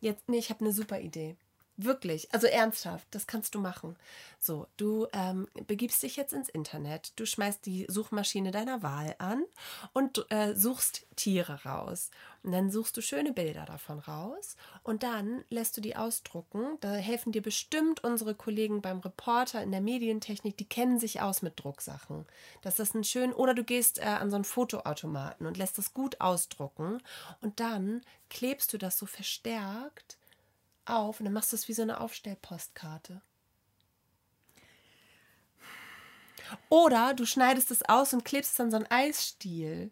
Jetzt, 0.00 0.28
nee, 0.28 0.38
ich 0.38 0.50
habe 0.50 0.60
eine 0.60 0.72
super 0.72 1.00
Idee. 1.00 1.36
Wirklich, 1.82 2.32
also 2.34 2.46
ernsthaft, 2.46 3.06
das 3.10 3.26
kannst 3.26 3.54
du 3.54 3.58
machen. 3.58 3.96
So, 4.38 4.66
du 4.76 5.06
ähm, 5.14 5.48
begibst 5.66 6.02
dich 6.02 6.16
jetzt 6.16 6.34
ins 6.34 6.50
Internet, 6.50 7.12
du 7.16 7.24
schmeißt 7.24 7.64
die 7.64 7.86
Suchmaschine 7.88 8.50
deiner 8.50 8.82
Wahl 8.82 9.14
an 9.18 9.44
und 9.94 10.30
äh, 10.30 10.54
suchst 10.54 11.06
Tiere 11.16 11.64
raus. 11.64 12.10
Und 12.42 12.52
dann 12.52 12.70
suchst 12.70 12.96
du 12.98 13.00
schöne 13.00 13.32
Bilder 13.32 13.64
davon 13.64 13.98
raus 13.98 14.56
und 14.82 15.02
dann 15.02 15.42
lässt 15.48 15.76
du 15.76 15.80
die 15.80 15.96
ausdrucken. 15.96 16.76
Da 16.80 16.92
helfen 16.92 17.32
dir 17.32 17.42
bestimmt 17.42 18.04
unsere 18.04 18.34
Kollegen 18.34 18.82
beim 18.82 19.00
Reporter 19.00 19.62
in 19.62 19.70
der 19.70 19.80
Medientechnik, 19.80 20.58
die 20.58 20.68
kennen 20.68 20.98
sich 20.98 21.22
aus 21.22 21.40
mit 21.40 21.62
Drucksachen. 21.62 22.26
Das 22.60 22.78
ist 22.78 22.94
ein 22.94 23.04
schön, 23.04 23.32
oder 23.32 23.54
du 23.54 23.64
gehst 23.64 23.98
äh, 23.98 24.02
an 24.02 24.28
so 24.28 24.36
einen 24.36 24.44
Fotoautomaten 24.44 25.46
und 25.46 25.56
lässt 25.56 25.78
das 25.78 25.94
gut 25.94 26.20
ausdrucken 26.20 27.02
und 27.40 27.58
dann 27.58 28.02
klebst 28.28 28.72
du 28.74 28.78
das 28.78 28.98
so 28.98 29.06
verstärkt 29.06 30.18
auf 30.84 31.20
und 31.20 31.24
dann 31.24 31.32
machst 31.34 31.52
du 31.52 31.56
es 31.56 31.68
wie 31.68 31.72
so 31.72 31.82
eine 31.82 32.00
Aufstellpostkarte. 32.00 33.20
Oder 36.68 37.14
du 37.14 37.26
schneidest 37.26 37.70
es 37.70 37.82
aus 37.88 38.12
und 38.12 38.24
klebst 38.24 38.52
es 38.54 38.60
an 38.60 38.70
so 38.70 38.76
einen 38.76 38.90
Eisstiel. 38.90 39.90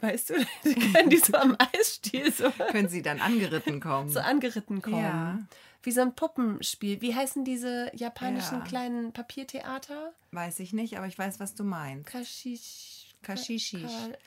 Weißt 0.00 0.30
du, 0.30 0.34
die 0.64 0.74
können 0.74 1.10
die 1.10 1.18
so 1.18 1.34
am 1.34 1.56
Eisstiel 1.74 2.32
so, 2.32 2.50
Können 2.70 2.88
sie 2.88 3.02
dann 3.02 3.20
angeritten 3.20 3.80
kommen? 3.80 4.10
so 4.10 4.20
angeritten 4.20 4.82
kommen. 4.82 4.96
Ja. 5.02 5.38
Wie 5.84 5.92
so 5.92 6.00
ein 6.00 6.14
Puppenspiel. 6.14 7.00
Wie 7.00 7.14
heißen 7.14 7.44
diese 7.44 7.90
japanischen 7.94 8.58
Ja. 8.58 8.64
kleinen 8.64 9.12
Papiertheater? 9.12 10.12
Weiß 10.32 10.60
ich 10.60 10.72
nicht, 10.72 10.96
aber 10.96 11.06
ich 11.06 11.18
weiß, 11.18 11.40
was 11.40 11.54
du 11.54 11.64
meinst. 11.64 12.06
Kashish. 12.06 13.14
Kashishi. 13.22 13.82
Ka- 13.82 14.18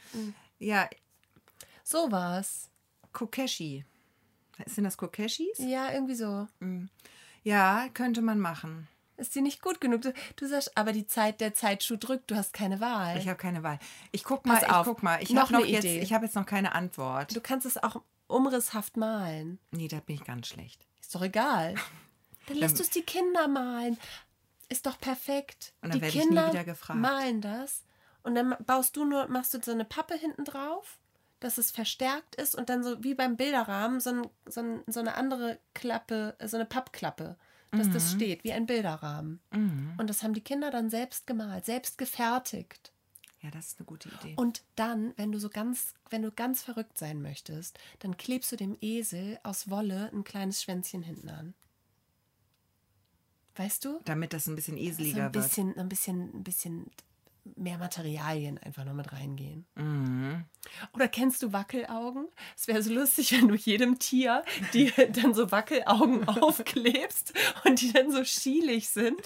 Ja, 0.59 0.89
Sowas. 1.83 2.69
Kokeshi. 3.13 3.85
Sind 4.65 4.83
das 4.85 4.97
Kokeshis? 4.97 5.57
Ja, 5.59 5.91
irgendwie 5.91 6.15
so. 6.15 6.47
Ja, 7.43 7.87
könnte 7.93 8.21
man 8.21 8.39
machen. 8.39 8.87
Ist 9.17 9.33
die 9.35 9.41
nicht 9.41 9.61
gut 9.61 9.79
genug? 9.79 10.01
Du, 10.01 10.13
du 10.35 10.47
sagst, 10.47 10.77
aber 10.77 10.91
die 10.91 11.07
Zeit 11.07 11.39
der 11.39 11.53
Zeitschuh 11.53 11.95
drückt, 11.95 12.29
du 12.31 12.35
hast 12.35 12.53
keine 12.53 12.81
Wahl. 12.81 13.17
Ich 13.17 13.27
habe 13.27 13.37
keine 13.37 13.63
Wahl. 13.63 13.79
Ich 14.11 14.23
guck 14.25 14.45
mal, 14.45 14.55
Pass 14.55 14.63
ich 14.63 14.69
auf, 14.69 14.85
guck 14.85 15.03
mal. 15.03 15.21
Ich 15.23 15.29
noch 15.29 15.43
habe 15.43 15.53
noch 15.53 15.59
eine 15.61 15.69
jetzt, 15.71 15.85
Idee. 15.85 15.99
ich 16.01 16.13
habe 16.13 16.25
jetzt 16.25 16.35
noch 16.35 16.45
keine 16.45 16.75
Antwort. 16.75 17.33
du 17.35 17.39
kannst 17.39 17.65
es 17.65 17.81
auch 17.81 18.01
umrisshaft 18.27 18.97
malen. 18.97 19.59
Nee, 19.71 19.87
da 19.87 19.99
bin 20.01 20.15
ich 20.15 20.25
ganz 20.25 20.47
schlecht. 20.47 20.85
Ist 20.99 21.15
doch 21.15 21.21
egal. 21.21 21.75
Dann 22.47 22.57
lässt 22.57 22.77
du 22.77 22.83
es 22.83 22.89
die 22.89 23.03
Kinder 23.03 23.47
malen. 23.47 23.97
Ist 24.67 24.85
doch 24.85 24.99
perfekt. 24.99 25.73
Und 25.81 25.89
dann 25.93 25.99
die 25.99 26.01
werde 26.01 26.17
ich 26.17 26.23
nie 26.23 26.27
Kinder 26.27 26.51
wieder 26.51 26.63
gefragt. 26.63 26.99
malen 26.99 27.39
das. 27.41 27.83
Und 28.23 28.35
dann 28.35 28.55
baust 28.65 28.95
du 28.97 29.05
nur, 29.05 29.27
machst 29.27 29.53
du 29.53 29.59
so 29.61 29.71
eine 29.71 29.85
Pappe 29.85 30.15
hinten 30.15 30.43
drauf, 30.45 30.97
dass 31.39 31.57
es 31.57 31.71
verstärkt 31.71 32.35
ist 32.35 32.55
und 32.55 32.69
dann 32.69 32.83
so 32.83 33.03
wie 33.03 33.13
beim 33.13 33.35
Bilderrahmen 33.37 33.99
so, 33.99 34.09
ein, 34.11 34.27
so, 34.47 34.61
ein, 34.61 34.83
so 34.87 34.99
eine 34.99 35.15
andere 35.15 35.59
Klappe, 35.73 36.35
äh, 36.39 36.47
so 36.47 36.57
eine 36.57 36.65
Pappklappe, 36.65 37.35
dass 37.71 37.87
Mhm. 37.87 37.93
das 37.93 38.11
steht, 38.11 38.43
wie 38.43 38.53
ein 38.53 38.65
Bilderrahmen. 38.65 39.41
Und 39.97 40.09
das 40.09 40.23
haben 40.23 40.33
die 40.33 40.43
Kinder 40.43 40.71
dann 40.71 40.89
selbst 40.89 41.27
gemalt, 41.27 41.65
selbst 41.65 41.97
gefertigt. 41.97 42.91
Ja, 43.41 43.51
das 43.51 43.67
ist 43.67 43.79
eine 43.79 43.85
gute 43.85 44.09
Idee. 44.09 44.33
Und 44.37 44.63
dann, 44.75 45.13
wenn 45.17 45.31
du 45.31 45.39
so 45.39 45.49
ganz, 45.49 45.93
wenn 46.09 46.23
du 46.23 46.31
ganz 46.31 46.63
verrückt 46.63 46.97
sein 46.97 47.21
möchtest, 47.21 47.77
dann 47.99 48.17
klebst 48.17 48.51
du 48.51 48.55
dem 48.55 48.75
Esel 48.81 49.39
aus 49.43 49.69
Wolle 49.69 50.09
ein 50.13 50.23
kleines 50.23 50.63
Schwänzchen 50.63 51.03
hinten 51.03 51.29
an. 51.29 51.53
Weißt 53.55 53.85
du? 53.85 53.99
Damit 54.05 54.33
das 54.33 54.47
ein 54.47 54.55
bisschen 54.55 54.77
eseliger 54.77 55.25
ein 55.25 55.31
bisschen, 55.31 55.77
ein 55.77 55.87
bisschen, 55.89 56.33
ein 56.35 56.43
bisschen 56.43 56.91
mehr 57.55 57.77
Materialien 57.77 58.57
einfach 58.57 58.85
noch 58.85 58.93
mit 58.93 59.11
reingehen. 59.11 59.65
Mhm. 59.75 60.45
Oder 60.93 61.07
kennst 61.07 61.43
du 61.43 61.53
Wackelaugen? 61.53 62.27
Es 62.57 62.67
wäre 62.67 62.81
so 62.81 62.91
lustig, 62.93 63.31
wenn 63.33 63.47
du 63.47 63.55
jedem 63.55 63.99
Tier 63.99 64.43
die 64.73 64.91
dann 65.11 65.33
so 65.33 65.51
Wackelaugen 65.51 66.27
aufklebst 66.27 67.33
und 67.63 67.81
die 67.81 67.93
dann 67.93 68.11
so 68.11 68.23
schielig 68.23 68.89
sind. 68.89 69.21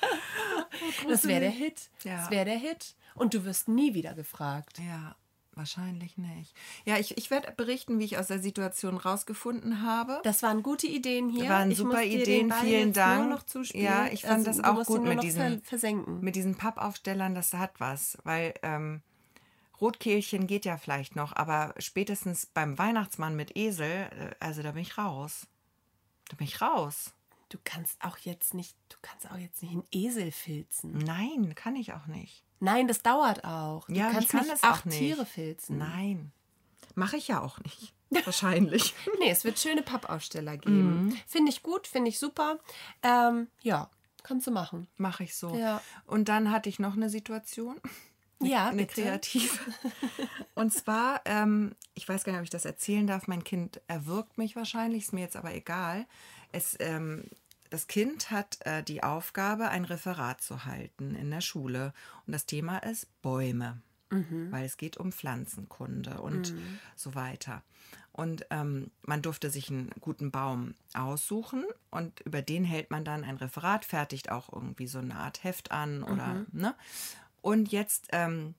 das 1.08 1.26
wäre 1.26 1.40
der 1.40 1.50
Hit. 1.50 1.90
Ja. 2.04 2.16
Das 2.16 2.30
wäre 2.30 2.46
der 2.46 2.58
Hit. 2.58 2.96
Und 3.14 3.34
du 3.34 3.44
wirst 3.44 3.68
nie 3.68 3.94
wieder 3.94 4.14
gefragt. 4.14 4.78
Ja, 4.78 5.16
wahrscheinlich 5.56 6.16
nicht. 6.18 6.54
Ja, 6.84 6.96
ich, 6.98 7.16
ich 7.16 7.30
werde 7.30 7.52
berichten, 7.52 7.98
wie 7.98 8.04
ich 8.04 8.18
aus 8.18 8.26
der 8.28 8.38
Situation 8.38 8.96
rausgefunden 8.96 9.82
habe. 9.82 10.20
Das 10.22 10.42
waren 10.42 10.62
gute 10.62 10.86
Ideen 10.86 11.28
hier. 11.28 11.48
Waren 11.48 11.70
Ich 11.70 11.78
super 11.78 12.02
Ideen, 12.02 12.52
vielen 12.52 12.92
Dank. 12.92 13.22
Nur 13.26 13.36
noch 13.36 13.42
zuspielen. 13.44 13.84
Ja, 13.84 14.06
ich 14.06 14.22
fand 14.22 14.46
das 14.46 14.58
du 14.58 14.64
auch 14.64 14.84
gut 14.84 15.02
mit 15.02 15.22
diesen- 15.22 15.60
ver 15.60 15.60
versenken. 15.64 16.20
Mit 16.20 16.36
diesen 16.36 16.54
Pappaufstellern, 16.56 17.34
das 17.34 17.52
hat 17.54 17.72
was. 17.78 18.18
Weil 18.24 18.54
ähm, 18.62 19.02
Rotkehlchen 19.80 20.46
geht 20.46 20.64
ja 20.64 20.76
vielleicht 20.76 21.16
noch, 21.16 21.34
aber 21.34 21.74
spätestens 21.78 22.46
beim 22.46 22.78
Weihnachtsmann 22.78 23.36
mit 23.36 23.56
Esel, 23.56 23.90
äh, 23.90 24.34
also 24.40 24.62
da 24.62 24.72
bin 24.72 24.82
ich 24.82 24.96
raus. 24.98 25.46
Da 26.28 26.36
bin 26.36 26.46
ich 26.46 26.60
raus. 26.60 27.12
Du 27.56 27.62
kannst 27.64 27.96
auch 28.04 28.18
jetzt 28.18 28.52
nicht, 28.52 28.76
du 28.90 28.96
kannst 29.00 29.30
auch 29.30 29.38
jetzt 29.38 29.62
nicht 29.62 29.72
einen 29.72 29.86
Esel 29.90 30.30
filzen. 30.30 30.92
Nein, 30.98 31.54
kann 31.54 31.74
ich 31.74 31.94
auch 31.94 32.06
nicht. 32.06 32.44
Nein, 32.60 32.86
das 32.86 33.00
dauert 33.02 33.44
auch. 33.44 33.86
Du 33.86 33.94
Ja, 33.94 34.08
ich 34.08 34.12
kannst 34.14 34.28
kann 34.28 34.40
nicht 34.40 34.52
das 34.52 34.62
auch 34.62 34.68
acht 34.68 34.86
nicht. 34.86 34.98
Tiere 34.98 35.24
filzen. 35.24 35.78
Nein. 35.78 36.32
Mache 36.94 37.16
ich 37.16 37.28
ja 37.28 37.40
auch 37.40 37.58
nicht. 37.60 37.94
Wahrscheinlich. 38.26 38.94
Nee, 39.18 39.30
es 39.30 39.44
wird 39.44 39.58
schöne 39.58 39.80
Pappaussteller 39.82 40.58
geben. 40.58 41.06
Mhm. 41.06 41.18
Finde 41.26 41.50
ich 41.50 41.62
gut, 41.62 41.86
finde 41.86 42.10
ich 42.10 42.18
super. 42.18 42.58
Ähm, 43.02 43.48
ja, 43.62 43.90
kannst 44.22 44.46
du 44.46 44.50
machen. 44.50 44.86
Mache 44.98 45.24
ich 45.24 45.34
so. 45.34 45.54
Ja. 45.56 45.80
Und 46.06 46.28
dann 46.28 46.50
hatte 46.50 46.68
ich 46.68 46.78
noch 46.78 46.92
eine 46.94 47.08
Situation. 47.08 47.80
Ja, 48.42 48.66
eine 48.68 48.82
bitte. 48.84 49.00
kreative. 49.00 49.58
Und 50.54 50.70
zwar, 50.70 51.22
ähm, 51.24 51.74
ich 51.94 52.06
weiß 52.06 52.22
gar 52.22 52.32
nicht, 52.32 52.40
ob 52.40 52.44
ich 52.44 52.50
das 52.50 52.66
erzählen 52.66 53.06
darf. 53.06 53.28
Mein 53.28 53.42
Kind 53.44 53.80
erwürgt 53.88 54.36
mich 54.36 54.56
wahrscheinlich, 54.56 55.04
ist 55.04 55.14
mir 55.14 55.22
jetzt 55.22 55.36
aber 55.36 55.54
egal. 55.54 56.04
Es, 56.52 56.76
ähm, 56.80 57.24
das 57.70 57.86
Kind 57.86 58.30
hat 58.30 58.58
äh, 58.66 58.82
die 58.82 59.02
Aufgabe, 59.02 59.68
ein 59.68 59.84
Referat 59.84 60.40
zu 60.40 60.64
halten 60.64 61.14
in 61.14 61.30
der 61.30 61.40
Schule. 61.40 61.92
Und 62.26 62.32
das 62.32 62.46
Thema 62.46 62.78
ist 62.78 63.08
Bäume, 63.22 63.80
weil 64.50 64.64
es 64.64 64.76
geht 64.76 64.96
um 64.96 65.12
Pflanzenkunde 65.12 66.20
und 66.20 66.54
so 66.94 67.14
weiter. 67.14 67.62
Und 68.12 68.46
ähm, 68.48 68.90
man 69.02 69.20
durfte 69.20 69.50
sich 69.50 69.68
einen 69.68 69.90
guten 70.00 70.30
Baum 70.30 70.74
aussuchen 70.94 71.64
und 71.90 72.20
über 72.20 72.40
den 72.40 72.64
hält 72.64 72.90
man 72.90 73.04
dann 73.04 73.24
ein 73.24 73.36
Referat, 73.36 73.84
fertigt 73.84 74.30
auch 74.30 74.50
irgendwie 74.50 74.86
so 74.86 74.98
eine 74.98 75.16
Art 75.16 75.44
Heft 75.44 75.70
an 75.70 76.02
oder 76.02 76.46
ne? 76.52 76.74
Und 77.42 77.70
jetzt 77.72 78.08
ähm, 78.12 78.54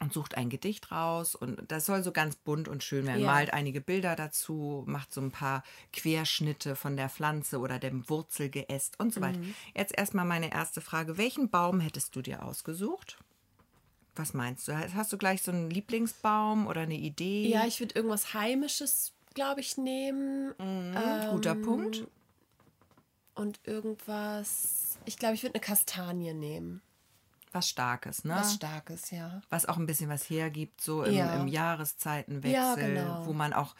und 0.00 0.12
sucht 0.12 0.36
ein 0.36 0.48
Gedicht 0.48 0.90
raus 0.90 1.34
und 1.34 1.70
das 1.70 1.86
soll 1.86 2.02
so 2.02 2.12
ganz 2.12 2.36
bunt 2.36 2.66
und 2.66 2.82
schön 2.82 3.06
werden. 3.06 3.20
Ja. 3.20 3.26
Malt 3.30 3.52
einige 3.52 3.80
Bilder 3.80 4.16
dazu, 4.16 4.84
macht 4.86 5.12
so 5.12 5.20
ein 5.20 5.30
paar 5.30 5.62
Querschnitte 5.92 6.76
von 6.76 6.96
der 6.96 7.08
Pflanze 7.08 7.58
oder 7.58 7.78
dem 7.78 8.08
Wurzelgeäst 8.08 8.98
und 8.98 9.12
so 9.12 9.20
weiter. 9.20 9.38
Mhm. 9.38 9.54
Jetzt 9.74 9.96
erstmal 9.96 10.24
meine 10.24 10.52
erste 10.52 10.80
Frage. 10.80 11.18
Welchen 11.18 11.50
Baum 11.50 11.80
hättest 11.80 12.16
du 12.16 12.22
dir 12.22 12.44
ausgesucht? 12.44 13.18
Was 14.14 14.34
meinst 14.34 14.68
du? 14.68 14.76
Hast 14.94 15.12
du 15.12 15.18
gleich 15.18 15.42
so 15.42 15.52
einen 15.52 15.70
Lieblingsbaum 15.70 16.66
oder 16.66 16.82
eine 16.82 16.96
Idee? 16.96 17.48
Ja, 17.48 17.66
ich 17.66 17.80
würde 17.80 17.94
irgendwas 17.94 18.34
Heimisches, 18.34 19.12
glaube 19.34 19.60
ich, 19.60 19.76
nehmen. 19.78 20.48
Mhm, 20.58 21.30
Guter 21.30 21.52
Ähm, 21.52 21.62
Punkt. 21.62 22.06
Und 23.34 23.60
irgendwas. 23.64 24.98
Ich 25.06 25.16
glaube, 25.16 25.34
ich 25.34 25.42
würde 25.42 25.54
eine 25.54 25.62
Kastanie 25.62 26.34
nehmen. 26.34 26.82
Was 27.52 27.68
Starkes, 27.68 28.24
ne? 28.24 28.34
Was 28.34 28.54
Starkes, 28.54 29.10
ja. 29.10 29.42
was 29.50 29.66
auch 29.66 29.76
ein 29.76 29.86
bisschen 29.86 30.08
was 30.08 30.28
hergibt, 30.30 30.80
so 30.80 31.02
im, 31.04 31.14
Ja. 31.14 31.34
im 31.36 31.48
Jahreszeitenwechsel, 31.48 32.52
Ja, 32.54 32.74
genau. 32.74 33.26
wo 33.26 33.32
man 33.32 33.52
auch 33.52 33.74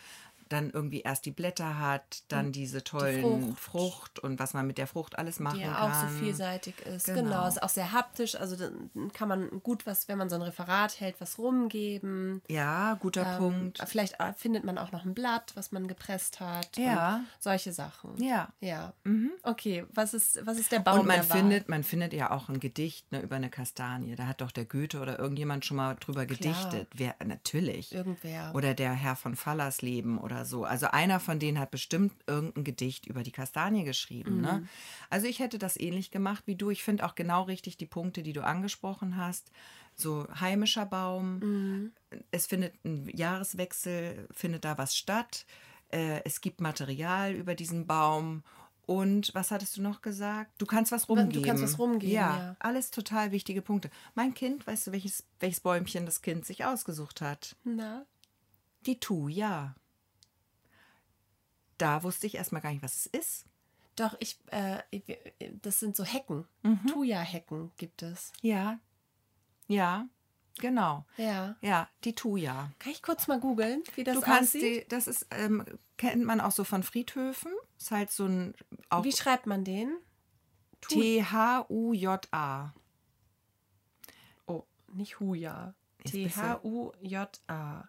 dann 0.53 0.71
irgendwie 0.71 1.01
erst 1.01 1.25
die 1.27 1.31
Blätter 1.31 1.79
hat, 1.79 2.25
dann 2.29 2.53
diese 2.53 2.85
tollen 2.85 3.57
Frucht. 3.57 3.59
Frucht. 3.59 4.19
und 4.19 4.39
was 4.39 4.55
man 4.55 4.67
mit 4.67 4.79
der 4.79 4.87
Frucht 4.87 5.19
alles 5.19 5.41
machen 5.41 5.59
Die 5.59 5.65
ja 5.65 5.73
kann. 5.73 5.91
auch 5.91 5.95
so 6.01 6.07
vielseitig 6.19 6.75
ist. 6.81 7.07
Genau. 7.07 7.23
Genau. 7.23 7.49
ist 7.49 7.63
auch 7.63 7.69
sehr 7.69 7.93
haptisch. 7.93 8.35
Also 8.35 8.57
dann 8.57 8.91
kann 9.13 9.29
man 9.29 9.49
gut 9.63 9.87
was, 9.87 10.09
wenn 10.09 10.19
man 10.19 10.29
so 10.29 10.37
ein 10.37 10.43
Referat 10.43 11.01
hält, 11.01 11.21
was 11.21 11.39
rumgeben. 11.39 12.43
Ja, 12.49 12.95
guter 13.01 13.27
Ähm, 13.27 13.39
Punkt. 13.39 13.79
Vielleicht 13.87 14.21
äh, 14.21 14.33
findet 14.35 14.65
man 14.65 14.79
auch 14.79 14.93
noch 14.93 15.05
ein 15.05 15.15
Blatt, 15.15 15.53
was 15.55 15.73
man 15.73 15.89
gepresst 15.89 16.41
hat. 16.41 16.77
Ja. 16.77 17.17
Und 17.17 17.27
solche 17.41 17.73
Sachen. 17.73 18.23
Ja. 18.23 18.49
Ja. 18.61 18.93
Okay, 19.43 19.85
was 19.93 20.15
ist, 20.15 20.45
was 20.45 20.59
ist 20.59 20.73
der 20.73 20.81
Baum 20.81 21.01
Und 21.01 21.07
man 21.07 21.23
findet, 21.23 21.69
man 21.69 21.85
findet 21.85 22.13
ja 22.13 22.31
auch 22.31 22.49
ein 22.49 22.61
Gedicht 22.61 23.11
ne, 23.13 23.21
über 23.21 23.37
eine 23.37 23.51
Kastanie. 23.51 24.15
Da 24.17 24.27
hat 24.27 24.41
doch 24.41 24.51
der 24.51 24.65
Goethe 24.65 25.01
oder 25.01 25.19
irgendjemand 25.19 25.65
schon 25.65 25.77
mal 25.77 25.95
drüber 25.95 26.27
gedichtet. 26.27 26.89
Wer, 26.95 27.15
natürlich. 27.25 27.93
Irgendwer. 27.95 28.55
Oder 28.55 28.75
der 28.75 28.93
Herr 28.93 29.17
von 29.17 29.37
Fallersleben 29.37 30.19
oder 30.19 30.42
so. 30.45 30.65
Also 30.65 30.87
einer 30.87 31.21
von 31.21 31.39
denen 31.39 31.59
hat 31.59 31.71
bestimmt 31.71 32.13
irgendein 32.27 32.65
Gedicht 32.65 33.07
über 33.07 33.23
die 33.23 33.33
Kastanie 33.33 33.85
geschrieben. 33.85 34.37
Mhm. 34.37 34.41
Ne? 34.43 34.69
Also 35.11 35.27
ich 35.27 35.39
hätte 35.39 35.59
das 35.59 35.79
ähnlich 35.79 36.11
gemacht 36.11 36.45
wie 36.47 36.57
du. 36.57 36.71
Ich 36.71 36.83
finde 36.83 37.05
auch 37.07 37.15
genau 37.15 37.43
richtig 37.43 37.77
die 37.77 37.87
Punkte, 37.87 38.23
die 38.23 38.33
du 38.33 38.43
angesprochen 38.45 39.17
hast. 39.17 39.51
So 39.95 40.27
heimischer 40.41 40.87
Baum. 40.87 41.39
Mhm. 41.39 41.93
Es 42.31 42.47
findet 42.47 42.75
ein 42.85 43.09
Jahreswechsel, 43.15 44.27
findet 44.31 44.65
da 44.65 44.79
was 44.79 44.97
statt. 44.97 45.45
Äh, 45.91 46.23
es 46.25 46.41
gibt 46.41 46.61
Material 46.61 47.33
über 47.35 47.55
diesen 47.55 47.87
Baum. 47.87 48.43
Und 48.85 49.33
was 49.35 49.51
hattest 49.53 49.77
du 49.77 49.83
noch 49.83 50.03
gesagt? 50.03 50.51
Du 50.61 50.67
kannst 50.67 50.91
was 50.91 51.07
Du 51.07 51.15
rumgeben. 51.15 51.45
kannst 51.45 51.63
was 51.63 51.79
rumgeben, 51.79 52.13
Ja, 52.15 52.37
ja. 52.37 52.57
alles 52.59 52.91
total 52.91 53.31
wichtige 53.31 53.63
Punkte. 53.63 53.91
Mein 54.15 54.35
Kind, 54.35 54.67
weißt 54.67 54.89
du, 54.89 54.93
welches, 54.93 55.25
welches 55.39 55.61
Bäumchen 55.61 56.05
das 56.05 56.21
Kind 56.21 56.45
sich 56.45 56.65
ausgesucht 56.65 57.21
hat? 57.21 57.55
Na? 57.63 58.05
Die 58.87 58.99
Thuja. 58.99 59.77
Da 61.83 62.05
wusste 62.05 62.29
ich 62.29 62.37
erstmal 62.37 62.63
gar 62.63 62.71
nicht, 62.71 62.83
was 62.83 62.95
es 62.95 63.07
ist. 63.07 63.45
Doch, 63.97 64.15
ich, 64.21 64.39
äh, 64.53 64.79
das 65.61 65.81
sind 65.81 65.97
so 65.97 66.05
Hecken. 66.05 66.47
Mhm. 66.63 66.87
Thuja-Hecken 66.87 67.73
gibt 67.77 68.03
es. 68.03 68.33
Ja. 68.41 68.79
Ja, 69.67 70.07
genau. 70.59 71.05
Ja. 71.17 71.57
Ja, 71.61 71.89
die 72.05 72.15
Thuja. 72.15 72.71
Kann 72.79 72.93
ich 72.93 73.03
kurz 73.03 73.27
mal 73.27 73.41
googeln, 73.41 73.83
wie 73.97 74.05
das 74.05 74.15
Du 74.15 74.21
kannst 74.21 74.55
aussieht? 74.55 74.85
die, 74.85 74.89
das 74.89 75.09
ist, 75.09 75.27
ähm, 75.31 75.65
kennt 75.97 76.25
man 76.25 76.41
auch 76.41 76.53
so 76.53 76.63
von 76.63 76.85
Friedhöfen. 76.85 77.53
Ist 77.77 77.91
halt 77.91 78.13
so 78.13 78.27
ein 78.27 78.55
auch 78.89 79.03
Wie 79.03 79.11
schreibt 79.13 79.47
man 79.47 79.65
den? 79.65 79.97
T-H-U-J-A. 80.83 82.75
Oh, 84.47 84.63
nicht 84.93 85.19
Huja. 85.19 85.75
T-H-U-J-A. 86.05 87.89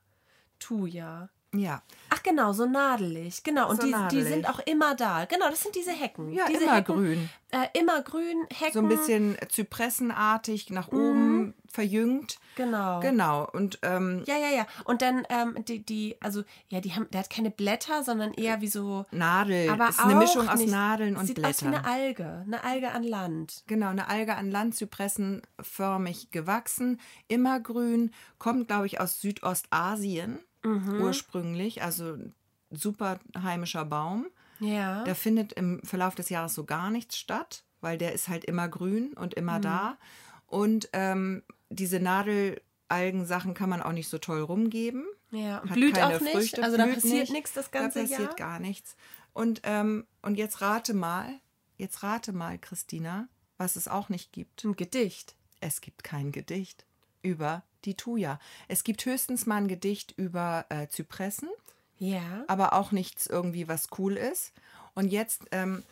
Thuja. 0.57 1.29
Ja. 1.53 1.81
Ach 2.09 2.21
genau, 2.23 2.51
so 2.53 2.65
nadelig. 2.65 3.43
Genau, 3.43 3.69
und 3.69 3.77
So 3.81 3.87
die, 3.87 3.93
die 3.93 3.99
nadelig. 3.99 4.27
sind 4.27 4.49
auch 4.49 4.59
immer 4.59 4.95
da. 4.95 5.25
Genau, 5.25 5.49
das 5.49 5.61
sind 5.61 5.75
diese 5.75 5.91
Hecken. 5.91 6.31
Ja, 6.33 6.45
diese 6.47 6.63
immer 6.63 6.75
Hecken, 6.75 6.95
grün. 6.95 7.29
Äh, 7.51 7.67
immer 7.79 8.01
grün, 8.01 8.45
Hecken. 8.51 8.73
So 8.73 8.79
ein 8.79 8.87
bisschen 8.89 9.37
zypressenartig 9.49 10.69
nach 10.71 10.87
oben 10.89 11.53
verjüngt. 11.67 12.37
Genau. 12.55 12.99
Genau. 12.99 13.47
Und 13.51 13.79
ähm, 13.83 14.23
Ja, 14.25 14.37
ja, 14.37 14.49
ja. 14.49 14.67
Und 14.85 15.01
dann 15.01 15.25
ähm, 15.29 15.63
die, 15.65 15.83
die, 15.83 16.15
also 16.21 16.43
ja, 16.69 16.81
die 16.81 16.93
haben, 16.93 17.07
der 17.11 17.21
hat 17.21 17.29
keine 17.29 17.49
Blätter, 17.51 18.03
sondern 18.03 18.33
eher 18.33 18.61
wie 18.61 18.67
so. 18.67 19.05
Nadel. 19.11 19.69
Aber 19.69 19.89
ist 19.89 19.99
eine 19.99 20.15
Mischung 20.15 20.49
aus 20.49 20.59
nicht. 20.59 20.71
Nadeln 20.71 21.15
und 21.17 21.25
Sieht 21.27 21.35
Blättern. 21.35 21.51
aus 21.51 21.61
wie 21.61 21.67
eine 21.67 21.85
Alge, 21.85 22.43
eine 22.45 22.63
Alge 22.63 22.91
an 22.91 23.03
Land. 23.03 23.63
Genau, 23.67 23.89
eine 23.89 24.07
Alge 24.07 24.35
an 24.35 24.49
Land, 24.51 24.75
zypressenförmig 24.75 26.31
gewachsen, 26.31 26.99
immergrün, 27.27 28.11
kommt, 28.37 28.67
glaube 28.67 28.85
ich, 28.87 28.99
aus 28.99 29.19
Südostasien. 29.21 30.39
Ursprünglich, 30.63 31.83
also 31.83 32.17
super 32.71 33.19
heimischer 33.41 33.85
Baum. 33.85 34.27
Ja. 34.59 35.03
Der 35.03 35.15
findet 35.15 35.53
im 35.53 35.81
Verlauf 35.83 36.15
des 36.15 36.29
Jahres 36.29 36.53
so 36.53 36.63
gar 36.63 36.89
nichts 36.89 37.17
statt, 37.17 37.63
weil 37.81 37.97
der 37.97 38.13
ist 38.13 38.27
halt 38.29 38.45
immer 38.45 38.67
grün 38.69 39.13
und 39.13 39.33
immer 39.33 39.59
da. 39.59 39.97
Und 40.47 40.89
ähm, 40.93 41.43
diese 41.69 41.99
Nadelalgensachen 41.99 43.53
kann 43.53 43.69
man 43.69 43.81
auch 43.81 43.91
nicht 43.91 44.07
so 44.07 44.17
toll 44.19 44.41
rumgeben. 44.41 45.05
ja. 45.31 45.59
Blüht 45.59 45.99
auch 45.99 46.19
nicht. 46.21 46.31
Früchte, 46.33 46.63
also 46.63 46.77
da 46.77 46.85
passiert 46.85 47.13
nicht. 47.21 47.33
nichts 47.33 47.53
das 47.53 47.71
Da 47.71 47.79
ganze 47.79 48.01
passiert 48.01 48.19
Jahr. 48.19 48.35
gar 48.35 48.59
nichts. 48.59 48.95
Und, 49.33 49.61
ähm, 49.63 50.05
und 50.21 50.35
jetzt 50.35 50.61
rate 50.61 50.93
mal, 50.93 51.27
jetzt 51.77 52.03
rate 52.03 52.33
mal, 52.33 52.57
Christina, 52.59 53.27
was 53.57 53.75
es 53.75 53.87
auch 53.87 54.09
nicht 54.09 54.31
gibt. 54.31 54.63
Ein 54.63 54.75
Gedicht. 54.75 55.35
Es 55.59 55.81
gibt 55.81 56.03
kein 56.03 56.31
Gedicht 56.31 56.85
über 57.23 57.63
die 57.85 57.95
Thuja. 57.95 58.39
Es 58.67 58.83
gibt 58.83 59.05
höchstens 59.05 59.45
mal 59.45 59.57
ein 59.57 59.67
Gedicht 59.67 60.13
über 60.15 60.65
äh, 60.69 60.87
Zypressen, 60.87 61.49
Ja. 61.97 62.43
aber 62.47 62.73
auch 62.73 62.91
nichts 62.91 63.27
irgendwie, 63.27 63.67
was 63.67 63.87
cool 63.97 64.15
ist. 64.17 64.53
Und 64.93 65.07
jetzt 65.11 65.43
ähm, 65.51 65.83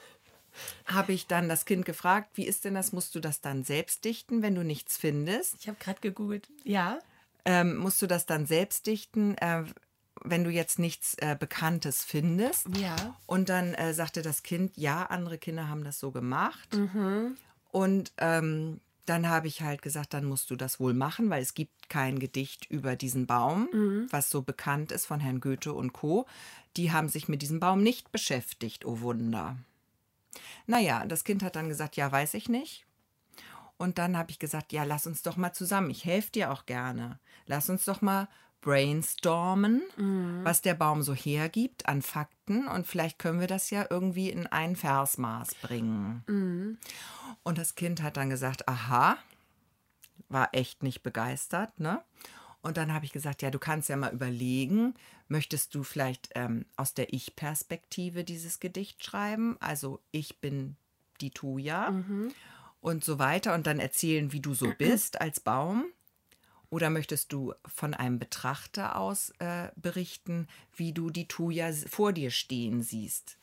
habe 0.85 1.11
ich 1.13 1.27
dann 1.27 1.49
das 1.49 1.65
Kind 1.65 1.85
gefragt, 1.85 2.29
wie 2.35 2.45
ist 2.45 2.65
denn 2.65 2.75
das? 2.75 2.91
Musst 2.93 3.15
du 3.15 3.19
das 3.19 3.41
dann 3.41 3.63
selbst 3.63 4.05
dichten, 4.05 4.41
wenn 4.41 4.55
du 4.55 4.63
nichts 4.63 4.97
findest? 4.97 5.55
Ich 5.59 5.67
habe 5.67 5.77
gerade 5.79 5.99
gegoogelt. 6.01 6.47
Ja. 6.63 6.99
Ähm, 7.45 7.77
musst 7.77 8.01
du 8.01 8.07
das 8.07 8.25
dann 8.25 8.45
selbst 8.45 8.85
dichten, 8.85 9.35
äh, 9.39 9.63
wenn 10.23 10.43
du 10.43 10.51
jetzt 10.51 10.77
nichts 10.77 11.15
äh, 11.15 11.35
Bekanntes 11.39 12.03
findest? 12.03 12.67
Ja. 12.77 13.17
Und 13.25 13.49
dann 13.49 13.73
äh, 13.73 13.93
sagte 13.93 14.21
das 14.21 14.43
Kind, 14.43 14.77
ja, 14.77 15.03
andere 15.07 15.37
Kinder 15.39 15.67
haben 15.67 15.83
das 15.83 15.99
so 15.99 16.11
gemacht. 16.11 16.77
Und 17.71 18.11
ähm, 18.17 18.79
dann 19.05 19.27
habe 19.27 19.47
ich 19.47 19.61
halt 19.61 19.81
gesagt, 19.81 20.13
dann 20.13 20.25
musst 20.25 20.49
du 20.51 20.55
das 20.55 20.79
wohl 20.79 20.93
machen, 20.93 21.29
weil 21.29 21.41
es 21.41 21.53
gibt 21.53 21.89
kein 21.89 22.19
Gedicht 22.19 22.65
über 22.69 22.95
diesen 22.95 23.25
Baum, 23.25 23.67
was 24.09 24.29
so 24.29 24.41
bekannt 24.41 24.91
ist 24.91 25.05
von 25.05 25.19
Herrn 25.19 25.41
Goethe 25.41 25.73
und 25.73 25.93
Co. 25.93 26.25
Die 26.77 26.91
haben 26.91 27.09
sich 27.09 27.27
mit 27.27 27.41
diesem 27.41 27.59
Baum 27.59 27.83
nicht 27.83 28.11
beschäftigt, 28.11 28.85
oh 28.85 29.01
Wunder. 29.01 29.57
Naja, 30.67 31.05
das 31.05 31.23
Kind 31.23 31.43
hat 31.43 31.55
dann 31.55 31.69
gesagt, 31.69 31.97
ja, 31.97 32.11
weiß 32.11 32.35
ich 32.35 32.47
nicht. 32.47 32.85
Und 33.77 33.97
dann 33.97 34.15
habe 34.15 34.29
ich 34.29 34.37
gesagt, 34.37 34.73
ja, 34.73 34.83
lass 34.83 35.07
uns 35.07 35.23
doch 35.23 35.37
mal 35.37 35.53
zusammen. 35.53 35.89
Ich 35.89 36.05
helfe 36.05 36.31
dir 36.31 36.51
auch 36.51 36.67
gerne. 36.67 37.19
Lass 37.47 37.69
uns 37.69 37.83
doch 37.83 38.01
mal 38.01 38.27
brainstormen, 38.61 39.81
was 40.43 40.61
der 40.61 40.75
Baum 40.75 41.01
so 41.01 41.13
hergibt 41.13 41.87
an 41.87 42.01
Fakten. 42.01 42.67
Und 42.67 42.87
vielleicht 42.87 43.19
können 43.19 43.39
wir 43.39 43.47
das 43.47 43.69
ja 43.71 43.85
irgendwie 43.89 44.29
in 44.29 44.47
ein 44.47 44.75
Versmaß 44.75 45.55
bringen. 45.55 46.23
Und 47.43 47.57
das 47.57 47.75
Kind 47.75 48.01
hat 48.01 48.17
dann 48.17 48.29
gesagt, 48.29 48.67
aha, 48.67 49.17
war 50.29 50.49
echt 50.53 50.83
nicht 50.83 51.01
begeistert, 51.03 51.79
ne? 51.79 52.01
Und 52.63 52.77
dann 52.77 52.93
habe 52.93 53.05
ich 53.05 53.11
gesagt, 53.11 53.41
ja, 53.41 53.49
du 53.49 53.57
kannst 53.57 53.89
ja 53.89 53.97
mal 53.97 54.13
überlegen, 54.13 54.93
möchtest 55.27 55.73
du 55.73 55.81
vielleicht 55.81 56.29
ähm, 56.35 56.65
aus 56.77 56.93
der 56.93 57.11
Ich-Perspektive 57.11 58.23
dieses 58.23 58.59
Gedicht 58.59 59.03
schreiben? 59.03 59.57
Also 59.59 59.99
ich 60.11 60.39
bin 60.39 60.75
die 61.21 61.31
Tuja 61.31 61.87
und 62.81 63.03
so 63.03 63.17
weiter 63.17 63.55
und 63.55 63.65
dann 63.65 63.79
erzählen, 63.79 64.31
wie 64.31 64.41
du 64.41 64.53
so 64.53 64.71
bist 64.77 65.19
als 65.21 65.39
Baum. 65.39 65.85
Oder 66.71 66.89
möchtest 66.89 67.31
du 67.33 67.53
von 67.67 67.93
einem 67.93 68.17
Betrachter 68.17 68.95
aus 68.97 69.31
äh, 69.39 69.67
berichten, 69.75 70.47
wie 70.75 70.93
du 70.93 71.09
die 71.11 71.27
Tuja 71.27 71.67
s- 71.67 71.85
vor 71.87 72.13
dir 72.13 72.31
stehen 72.31 72.81
siehst? 72.81 73.37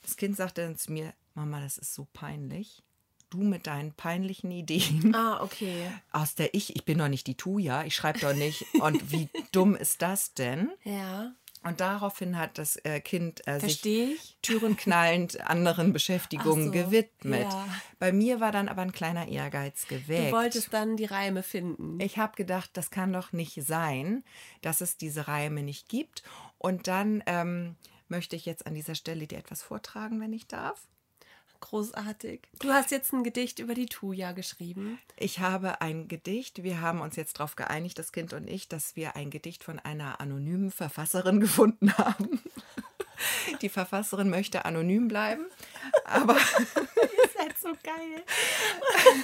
Das 0.00 0.16
Kind 0.16 0.36
sagte 0.36 0.62
dann 0.62 0.76
zu 0.78 0.92
mir, 0.92 1.12
Mama, 1.34 1.60
das 1.60 1.76
ist 1.76 1.92
so 1.92 2.06
peinlich. 2.14 2.82
Du 3.30 3.42
mit 3.42 3.66
deinen 3.66 3.92
peinlichen 3.94 4.50
Ideen 4.50 5.14
Ah, 5.14 5.42
okay. 5.42 5.90
aus 6.12 6.34
der 6.34 6.54
Ich, 6.54 6.76
ich 6.76 6.84
bin 6.84 6.98
doch 6.98 7.08
nicht 7.08 7.26
die 7.26 7.36
Tuja, 7.36 7.84
ich 7.84 7.94
schreibe 7.96 8.20
doch 8.20 8.34
nicht. 8.34 8.64
Und 8.80 9.10
wie 9.10 9.28
dumm 9.52 9.74
ist 9.74 10.00
das 10.02 10.32
denn? 10.34 10.70
Ja. 10.84 11.34
Und 11.64 11.80
daraufhin 11.80 12.36
hat 12.38 12.58
das 12.58 12.76
äh, 12.84 13.00
Kind 13.00 13.46
äh, 13.46 13.60
sich 13.60 14.36
türenknallend 14.42 15.40
anderen 15.48 15.92
Beschäftigungen 15.92 16.66
so, 16.66 16.70
gewidmet. 16.72 17.42
ja. 17.42 17.68
Bei 18.00 18.12
mir 18.12 18.40
war 18.40 18.50
dann 18.50 18.68
aber 18.68 18.82
ein 18.82 18.92
kleiner 18.92 19.28
Ehrgeiz 19.28 19.86
geweckt. 19.86 20.32
Du 20.32 20.36
wolltest 20.36 20.72
dann 20.72 20.96
die 20.96 21.04
Reime 21.04 21.42
finden. 21.42 22.00
Ich 22.00 22.18
habe 22.18 22.34
gedacht, 22.34 22.70
das 22.74 22.90
kann 22.90 23.12
doch 23.12 23.32
nicht 23.32 23.62
sein, 23.62 24.24
dass 24.60 24.80
es 24.80 24.96
diese 24.96 25.28
Reime 25.28 25.62
nicht 25.62 25.88
gibt. 25.88 26.24
Und 26.58 26.88
dann 26.88 27.22
ähm, 27.26 27.76
möchte 28.08 28.34
ich 28.34 28.44
jetzt 28.44 28.66
an 28.66 28.74
dieser 28.74 28.96
Stelle 28.96 29.26
dir 29.26 29.38
etwas 29.38 29.62
vortragen, 29.62 30.20
wenn 30.20 30.32
ich 30.32 30.46
darf. 30.48 30.86
Großartig. 31.62 32.40
Du 32.58 32.70
hast 32.72 32.90
jetzt 32.90 33.12
ein 33.12 33.22
Gedicht 33.22 33.60
über 33.60 33.74
die 33.74 33.86
Tuya 33.86 34.32
geschrieben. 34.32 34.98
Ich 35.16 35.38
habe 35.38 35.80
ein 35.80 36.08
Gedicht. 36.08 36.64
Wir 36.64 36.80
haben 36.80 37.00
uns 37.00 37.14
jetzt 37.14 37.38
darauf 37.38 37.54
geeinigt, 37.54 37.98
das 38.00 38.10
Kind 38.10 38.32
und 38.32 38.48
ich, 38.48 38.68
dass 38.68 38.96
wir 38.96 39.14
ein 39.14 39.30
Gedicht 39.30 39.62
von 39.62 39.78
einer 39.78 40.20
anonymen 40.20 40.72
Verfasserin 40.72 41.38
gefunden 41.40 41.96
haben. 41.96 42.40
Die 43.60 43.68
Verfasserin 43.68 44.28
möchte 44.28 44.64
anonym 44.64 45.06
bleiben, 45.06 45.46
aber 46.04 46.34
Ihr 46.76 47.30
seid 47.38 47.56
so 47.56 47.68
geil. 47.84 48.24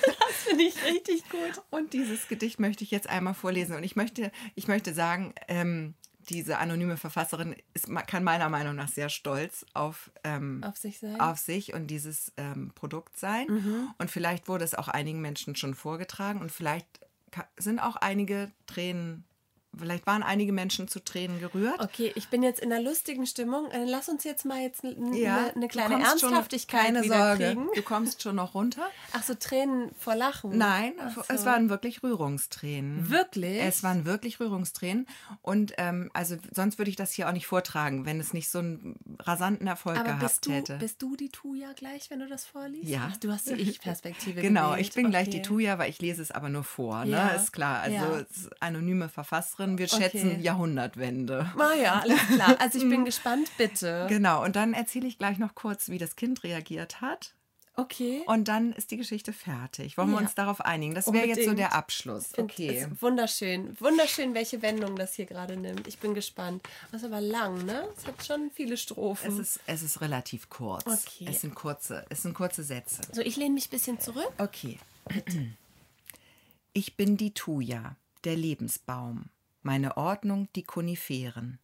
Das 0.07 0.37
finde 0.47 0.63
ich 0.63 0.85
richtig 0.85 1.29
gut. 1.29 1.61
und 1.71 1.93
dieses 1.93 2.29
Gedicht 2.29 2.61
möchte 2.61 2.85
ich 2.85 2.93
jetzt 2.93 3.09
einmal 3.09 3.35
vorlesen. 3.35 3.75
Und 3.75 3.83
ich 3.83 3.97
möchte, 3.97 4.31
ich 4.55 4.69
möchte 4.69 4.95
sagen, 4.95 5.35
ähm, 5.49 5.95
diese 6.29 6.59
anonyme 6.59 6.97
Verfasserin 6.97 7.57
ist, 7.75 7.89
kann 8.07 8.25
meiner 8.25 8.49
Meinung 8.49 8.75
nach 8.77 8.89
sehr 8.89 9.09
stolz 9.09 9.65
auf, 9.75 10.11
ähm, 10.25 10.63
Auf 10.65 10.77
sich 10.77 10.99
sein. 10.99 11.21
auf 11.21 11.39
sich 11.39 11.73
und 11.75 11.87
dieses 11.89 12.33
ähm, 12.37 12.73
Produkt 12.75 13.19
sein. 13.19 13.47
Und 13.99 14.11
vielleicht 14.11 14.49
wurde 14.49 14.65
es 14.65 14.75
auch 14.75 14.89
einigen 14.89 15.21
Menschen 15.21 15.57
schon 15.57 15.75
vorgetragen 15.75 16.41
und 16.41 16.53
vielleicht 16.53 16.87
sind 17.59 17.79
auch 17.79 17.97
einige 17.97 18.51
Tränen, 18.67 19.25
vielleicht 19.77 20.07
waren 20.07 20.23
einige 20.23 20.53
Menschen 20.53 20.89
zu 20.89 21.03
Tränen 21.05 21.41
gerührt. 21.41 21.81
Okay, 21.81 22.13
ich 22.15 22.29
bin 22.29 22.43
jetzt 22.43 22.61
in 22.61 22.73
einer 22.73 22.83
lustigen 22.83 23.27
Stimmung. 23.27 23.71
Äh, 23.71 23.85
Lass 23.85 24.09
uns 24.09 24.25
jetzt 24.25 24.45
mal 24.45 24.61
jetzt 24.61 24.83
n- 24.85 24.97
eine, 25.15 25.55
eine 25.55 25.69
kleine 25.69 26.03
Ernsthaftigkeit 26.03 26.87
keine 26.87 27.05
Sorge, 27.05 27.45
kriegen. 27.47 27.69
du 27.75 27.83
kommst 27.83 28.23
schon 28.23 28.37
noch 28.37 28.55
runter. 28.55 28.87
Ach 29.13 29.23
so, 29.23 29.35
Tränen 29.35 29.91
vor 29.99 30.15
Lachen. 30.15 30.57
Nein, 30.57 30.95
Ach 31.01 31.17
es 31.29 31.41
so. 31.41 31.47
waren 31.47 31.69
wirklich 31.71 32.03
Rührungstränen. 32.03 33.11
Wirklich? 33.11 33.61
Es 33.63 33.83
waren 33.83 34.05
wirklich 34.05 34.41
Rührungstränen. 34.41 35.07
Und 35.43 35.73
ähm, 35.79 36.11
also 36.15 36.37
sonst 36.55 36.79
würde 36.79 36.91
ich 36.91 36.97
das 36.97 37.13
hier 37.13 37.29
auch 37.29 37.33
nicht 37.33 37.47
vortragen, 37.47 38.05
wenn 38.07 38.21
es 38.21 38.33
nicht 38.33 38.49
so 38.51 38.59
einen 38.59 38.97
rasanten 39.21 39.67
Erfolg 39.67 39.97
Aber 39.99 40.05
gehabt 40.07 40.23
bist 40.23 40.47
du, 40.47 40.53
hätte. 40.53 40.77
bist 40.79 41.03
du 41.03 41.17
die 41.17 41.29
Tuya 41.29 41.73
gleich, 41.75 42.11
wenn 42.11 42.21
du 42.21 42.27
das 42.29 42.45
vorliest? 42.45 42.89
Ja. 42.89 43.11
Ach, 43.13 43.17
du 43.19 43.31
hast 43.33 43.49
die 43.49 43.55
Ich-Perspektive 43.55 44.41
Genau, 44.41 44.71
gewählt. 44.71 44.87
ich 44.89 44.93
bin 44.95 45.11
gleich 45.11 45.29
die 45.31 45.39
Okay. 45.39 45.47
Tuya, 45.47 45.79
weil 45.79 45.91
ich 45.91 46.01
lese 46.01 46.23
es 46.23 46.31
aber 46.31 46.49
nur 46.49 46.65
vor, 46.65 47.05
Ja. 47.05 47.27
ne? 47.27 47.37
Ist 47.37 47.53
klar. 47.53 47.81
Also 47.81 47.97
Ja. 47.97 48.25
anonyme 48.61 49.09
Verfasserin, 49.09 49.58
wir 49.59 49.87
Okay. 49.87 50.03
schätzen 50.05 50.41
Jahrhundertwende. 50.43 51.53
Ah 51.59 51.75
ja, 51.75 52.01
alles 52.01 52.21
klar. 52.29 52.57
Also 52.61 52.79
ich 52.79 52.89
bin 52.89 53.05
gespannt, 53.07 53.51
bitte. 53.59 54.07
Genau, 54.09 54.45
und 54.45 54.55
dann 54.57 54.73
erzähle 54.75 55.07
ich 55.09 55.19
gleich 55.19 55.39
noch 55.39 55.55
kurz, 55.55 55.89
wie 55.89 55.99
das 55.99 56.15
Kind 56.17 56.45
reagiert 56.45 57.01
hat. 57.01 57.35
Okay. 57.75 58.23
Und 58.27 58.49
dann 58.49 58.73
ist 58.73 58.91
die 58.91 58.97
Geschichte 58.97 59.33
fertig. 59.33 59.97
Wollen 59.97 60.09
wir 60.11 60.17
Ja. 60.17 60.23
uns 60.23 60.35
darauf 60.35 60.61
einigen? 60.61 60.97
Das 60.97 61.13
wäre 61.13 61.27
jetzt 61.27 61.45
so 61.45 61.55
der 61.55 61.75
Abschluss. 61.75 62.37
Okay. 62.37 62.89
Wunderschön. 62.99 63.77
Wunderschön, 63.79 64.35
welche 64.35 64.63
Wendung 64.63 64.97
das 64.97 65.15
hier 65.15 65.27
gerade 65.27 65.57
nimmt. 65.57 65.87
Ich 65.87 65.99
bin 66.01 66.13
gespannt. 66.13 66.61
Das 66.91 67.03
ist 67.03 67.07
aber 67.07 67.21
lang, 67.21 67.65
ne? 67.67 67.87
Es 67.97 68.05
hat 68.05 68.27
schon 68.27 68.51
viele 68.53 68.77
Strophen. 68.77 69.31
Es 69.33 69.39
ist, 69.39 69.61
es 69.67 69.83
ist 69.83 70.01
relativ 70.01 70.49
kurz. 70.51 70.87
Okay. 70.87 71.27
Es 71.31 71.41
sind 71.43 71.55
kurze, 71.55 72.05
es 72.09 72.23
sind 72.23 72.35
kurze 72.35 72.65
Sätze. 72.65 73.01
so, 73.13 73.21
ich 73.21 73.37
lehne 73.37 73.55
mich 73.55 73.69
ein 73.69 73.71
bisschen 73.71 74.01
zurück. 74.01 74.31
Okay. 74.39 74.79
Ich 76.73 76.97
bin 76.97 77.17
die 77.17 77.33
Thuja, 77.33 77.97
der 78.25 78.37
Lebensbaum. 78.37 79.25
Meine 79.69 79.99
Ordnung 79.99 80.49
die 80.57 80.63
Koniferen. 80.63 81.59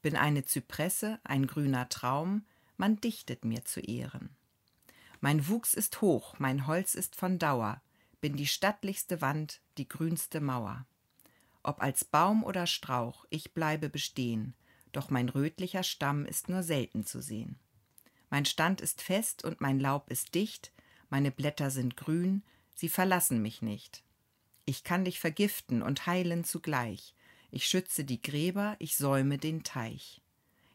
Bin 0.00 0.14
eine 0.14 0.44
Zypresse, 0.44 1.18
ein 1.24 1.48
grüner 1.48 1.88
Traum, 1.88 2.46
man 2.76 3.00
dichtet 3.00 3.44
mir 3.44 3.64
zu 3.64 3.80
Ehren. 3.80 4.30
Mein 5.20 5.48
Wuchs 5.48 5.74
ist 5.74 6.00
hoch, 6.00 6.38
mein 6.38 6.68
Holz 6.68 6.94
ist 6.94 7.16
von 7.16 7.40
Dauer, 7.40 7.82
bin 8.20 8.36
die 8.36 8.46
stattlichste 8.46 9.20
Wand, 9.22 9.60
die 9.76 9.88
grünste 9.88 10.40
Mauer. 10.40 10.86
Ob 11.64 11.82
als 11.82 12.04
Baum 12.04 12.44
oder 12.44 12.68
Strauch, 12.68 13.26
ich 13.28 13.54
bleibe 13.54 13.88
bestehen, 13.88 14.54
doch 14.92 15.10
mein 15.10 15.28
rötlicher 15.28 15.82
Stamm 15.82 16.26
ist 16.26 16.48
nur 16.48 16.62
selten 16.62 17.04
zu 17.04 17.20
sehen. 17.20 17.58
Mein 18.30 18.44
Stand 18.44 18.80
ist 18.80 19.02
fest 19.02 19.42
und 19.42 19.60
mein 19.60 19.80
Laub 19.80 20.12
ist 20.12 20.36
dicht, 20.36 20.70
meine 21.10 21.32
Blätter 21.32 21.72
sind 21.72 21.96
grün, 21.96 22.44
sie 22.76 22.88
verlassen 22.88 23.42
mich 23.42 23.62
nicht. 23.62 24.04
Ich 24.64 24.84
kann 24.84 25.04
dich 25.04 25.18
vergiften 25.18 25.82
und 25.82 26.06
heilen 26.06 26.44
zugleich. 26.44 27.16
Ich 27.50 27.66
schütze 27.66 28.04
die 28.04 28.20
Gräber, 28.20 28.76
ich 28.78 28.96
säume 28.96 29.38
den 29.38 29.64
Teich. 29.64 30.20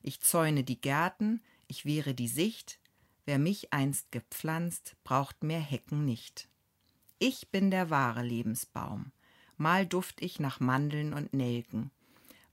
Ich 0.02 0.22
zäune 0.22 0.64
die 0.64 0.82
Gärten, 0.82 1.42
ich 1.68 1.86
wehre 1.86 2.14
die 2.14 2.28
Sicht. 2.28 2.80
Wer 3.26 3.40
mich 3.40 3.72
einst 3.72 4.12
gepflanzt, 4.12 4.96
braucht 5.04 5.44
mehr 5.44 5.62
Hecken 5.62 6.04
nicht. 6.04 6.50
Ich 7.20 7.50
bin 7.50 7.72
der 7.72 7.90
wahre 7.90 8.24
Lebensbaum. 8.24 9.12
Mal 9.56 9.86
duft 9.86 10.22
ich 10.22 10.40
nach 10.40 10.60
Mandeln 10.60 11.14
und 11.14 11.34
Nelken. 11.34 11.92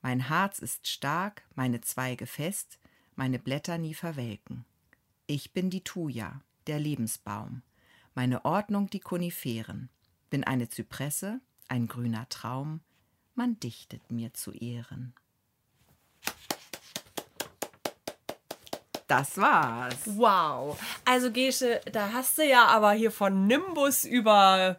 Mein 0.02 0.28
Harz 0.28 0.60
ist 0.60 0.86
stark, 0.86 1.42
meine 1.54 1.80
Zweige 1.80 2.26
fest, 2.26 2.78
meine 3.16 3.38
Blätter 3.38 3.78
nie 3.78 3.94
verwelken. 3.94 4.64
Ich 5.26 5.52
bin 5.52 5.70
die 5.70 5.82
Thuja, 5.82 6.40
der 6.66 6.78
Lebensbaum. 6.78 7.62
Meine 8.14 8.44
Ordnung 8.44 8.90
die 8.90 9.00
Koniferen. 9.00 9.88
Bin 10.30 10.44
eine 10.44 10.68
Zypresse, 10.68 11.40
ein 11.68 11.88
grüner 11.88 12.28
Traum 12.28 12.80
man 13.40 13.58
dichtet 13.58 14.12
mir 14.12 14.34
zu 14.34 14.52
Ehren. 14.52 15.14
Das 19.08 19.38
war's. 19.38 19.96
Wow. 20.04 20.78
Also 21.06 21.32
Gesche, 21.32 21.80
da 21.90 22.12
hast 22.12 22.36
du 22.36 22.46
ja 22.46 22.66
aber 22.66 22.92
hier 22.92 23.10
von 23.10 23.46
Nimbus 23.46 24.04
über 24.04 24.76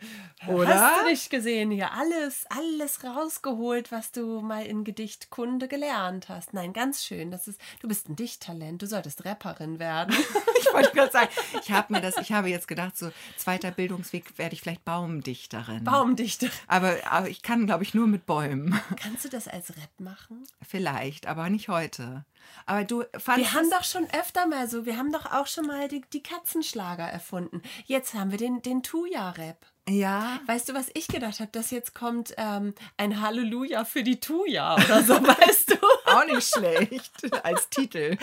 oder? 0.47 0.73
hast 0.73 1.01
du 1.01 1.09
nicht 1.09 1.29
gesehen, 1.29 1.71
hier 1.71 1.91
alles 1.93 2.45
alles 2.49 3.03
rausgeholt, 3.03 3.91
was 3.91 4.11
du 4.11 4.41
mal 4.41 4.65
in 4.65 4.83
Gedichtkunde 4.83 5.67
gelernt 5.67 6.29
hast. 6.29 6.53
Nein, 6.53 6.73
ganz 6.73 7.03
schön. 7.03 7.31
Das 7.31 7.47
ist 7.47 7.61
du 7.81 7.87
bist 7.87 8.09
ein 8.09 8.15
Dichttalent. 8.15 8.81
Du 8.81 8.87
solltest 8.87 9.25
Rapperin 9.25 9.79
werden. 9.79 10.15
Ich 10.61 10.75
wollte 10.75 10.91
gerade 10.91 11.11
sagen, 11.11 11.29
ich 11.61 11.71
habe 11.71 11.91
mir 11.91 12.01
das, 12.01 12.17
ich 12.17 12.31
habe 12.31 12.47
jetzt 12.47 12.67
gedacht, 12.67 12.95
so 12.95 13.11
zweiter 13.35 13.71
Bildungsweg 13.71 14.37
werde 14.37 14.53
ich 14.53 14.61
vielleicht 14.61 14.85
Baumdichterin. 14.85 15.83
Baumdichterin. 15.83 16.53
aber, 16.67 16.95
aber 17.09 17.27
ich 17.27 17.41
kann, 17.41 17.65
glaube 17.65 17.83
ich, 17.83 17.93
nur 17.93 18.07
mit 18.07 18.25
Bäumen. 18.25 18.79
Kannst 18.95 19.25
du 19.25 19.29
das 19.29 19.49
als 19.49 19.71
Rap 19.71 19.99
machen? 19.99 20.45
Vielleicht, 20.65 21.27
aber 21.27 21.49
nicht 21.49 21.67
heute. 21.67 22.23
Aber 22.65 22.85
du 22.85 23.03
fandest 23.17 23.51
Wir 23.51 23.59
haben 23.59 23.69
doch 23.69 23.83
schon 23.83 24.07
öfter 24.17 24.47
mal 24.47 24.69
so, 24.69 24.85
wir 24.85 24.97
haben 24.97 25.11
doch 25.11 25.25
auch 25.31 25.47
schon 25.47 25.65
mal 25.65 25.87
die, 25.87 26.01
die 26.13 26.23
Katzenschlager 26.23 27.05
erfunden. 27.05 27.61
Jetzt 27.85 28.13
haben 28.13 28.31
wir 28.31 28.37
den, 28.37 28.61
den 28.61 28.83
Tuya-Rap. 28.83 29.65
Ja, 29.89 30.39
Weißt 30.45 30.69
du, 30.69 30.73
was 30.73 30.89
ich 30.93 31.07
gedacht 31.07 31.39
habe? 31.39 31.51
Dass 31.51 31.71
jetzt 31.71 31.93
kommt 31.95 32.33
ähm, 32.37 32.73
ein 32.97 33.21
Halleluja 33.21 33.83
für 33.85 34.03
die 34.03 34.19
Tuya 34.19 34.75
oder 34.75 35.03
so, 35.03 35.13
weißt 35.15 35.71
du? 35.71 35.75
auch 36.05 36.25
nicht 36.25 36.47
schlecht 36.47 37.43
als 37.43 37.69
Titel. 37.69 38.17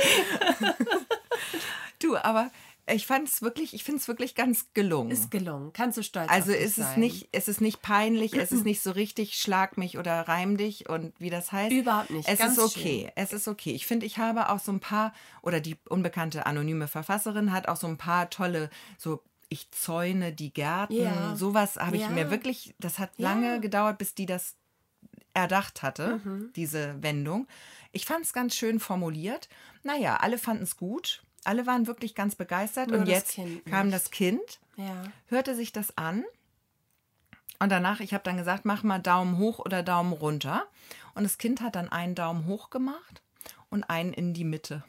du, 1.98 2.16
aber 2.16 2.50
ich 2.90 3.06
fand 3.06 3.28
es 3.28 3.42
wirklich, 3.42 3.74
ich 3.74 3.84
finde 3.84 4.00
es 4.00 4.08
wirklich 4.08 4.34
ganz 4.34 4.66
gelungen. 4.72 5.10
Ist 5.10 5.30
gelungen. 5.30 5.72
Kannst 5.72 5.98
du 5.98 6.02
stolz 6.02 6.30
also 6.30 6.52
ist 6.52 6.78
es 6.78 6.86
sein. 6.86 7.00
nicht, 7.00 7.28
es 7.32 7.48
ist 7.48 7.60
nicht 7.60 7.82
peinlich, 7.82 8.34
es 8.34 8.52
ist 8.52 8.64
nicht 8.64 8.82
so 8.82 8.92
richtig 8.92 9.34
schlag 9.34 9.76
mich 9.76 9.98
oder 9.98 10.22
reim 10.22 10.56
dich 10.56 10.88
und 10.88 11.12
wie 11.18 11.30
das 11.30 11.52
heißt. 11.52 11.72
Überhaupt 11.72 12.10
nicht, 12.10 12.28
Es 12.28 12.38
ganz 12.38 12.56
ist 12.56 12.64
okay. 12.64 13.10
Es 13.14 13.32
ist 13.32 13.48
okay. 13.48 13.72
Ich 13.72 13.86
finde, 13.86 14.06
ich 14.06 14.18
habe 14.18 14.48
auch 14.48 14.58
so 14.58 14.72
ein 14.72 14.80
paar 14.80 15.12
oder 15.42 15.60
die 15.60 15.76
unbekannte 15.88 16.46
anonyme 16.46 16.88
Verfasserin 16.88 17.52
hat 17.52 17.68
auch 17.68 17.76
so 17.76 17.86
ein 17.86 17.98
paar 17.98 18.30
tolle 18.30 18.70
so 18.96 19.22
ich 19.48 19.70
zäune 19.70 20.32
die 20.32 20.52
Gärten, 20.52 20.94
Ja. 20.94 21.34
sowas 21.36 21.76
habe 21.76 21.96
ich 21.96 22.02
Ja. 22.02 22.08
mir 22.10 22.30
wirklich, 22.30 22.74
das 22.78 22.98
hat 22.98 23.10
Ja. 23.16 23.30
lange 23.30 23.60
gedauert, 23.60 23.98
bis 23.98 24.14
die 24.14 24.26
das 24.26 24.56
erdacht 25.34 25.82
hatte, 25.82 26.20
Mhm. 26.24 26.52
diese 26.56 27.02
Wendung. 27.02 27.46
Ich 27.92 28.04
fand 28.06 28.24
es 28.24 28.32
ganz 28.32 28.54
schön 28.54 28.80
formuliert. 28.80 29.48
Naja, 29.82 30.16
alle 30.16 30.36
fanden 30.38 30.64
es 30.64 30.76
gut. 30.76 31.22
Alle 31.44 31.66
waren 31.66 31.86
wirklich 31.86 32.14
ganz 32.14 32.34
begeistert. 32.34 32.90
Nur 32.90 33.00
und 33.00 33.06
jetzt 33.08 33.32
Kind 33.32 33.64
kam 33.66 33.86
nicht. 33.86 33.94
das 33.94 34.10
Kind, 34.10 34.60
Ja. 34.76 35.04
hörte 35.26 35.54
sich 35.54 35.72
das 35.72 35.96
an. 35.96 36.24
Und 37.60 37.70
danach, 37.70 38.00
ich 38.00 38.12
habe 38.14 38.24
dann 38.24 38.36
gesagt, 38.36 38.64
mach 38.64 38.82
mal 38.82 38.98
Daumen 38.98 39.38
hoch 39.38 39.58
oder 39.58 39.82
Daumen 39.82 40.12
runter. 40.12 40.66
Und 41.14 41.24
das 41.24 41.38
Kind 41.38 41.60
hat 41.60 41.74
dann 41.76 41.88
einen 41.88 42.14
Daumen 42.14 42.46
hoch 42.46 42.70
gemacht 42.70 43.22
und 43.70 43.84
einen 43.84 44.12
in 44.12 44.34
die 44.34 44.44
Mitte. 44.44 44.84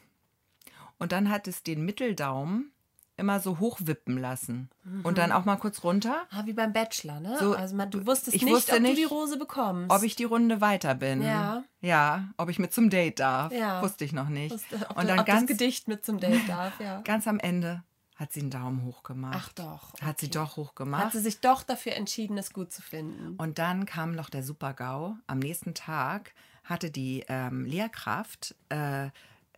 Und 0.98 1.12
dann 1.12 1.30
hat 1.30 1.48
es 1.48 1.62
den 1.62 1.84
Mitteldaumen 1.84 2.72
immer 3.20 3.38
so 3.38 3.60
hochwippen 3.60 4.18
lassen. 4.18 4.68
Und 5.04 5.18
dann 5.18 5.30
auch 5.30 5.44
mal 5.44 5.56
kurz 5.56 5.84
runter, 5.84 6.26
Ah, 6.30 6.42
wie 6.46 6.52
beim 6.52 6.72
Bachelor, 6.72 7.20
ne? 7.20 7.36
So, 7.38 7.54
also 7.54 7.76
man, 7.76 7.90
du 7.90 8.04
wusstest 8.06 8.34
ich 8.34 8.42
nicht, 8.42 8.52
wusste 8.52 8.74
ob 8.74 8.80
nicht, 8.80 8.92
du 8.92 8.96
die 8.96 9.04
Rose 9.04 9.38
bekommst. 9.38 9.94
ob 9.94 10.02
ich 10.02 10.16
die 10.16 10.24
Runde 10.24 10.60
weiter 10.60 10.94
bin. 10.96 11.22
Ja. 11.22 11.62
Ja, 11.80 12.28
ob 12.36 12.48
ich 12.48 12.58
mit 12.58 12.72
zum 12.74 12.90
Date 12.90 13.20
darf. 13.20 13.52
Ja. 13.52 13.80
Wusste 13.82 14.04
ich 14.04 14.12
noch 14.12 14.28
nicht. 14.28 14.52
Wusste- 14.52 14.76
ob, 14.88 14.96
und 14.96 15.02
du- 15.04 15.08
dann 15.08 15.20
ob 15.20 15.26
das 15.26 15.36
ganz, 15.36 15.46
Gedicht 15.48 15.86
mit 15.86 16.04
zum 16.04 16.18
Date 16.18 16.48
darf, 16.48 16.80
ja. 16.80 17.00
ganz 17.04 17.28
am 17.28 17.38
Ende 17.38 17.84
hat 18.16 18.32
sie 18.34 18.40
einen 18.40 18.50
Daumen 18.50 18.84
hoch 18.84 19.02
gemacht. 19.02 19.34
Ach 19.38 19.52
doch. 19.54 19.92
Hat 20.02 20.18
sie 20.20 20.26
okay. 20.26 20.34
doch 20.34 20.56
hoch 20.58 20.68
Hat 20.70 20.76
gemacht. 20.76 21.12
sie 21.12 21.20
sich 21.20 21.40
doch 21.40 21.62
dafür 21.62 21.92
entschieden, 21.94 22.36
es 22.36 22.52
gut 22.52 22.70
zu 22.72 22.82
finden. 22.82 23.36
Und 23.36 23.58
dann 23.58 23.86
kam 23.86 24.12
noch 24.14 24.28
der 24.28 24.42
Super-GAU. 24.42 25.14
Am 25.26 25.38
nächsten 25.38 25.72
Tag 25.72 26.34
hatte 26.64 26.90
die 26.90 27.24
ähm, 27.28 27.64
Lehrkraft 27.64 28.54
äh, 28.68 29.08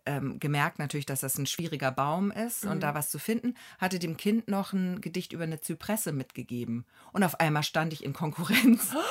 ähm, 0.06 0.38
gemerkt 0.40 0.78
natürlich, 0.78 1.06
dass 1.06 1.20
das 1.20 1.38
ein 1.38 1.46
schwieriger 1.46 1.90
Baum 1.92 2.30
ist 2.30 2.64
und 2.64 2.76
Mhm. 2.76 2.80
da 2.80 2.94
was 2.94 3.10
zu 3.10 3.18
finden, 3.18 3.54
hatte 3.78 3.98
dem 3.98 4.16
Kind 4.16 4.48
noch 4.48 4.72
ein 4.72 5.00
Gedicht 5.00 5.32
über 5.32 5.44
eine 5.44 5.60
Zypresse 5.60 6.12
mitgegeben. 6.12 6.84
Und 7.12 7.22
auf 7.24 7.38
einmal 7.40 7.62
stand 7.62 7.92
ich 7.92 8.04
in 8.04 8.12
Konkurrenz. 8.12 8.92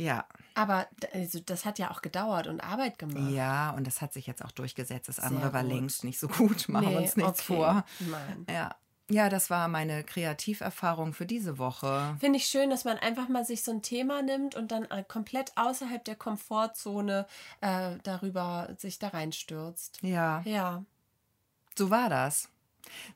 Ja, 0.00 0.26
Aber 0.54 0.86
also, 1.12 1.40
das 1.40 1.64
hat 1.64 1.80
ja 1.80 1.90
auch 1.90 2.02
gedauert 2.02 2.46
und 2.46 2.60
Arbeit 2.60 3.00
gemacht. 3.00 3.32
ja, 3.32 3.70
und 3.72 3.84
das 3.84 4.00
hat 4.00 4.12
sich 4.12 4.28
jetzt 4.28 4.44
auch 4.44 4.52
durchgesetzt. 4.52 5.08
Das 5.08 5.18
andere 5.18 5.52
war 5.52 5.64
gut. 5.64 5.72
längst 5.72 6.04
nicht 6.04 6.20
so 6.20 6.28
gut. 6.28 6.68
Machen 6.68 6.84
wir 6.84 6.90
Nee, 6.90 6.96
uns 7.06 7.16
nichts 7.16 7.40
okay. 7.40 7.56
vor. 7.56 7.84
Nein. 7.98 8.46
Ja. 8.48 8.76
Ja, 9.10 9.28
das 9.28 9.48
war 9.50 9.68
meine 9.68 10.04
Kreativerfahrung 10.04 11.12
für 11.14 11.26
diese 11.26 11.58
Woche. 11.58 12.16
Finde 12.20 12.38
ich 12.38 12.46
schön, 12.46 12.70
dass 12.70 12.84
man 12.84 12.98
einfach 12.98 13.28
mal 13.28 13.44
sich 13.44 13.62
so 13.62 13.70
ein 13.72 13.82
Thema 13.82 14.22
nimmt 14.22 14.54
und 14.54 14.70
dann 14.72 14.84
äh, 14.90 15.02
komplett 15.06 15.52
außerhalb 15.56 16.04
der 16.04 16.16
Komfortzone 16.16 17.26
äh, 17.60 17.96
darüber 18.02 18.68
sich 18.78 18.98
da 18.98 19.08
reinstürzt. 19.08 19.98
Ja, 20.02 20.42
Ja. 20.44 20.84
so 21.76 21.90
war 21.90 22.08
das. 22.08 22.48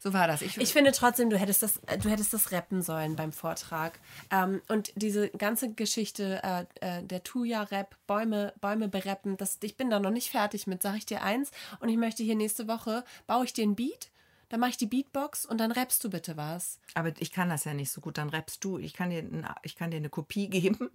So 0.00 0.12
war 0.12 0.26
das. 0.28 0.42
Ich 0.42 0.72
finde 0.72 0.92
trotzdem, 0.92 1.30
du 1.30 1.38
hättest 1.38 1.62
das, 1.62 1.78
äh, 1.86 1.96
du 1.96 2.10
hättest 2.10 2.34
das 2.34 2.52
rappen 2.52 2.82
sollen 2.82 3.16
beim 3.16 3.32
Vortrag. 3.32 3.98
Ähm, 4.30 4.60
und 4.68 4.92
diese 4.96 5.30
ganze 5.30 5.72
Geschichte 5.72 6.40
äh, 6.42 6.64
äh, 6.98 7.02
der 7.02 7.22
Tuya-Rap, 7.22 7.96
Bäume, 8.06 8.52
Bäume 8.60 8.88
bereppen, 8.88 9.36
das, 9.38 9.58
ich 9.62 9.76
bin 9.78 9.88
da 9.88 9.98
noch 9.98 10.10
nicht 10.10 10.30
fertig 10.30 10.66
mit, 10.66 10.82
sag 10.82 10.96
ich 10.96 11.06
dir 11.06 11.22
eins. 11.22 11.50
Und 11.80 11.88
ich 11.88 11.96
möchte 11.96 12.22
hier 12.22 12.34
nächste 12.36 12.68
Woche, 12.68 13.02
baue 13.26 13.46
ich 13.46 13.54
dir 13.54 13.64
ein 13.64 13.74
Beat, 13.74 14.10
dann 14.52 14.60
mache 14.60 14.68
ich 14.68 14.76
die 14.76 14.84
Beatbox 14.86 15.46
und 15.46 15.56
dann 15.62 15.72
rappst 15.72 16.04
du 16.04 16.10
bitte 16.10 16.36
was. 16.36 16.78
Aber 16.92 17.10
ich 17.20 17.32
kann 17.32 17.48
das 17.48 17.64
ja 17.64 17.72
nicht 17.72 17.90
so 17.90 18.02
gut. 18.02 18.18
Dann 18.18 18.28
rappst 18.28 18.62
du. 18.62 18.76
Ich 18.76 18.92
kann 18.92 19.08
dir, 19.08 19.24
ich 19.62 19.76
kann 19.76 19.90
dir 19.90 19.96
eine 19.96 20.10
Kopie 20.10 20.48
geben 20.50 20.90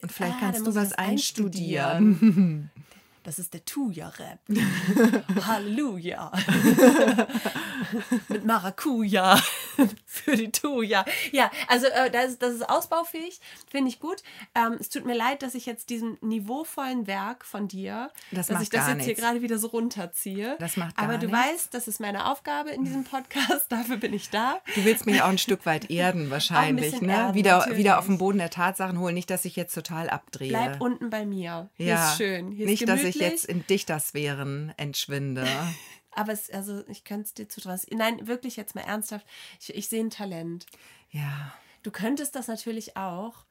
und 0.00 0.12
vielleicht 0.12 0.36
Ah, 0.36 0.40
kannst 0.40 0.64
du 0.64 0.76
was 0.76 0.90
das 0.90 0.92
einstudieren. 0.98 2.70
Das 3.22 3.38
ist 3.38 3.52
der 3.52 3.64
Tuya-Rap. 3.64 4.40
Halleluja. 5.46 6.32
Mit 8.28 8.44
Maracuja. 8.44 9.40
Für 10.06 10.36
die 10.36 10.50
Tuya. 10.50 11.04
Ja, 11.32 11.50
also 11.68 11.86
äh, 11.86 12.10
das, 12.10 12.38
das 12.38 12.54
ist 12.54 12.68
ausbaufähig. 12.68 13.40
Finde 13.70 13.90
ich 13.90 14.00
gut. 14.00 14.22
Ähm, 14.54 14.76
es 14.80 14.88
tut 14.88 15.04
mir 15.04 15.14
leid, 15.14 15.42
dass 15.42 15.54
ich 15.54 15.66
jetzt 15.66 15.90
diesem 15.90 16.18
niveauvollen 16.20 17.06
Werk 17.06 17.44
von 17.44 17.68
dir, 17.68 18.10
Das 18.30 18.48
dass 18.48 18.62
ich 18.62 18.70
das 18.70 18.88
jetzt 18.88 18.98
hier 19.00 19.06
nichts. 19.08 19.22
gerade 19.22 19.42
wieder 19.42 19.58
so 19.58 19.68
runterziehe. 19.68 20.56
Das 20.58 20.76
macht 20.76 20.96
gar 20.96 21.04
Aber 21.04 21.18
du 21.18 21.26
nichts. 21.26 21.40
weißt, 21.40 21.74
das 21.74 21.88
ist 21.88 22.00
meine 22.00 22.30
Aufgabe 22.30 22.70
in 22.70 22.84
diesem 22.84 23.04
Podcast. 23.04 23.66
Dafür 23.68 23.96
bin 23.96 24.12
ich 24.12 24.30
da. 24.30 24.60
Du 24.74 24.84
willst 24.84 25.06
mich 25.06 25.22
auch 25.22 25.28
ein 25.28 25.38
Stück 25.38 25.66
weit 25.66 25.90
erden, 25.90 26.30
wahrscheinlich. 26.30 27.00
Ne? 27.00 27.12
erden, 27.12 27.34
wieder, 27.34 27.58
natürlich. 27.58 27.78
wieder 27.78 27.98
auf 27.98 28.06
den 28.06 28.18
Boden 28.18 28.38
der 28.38 28.50
Tatsachen 28.50 28.98
holen. 28.98 29.14
Nicht, 29.14 29.30
dass 29.30 29.44
ich 29.44 29.56
jetzt 29.56 29.74
total 29.74 30.08
abdrehe. 30.10 30.48
Bleib 30.48 30.80
unten 30.80 31.10
bei 31.10 31.24
mir. 31.26 31.68
Hier 31.74 31.86
ja, 31.86 32.10
ist 32.10 32.16
schön. 32.18 32.50
Hier 32.52 32.66
nicht, 32.66 32.82
ist 32.82 32.88
dass 32.88 33.02
ich 33.02 33.09
gemütlich. 33.14 33.32
jetzt 33.32 33.44
in 33.46 33.66
Dichtersphären 33.66 34.72
entschwinde. 34.76 35.46
Aber 36.12 36.32
es, 36.32 36.50
also 36.50 36.84
ich 36.88 37.04
könnte 37.04 37.24
es 37.26 37.34
dir 37.34 37.48
zutrauen. 37.48 37.78
Nein, 37.92 38.26
wirklich 38.26 38.56
jetzt 38.56 38.74
mal 38.74 38.80
ernsthaft. 38.82 39.24
Ich, 39.60 39.74
ich 39.74 39.88
sehe 39.88 40.02
ein 40.02 40.10
Talent. 40.10 40.66
ja. 41.10 41.52
Du 41.82 41.90
könntest 41.90 42.34
das 42.34 42.46
natürlich 42.46 42.98
auch. 42.98 43.46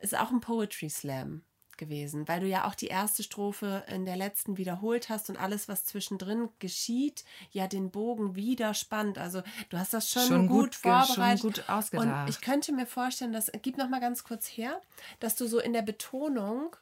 Ist 0.00 0.16
auch 0.16 0.30
ein 0.30 0.40
Poetry 0.40 0.88
Slam 0.90 1.42
gewesen, 1.76 2.28
weil 2.28 2.38
du 2.38 2.46
ja 2.46 2.68
auch 2.68 2.76
die 2.76 2.86
erste 2.86 3.24
Strophe 3.24 3.82
in 3.88 4.04
der 4.06 4.14
letzten 4.14 4.56
wiederholt 4.58 5.08
hast 5.08 5.28
und 5.28 5.36
alles, 5.36 5.66
was 5.66 5.84
zwischendrin 5.84 6.50
geschieht, 6.60 7.24
ja 7.50 7.66
den 7.66 7.90
Bogen 7.90 8.36
wieder 8.36 8.74
spannt. 8.74 9.18
Also 9.18 9.42
du 9.70 9.76
hast 9.78 9.92
das 9.92 10.08
schon, 10.08 10.22
Schon 10.28 10.46
gut, 10.46 10.80
gut 10.80 10.82
ge- 10.82 10.92
schon 10.92 11.06
vorbereitet. 11.06 11.42
gut 11.42 11.68
ausgedacht. 11.68 12.06
Und 12.28 12.28
ich 12.30 12.40
könnte 12.40 12.72
mir 12.72 12.86
vorstellen, 12.86 13.32
dass, 13.32 13.50
gib 13.62 13.76
noch 13.76 13.88
mal 13.88 13.98
ganz 14.00 14.22
kurz 14.22 14.46
her, 14.46 14.80
dass 15.18 15.34
du 15.34 15.48
so 15.48 15.58
in 15.58 15.72
der 15.72 15.82
Betonung 15.82 16.76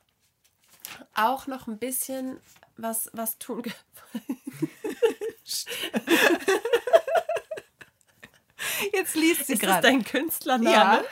auch 1.14 1.46
noch 1.46 1.66
ein 1.66 1.78
bisschen 1.78 2.38
was, 2.76 3.10
was 3.12 3.38
tun. 3.38 3.62
Jetzt 8.92 9.14
liest 9.16 9.46
sie 9.46 9.54
Ist 9.54 9.62
das 9.62 9.68
gerade. 9.68 9.82
dein 9.88 10.04
Künstlername? 10.04 10.72
Ja, 10.72 11.02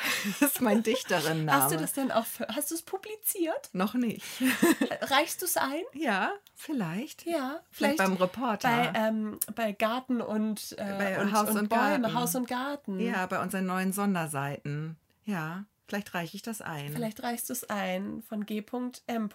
das 0.40 0.52
ist 0.52 0.60
mein 0.60 0.82
Dichterinname. 0.82 1.52
Hast 1.52 1.72
du 1.72 1.76
das 1.76 1.92
denn 1.92 2.10
auch, 2.12 2.26
für, 2.26 2.46
hast 2.48 2.70
du 2.70 2.74
es 2.74 2.82
publiziert? 2.82 3.70
Noch 3.72 3.94
nicht. 3.94 4.24
Reichst 5.02 5.42
du 5.42 5.46
es 5.46 5.56
ein? 5.56 5.82
Ja, 5.92 6.32
vielleicht. 6.54 7.26
Ja, 7.26 7.60
Vielleicht 7.70 7.98
beim 7.98 8.14
Reporter. 8.14 8.68
Bei, 8.68 8.92
ähm, 8.94 9.38
bei 9.54 9.72
Garten 9.72 10.20
und, 10.20 10.72
äh, 10.78 10.84
Bei 10.98 11.20
und, 11.20 11.32
Haus 11.32 11.50
und, 11.50 11.58
und 11.58 11.68
Bäume, 11.68 12.00
Garten. 12.02 12.14
Haus 12.14 12.34
und 12.34 12.48
Garten. 12.48 13.00
Ja, 13.00 13.26
bei 13.26 13.40
unseren 13.40 13.66
neuen 13.66 13.92
Sonderseiten. 13.92 14.96
Ja, 15.24 15.64
vielleicht 15.90 16.14
reiche 16.14 16.36
ich 16.36 16.42
das 16.42 16.60
ein. 16.62 16.92
Vielleicht 16.92 17.22
reichst 17.22 17.48
du 17.48 17.52
es 17.52 17.64
ein 17.64 18.22
von 18.22 18.46
G.M. 18.46 19.28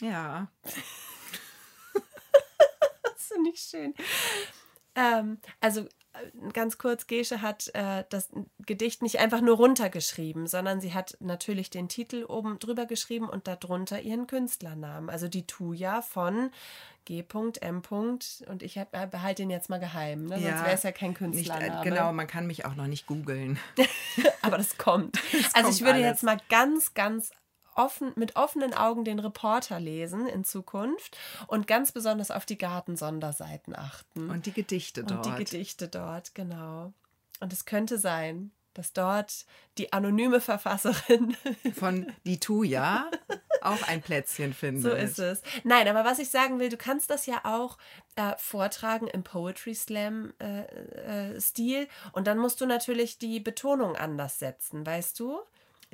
Ja. 0.00 0.48
Das 3.02 3.28
finde 3.28 3.50
ich 3.50 3.60
schön. 3.60 3.94
Ähm, 4.94 5.38
also 5.60 5.88
ganz 6.52 6.78
kurz, 6.78 7.06
Gesche 7.06 7.42
hat 7.42 7.70
äh, 7.74 8.04
das 8.10 8.28
Gedicht 8.64 9.02
nicht 9.02 9.18
einfach 9.18 9.40
nur 9.40 9.56
runtergeschrieben, 9.56 10.46
sondern 10.46 10.80
sie 10.80 10.94
hat 10.94 11.16
natürlich 11.20 11.70
den 11.70 11.88
Titel 11.88 12.24
oben 12.28 12.58
drüber 12.58 12.86
geschrieben 12.86 13.28
und 13.28 13.46
darunter 13.46 14.00
ihren 14.00 14.26
Künstlernamen. 14.26 15.10
Also 15.10 15.28
die 15.28 15.46
Tuya 15.46 16.02
von 16.02 16.50
G.M. 17.04 17.82
Und 17.90 18.62
ich 18.62 18.78
hab, 18.78 18.94
äh, 18.94 19.06
behalte 19.06 19.42
den 19.42 19.50
jetzt 19.50 19.70
mal 19.70 19.78
geheim, 19.78 20.24
ne? 20.24 20.34
sonst 20.36 20.44
Ja, 20.44 20.64
wäre 20.64 20.74
es 20.74 20.82
ja 20.82 20.92
kein 20.92 21.10
Nicht, 21.10 21.18
Künstlername. 21.18 21.80
äh, 21.80 21.84
genau, 21.84 22.12
man 22.12 22.26
kann 22.26 22.46
mich 22.46 22.64
auch 22.64 22.74
noch 22.74 22.88
nicht 22.88 23.06
googeln. 23.06 23.58
Aber 24.42 24.58
das 24.58 24.76
kommt. 24.76 25.18
also 25.52 25.68
kommt 25.68 25.74
ich 25.74 25.80
würde 25.80 25.94
alles. 25.94 26.06
jetzt 26.06 26.22
mal 26.24 26.38
ganz, 26.48 26.94
ganz 26.94 27.30
offen, 27.76 28.12
mit 28.16 28.36
offenen 28.36 28.74
Augen 28.74 29.04
den 29.04 29.18
Reporter 29.18 29.80
lesen 29.80 30.26
in 30.26 30.44
Zukunft 30.44 31.16
und 31.46 31.66
ganz 31.66 31.92
besonders 31.92 32.30
auf 32.30 32.46
die 32.46 32.58
Gartensonderseiten 32.58 33.76
achten. 33.76 34.30
Und 34.30 34.46
die 34.46 34.52
Gedichte 34.52 35.04
dort. 35.04 35.26
Und 35.26 35.34
die 35.34 35.44
Gedichte 35.44 35.88
dort, 35.88 36.34
genau. 36.34 36.92
Und 37.40 37.52
es 37.52 37.64
könnte 37.64 37.98
sein, 37.98 38.50
dass 38.76 38.92
dort 38.92 39.46
die 39.78 39.92
anonyme 39.92 40.40
Verfasserin 40.40 41.36
von 41.74 42.12
Die 42.24 42.38
Tuya 42.38 43.10
auch 43.62 43.82
ein 43.88 44.02
Plätzchen 44.02 44.52
findet. 44.52 44.82
So 44.82 44.90
ist 44.90 45.18
es. 45.18 45.42
Nein, 45.64 45.88
aber 45.88 46.04
was 46.04 46.18
ich 46.18 46.30
sagen 46.30 46.58
will, 46.58 46.68
du 46.68 46.76
kannst 46.76 47.10
das 47.10 47.26
ja 47.26 47.40
auch 47.44 47.78
äh, 48.16 48.32
vortragen 48.36 49.08
im 49.08 49.24
Poetry 49.24 49.74
Slam 49.74 50.34
äh, 50.38 51.34
äh, 51.34 51.40
Stil 51.40 51.88
und 52.12 52.26
dann 52.26 52.38
musst 52.38 52.60
du 52.60 52.66
natürlich 52.66 53.18
die 53.18 53.40
Betonung 53.40 53.96
anders 53.96 54.38
setzen, 54.38 54.84
weißt 54.86 55.18
du? 55.20 55.40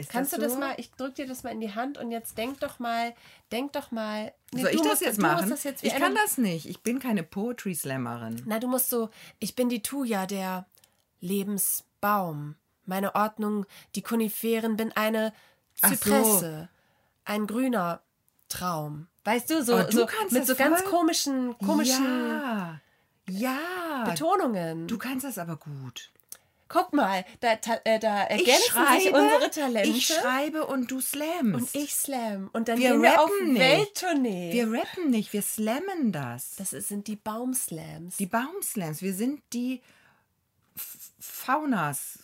Ist 0.02 0.10
Kannst 0.10 0.32
das 0.32 0.40
du 0.40 0.46
das 0.46 0.58
mal, 0.58 0.74
ich 0.78 0.90
drück 0.92 1.14
dir 1.14 1.26
das 1.26 1.42
mal 1.42 1.50
in 1.50 1.60
die 1.60 1.74
Hand 1.74 1.96
und 1.96 2.10
jetzt 2.10 2.36
denk 2.36 2.60
doch 2.60 2.78
mal, 2.78 3.14
denk 3.50 3.72
doch 3.72 3.90
mal. 3.90 4.32
Nee, 4.52 4.62
Soll 4.62 4.74
ich 4.74 4.82
das 4.82 5.00
jetzt 5.00 5.20
machen? 5.20 5.48
Das 5.50 5.64
jetzt 5.64 5.84
ich 5.84 5.94
kann 5.94 6.14
das 6.14 6.38
nicht. 6.38 6.66
Ich 6.66 6.80
bin 6.80 6.98
keine 6.98 7.22
Poetry 7.22 7.74
Slammerin. 7.74 8.42
Na, 8.46 8.58
du 8.58 8.68
musst 8.68 8.90
so, 8.90 9.10
ich 9.38 9.54
bin 9.54 9.68
die 9.68 9.82
Tuya, 9.82 10.26
der 10.26 10.66
Lebensbaum 11.20 12.56
meine 12.84 13.14
Ordnung, 13.14 13.66
die 13.94 14.02
Koniferen, 14.02 14.76
bin 14.76 14.92
eine 14.92 15.32
Zypresse, 15.74 16.68
so. 16.68 17.32
ein 17.32 17.46
grüner 17.46 18.02
Traum. 18.48 19.08
Weißt 19.24 19.50
du, 19.50 19.62
so, 19.62 19.76
oh, 19.76 19.82
du 19.84 19.92
so 19.92 20.06
mit 20.30 20.46
so 20.46 20.54
ganz 20.54 20.84
komischen, 20.84 21.56
komischen 21.58 22.28
ja. 22.28 22.80
ja. 23.28 24.04
Betonungen. 24.04 24.88
Du 24.88 24.98
kannst 24.98 25.24
das 25.24 25.38
aber 25.38 25.56
gut. 25.56 26.10
Guck 26.72 26.94
mal, 26.94 27.26
da, 27.40 27.58
äh, 27.84 27.98
da 27.98 28.22
ergänzen 28.22 28.70
schreibe, 28.70 29.02
sich 29.02 29.12
unsere 29.12 29.50
Talente. 29.50 29.90
Ich 29.90 30.06
schreibe 30.06 30.66
und 30.66 30.90
du 30.90 31.02
slamst. 31.02 31.74
Und 31.74 31.82
ich 31.82 31.94
slam. 31.94 32.48
Und 32.54 32.68
dann 32.68 32.78
wir 32.78 32.92
gehen 32.92 33.02
wir 33.02 33.20
auf 33.20 33.30
nicht. 33.42 33.60
Welttournee. 33.60 34.52
Wir 34.54 34.72
rappen 34.72 35.10
nicht, 35.10 35.34
wir 35.34 35.42
slammen 35.42 36.12
das. 36.12 36.56
Das 36.56 36.70
sind 36.70 37.08
die 37.08 37.16
Baumslams. 37.16 38.16
Die 38.16 38.24
Baumslams. 38.24 39.02
Wir 39.02 39.12
sind 39.12 39.42
die 39.52 39.82
Faunas. 41.20 42.20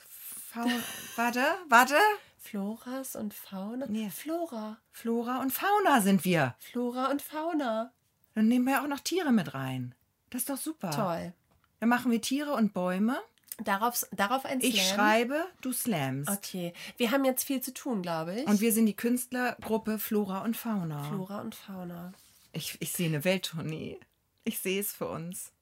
Fauna. 0.50 0.72
warte, 1.16 1.44
warte. 1.68 1.96
Floras 2.38 3.16
und 3.16 3.34
Fauna? 3.34 3.84
Nee. 3.86 4.08
Flora. 4.08 4.78
Flora 4.92 5.42
und 5.42 5.52
Fauna 5.52 6.00
sind 6.00 6.24
wir. 6.24 6.54
Flora 6.58 7.10
und 7.10 7.20
Fauna. 7.20 7.92
Dann 8.34 8.48
nehmen 8.48 8.64
wir 8.64 8.82
auch 8.82 8.88
noch 8.88 9.00
Tiere 9.00 9.30
mit 9.30 9.52
rein. 9.52 9.94
Das 10.30 10.42
ist 10.42 10.48
doch 10.48 10.56
super. 10.56 10.90
Toll. 10.90 11.34
Dann 11.80 11.90
machen 11.90 12.10
wir 12.10 12.22
Tiere 12.22 12.54
und 12.54 12.72
Bäume. 12.72 13.18
Darauf, 13.64 14.06
darauf 14.12 14.44
ein 14.44 14.60
Slam. 14.60 14.72
Ich 14.72 14.88
schreibe, 14.88 15.44
du 15.60 15.72
slams. 15.72 16.28
Okay. 16.28 16.72
Wir 16.96 17.10
haben 17.10 17.24
jetzt 17.24 17.44
viel 17.44 17.60
zu 17.60 17.74
tun, 17.74 18.02
glaube 18.02 18.40
ich. 18.40 18.46
Und 18.46 18.60
wir 18.60 18.72
sind 18.72 18.86
die 18.86 18.94
Künstlergruppe 18.94 19.98
Flora 19.98 20.44
und 20.44 20.56
Fauna. 20.56 21.02
Flora 21.04 21.40
und 21.40 21.54
Fauna. 21.54 22.12
Ich, 22.52 22.76
ich 22.80 22.92
sehe 22.92 23.08
eine 23.08 23.24
Welttournee. 23.24 23.98
Ich 24.44 24.60
sehe 24.60 24.80
es 24.80 24.92
für 24.92 25.08
uns. 25.08 25.52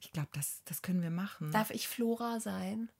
Ich 0.00 0.12
glaube, 0.12 0.28
das, 0.32 0.62
das 0.64 0.82
können 0.82 1.02
wir 1.02 1.10
machen. 1.10 1.52
Darf 1.52 1.70
ich 1.70 1.88
Flora 1.88 2.40
sein? 2.40 2.90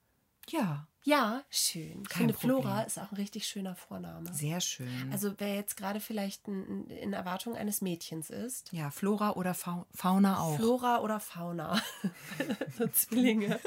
Ja. 0.48 0.86
Ja, 1.04 1.42
schön. 1.50 2.04
Ich 2.08 2.14
finde, 2.16 2.32
Flora 2.32 2.82
ist 2.82 2.98
auch 2.98 3.10
ein 3.10 3.16
richtig 3.16 3.46
schöner 3.46 3.74
Vorname. 3.74 4.32
Sehr 4.32 4.60
schön. 4.60 5.10
Also 5.10 5.34
wer 5.38 5.56
jetzt 5.56 5.76
gerade 5.76 5.98
vielleicht 5.98 6.46
in 6.46 7.12
Erwartung 7.12 7.56
eines 7.56 7.80
Mädchens 7.80 8.30
ist. 8.30 8.72
Ja, 8.72 8.90
Flora 8.90 9.32
oder 9.32 9.52
Fauna 9.52 10.38
auch. 10.38 10.56
Flora 10.56 11.00
oder 11.00 11.18
Fauna. 11.18 11.82
so 12.78 12.86
Zwillinge. 12.86 13.58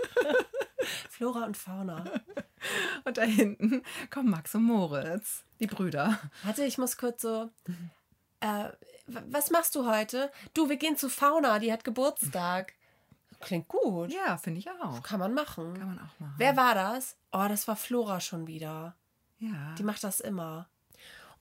Flora 1.09 1.45
und 1.45 1.57
Fauna. 1.57 2.05
Und 3.03 3.17
da 3.17 3.23
hinten 3.23 3.83
kommen 4.09 4.29
Max 4.29 4.55
und 4.55 4.63
Moritz, 4.63 5.43
die 5.59 5.67
Brüder. 5.67 6.17
Warte, 6.43 6.63
ich 6.63 6.77
muss 6.77 6.97
kurz 6.97 7.21
so. 7.21 7.49
Äh, 8.39 8.69
was 9.07 9.51
machst 9.51 9.75
du 9.75 9.85
heute? 9.85 10.31
Du, 10.53 10.69
wir 10.69 10.77
gehen 10.77 10.95
zu 10.95 11.09
Fauna, 11.09 11.59
die 11.59 11.71
hat 11.71 11.83
Geburtstag. 11.83 12.74
Klingt 13.45 13.67
gut. 13.67 14.11
Ja, 14.11 14.37
finde 14.37 14.59
ich 14.59 14.69
auch. 14.69 15.03
Kann 15.03 15.19
man 15.19 15.33
machen. 15.33 15.75
Kann 15.75 15.87
man 15.87 15.99
auch 15.99 16.19
machen. 16.19 16.33
Wer 16.37 16.57
war 16.57 16.73
das? 16.73 17.15
Oh, 17.31 17.45
das 17.47 17.67
war 17.67 17.75
Flora 17.75 18.19
schon 18.19 18.47
wieder. 18.47 18.95
Ja. 19.37 19.75
Die 19.77 19.83
macht 19.83 20.03
das 20.03 20.19
immer. 20.19 20.67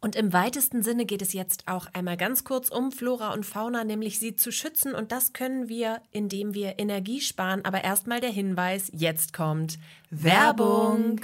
Und 0.05 0.17
im 0.17 0.35
weitesten 0.35 0.83
Sinne 0.83 1.07
geht 1.07 1.23
es 1.23 1.33
jetzt 1.33 1.67
auch 1.67 1.87
einmal 1.95 2.19
ganz 2.19 2.45
kurz 2.45 2.69
um 2.69 2.93
Flora 2.93 3.33
und 3.33 3.47
Fauna, 3.47 3.85
nämlich 3.85 4.19
sie 4.19 4.37
zu 4.37 4.53
schützen. 4.53 4.95
Und 4.95 5.13
das 5.13 5.33
können 5.33 5.71
wir, 5.71 6.03
indem 6.11 6.53
wir 6.53 6.79
Energie 6.79 7.23
sparen. 7.23 7.65
Aber 7.65 7.85
erstmal 7.85 8.21
der 8.21 8.29
Hinweis, 8.29 8.91
jetzt 8.93 9.33
kommt 9.33 9.79
Werbung. 10.11 11.23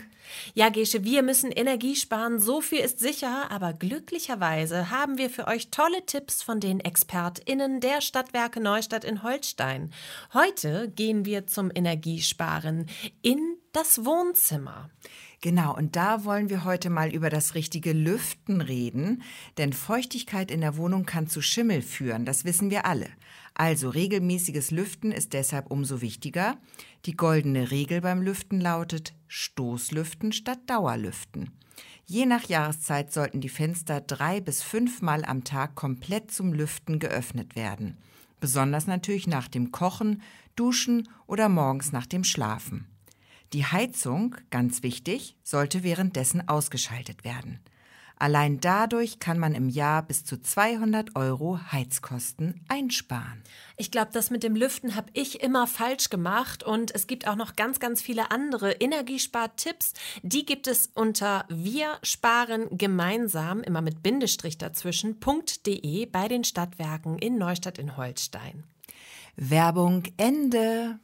Ja, 0.55 0.71
Gesche, 0.71 1.05
wir 1.05 1.23
müssen 1.23 1.53
Energie 1.53 1.95
sparen, 1.95 2.41
so 2.41 2.63
viel 2.63 2.79
ist 2.79 3.01
sicher, 3.01 3.51
aber 3.51 3.75
glücklicherweise 3.75 4.89
haben 4.89 5.19
wir 5.19 5.29
für 5.29 5.47
euch 5.47 5.71
tolle 5.71 6.07
Tipps 6.07 6.43
von 6.43 6.59
den 6.59 6.81
ExpertInnen 6.81 7.81
der 7.81 8.01
Stadtwerke 8.01 8.61
Neustadt 8.61 9.05
in 9.05 9.23
Holstein. 9.23 9.93
Heute 10.33 10.89
gehen 10.89 11.27
wir 11.27 11.47
zum 11.47 11.71
Energiesparen 11.75 12.87
in 13.21 13.57
das 13.73 14.07
Wohnzimmer. 14.07 14.89
Genau, 15.43 15.75
und 15.75 15.97
da 15.97 16.25
wollen 16.27 16.51
wir 16.51 16.65
heute 16.65 16.91
mal 16.91 17.15
über 17.15 17.31
das 17.31 17.55
richtige 17.55 17.95
Lüften 17.95 18.61
reden, 18.61 19.23
denn 19.57 19.73
Feuchtigkeit 19.73 20.51
in 20.51 20.61
der 20.61 20.77
Wohnung 20.77 21.07
kann 21.07 21.29
zu 21.29 21.41
Schimmel 21.41 21.81
führen, 21.81 22.27
das 22.27 22.45
wissen 22.45 22.71
wir 22.71 22.85
alle. 22.85 23.09
Also 23.55 23.89
regelmäßiges 23.89 24.71
Lüften 24.71 25.13
ist 25.13 25.33
deshalb 25.33 25.71
umso 25.71 26.03
wichtiger. 26.03 26.59
Die 27.07 27.17
goldene 27.17 27.71
Regel 27.71 28.03
beim 28.03 28.21
Lüften 28.21 28.61
lautet 28.61 29.15
Stoßlüften 29.29 30.33
statt 30.33 30.61
Dauerlüften. 30.67 31.51
Je 32.05 32.27
nach 32.27 32.45
Jahreszeit 32.45 33.11
sollten 33.11 33.41
die 33.41 33.49
Fenster 33.49 34.03
drei 34.03 34.41
bis 34.41 34.63
fünfmal 34.63 35.25
am 35.25 35.45
Tag 35.45 35.75
komplett 35.75 36.31
zum 36.31 36.53
Lüften 36.53 36.99
geöffnet 36.99 37.57
werden. 37.57 37.97
Besonders 38.41 38.87
natürlich 38.87 39.27
nach 39.27 39.49
dem 39.49 39.73
Kochen, 39.73 40.21
Duschen 40.55 41.09
oder 41.27 41.49
morgens 41.49 41.93
nach 41.93 42.07
dem 42.07 42.25
Schlafen. 42.25 42.87
Die 43.53 43.67
Heizung, 43.67 44.37
ganz 44.51 44.83
wichtig, 44.83 45.37
sollte 45.43 45.83
währenddessen 45.83 46.49
ausgeschaltet 46.49 47.25
werden. 47.25 47.61
Allein 48.21 48.61
dadurch 48.61 49.19
kann 49.19 49.39
man 49.39 49.55
im 49.55 49.71
Jahr 49.71 50.03
bis 50.03 50.27
zu 50.27 50.41
200 50.41 51.17
Euro 51.17 51.59
Heizkosten 51.73 52.61
einsparen. 52.69 53.43
Ich 53.79 53.91
glaube, 53.91 54.11
das 54.13 54.29
mit 54.29 54.43
dem 54.43 54.55
Lüften 54.55 54.95
habe 54.95 55.09
ich 55.15 55.43
immer 55.43 55.67
falsch 55.67 56.11
gemacht 56.11 56.63
und 56.63 56.95
es 56.95 57.07
gibt 57.07 57.27
auch 57.27 57.35
noch 57.35 57.57
ganz, 57.57 57.81
ganz 57.81 58.03
viele 58.03 58.31
andere 58.31 58.73
Energiespartipps. 58.73 59.95
Die 60.23 60.45
gibt 60.45 60.67
es 60.67 60.91
unter 60.95 61.47
wir 61.49 61.99
sparen 62.03 62.77
gemeinsam, 62.77 63.63
immer 63.63 63.81
mit 63.81 64.03
Bindestrich 64.03 64.59
dazwischen.de 64.59 66.05
bei 66.05 66.29
den 66.29 66.45
Stadtwerken 66.45 67.19
in 67.19 67.39
Neustadt 67.39 67.79
in 67.79 67.97
Holstein. 67.97 68.65
Werbung 69.37 70.03
Ende. 70.19 71.01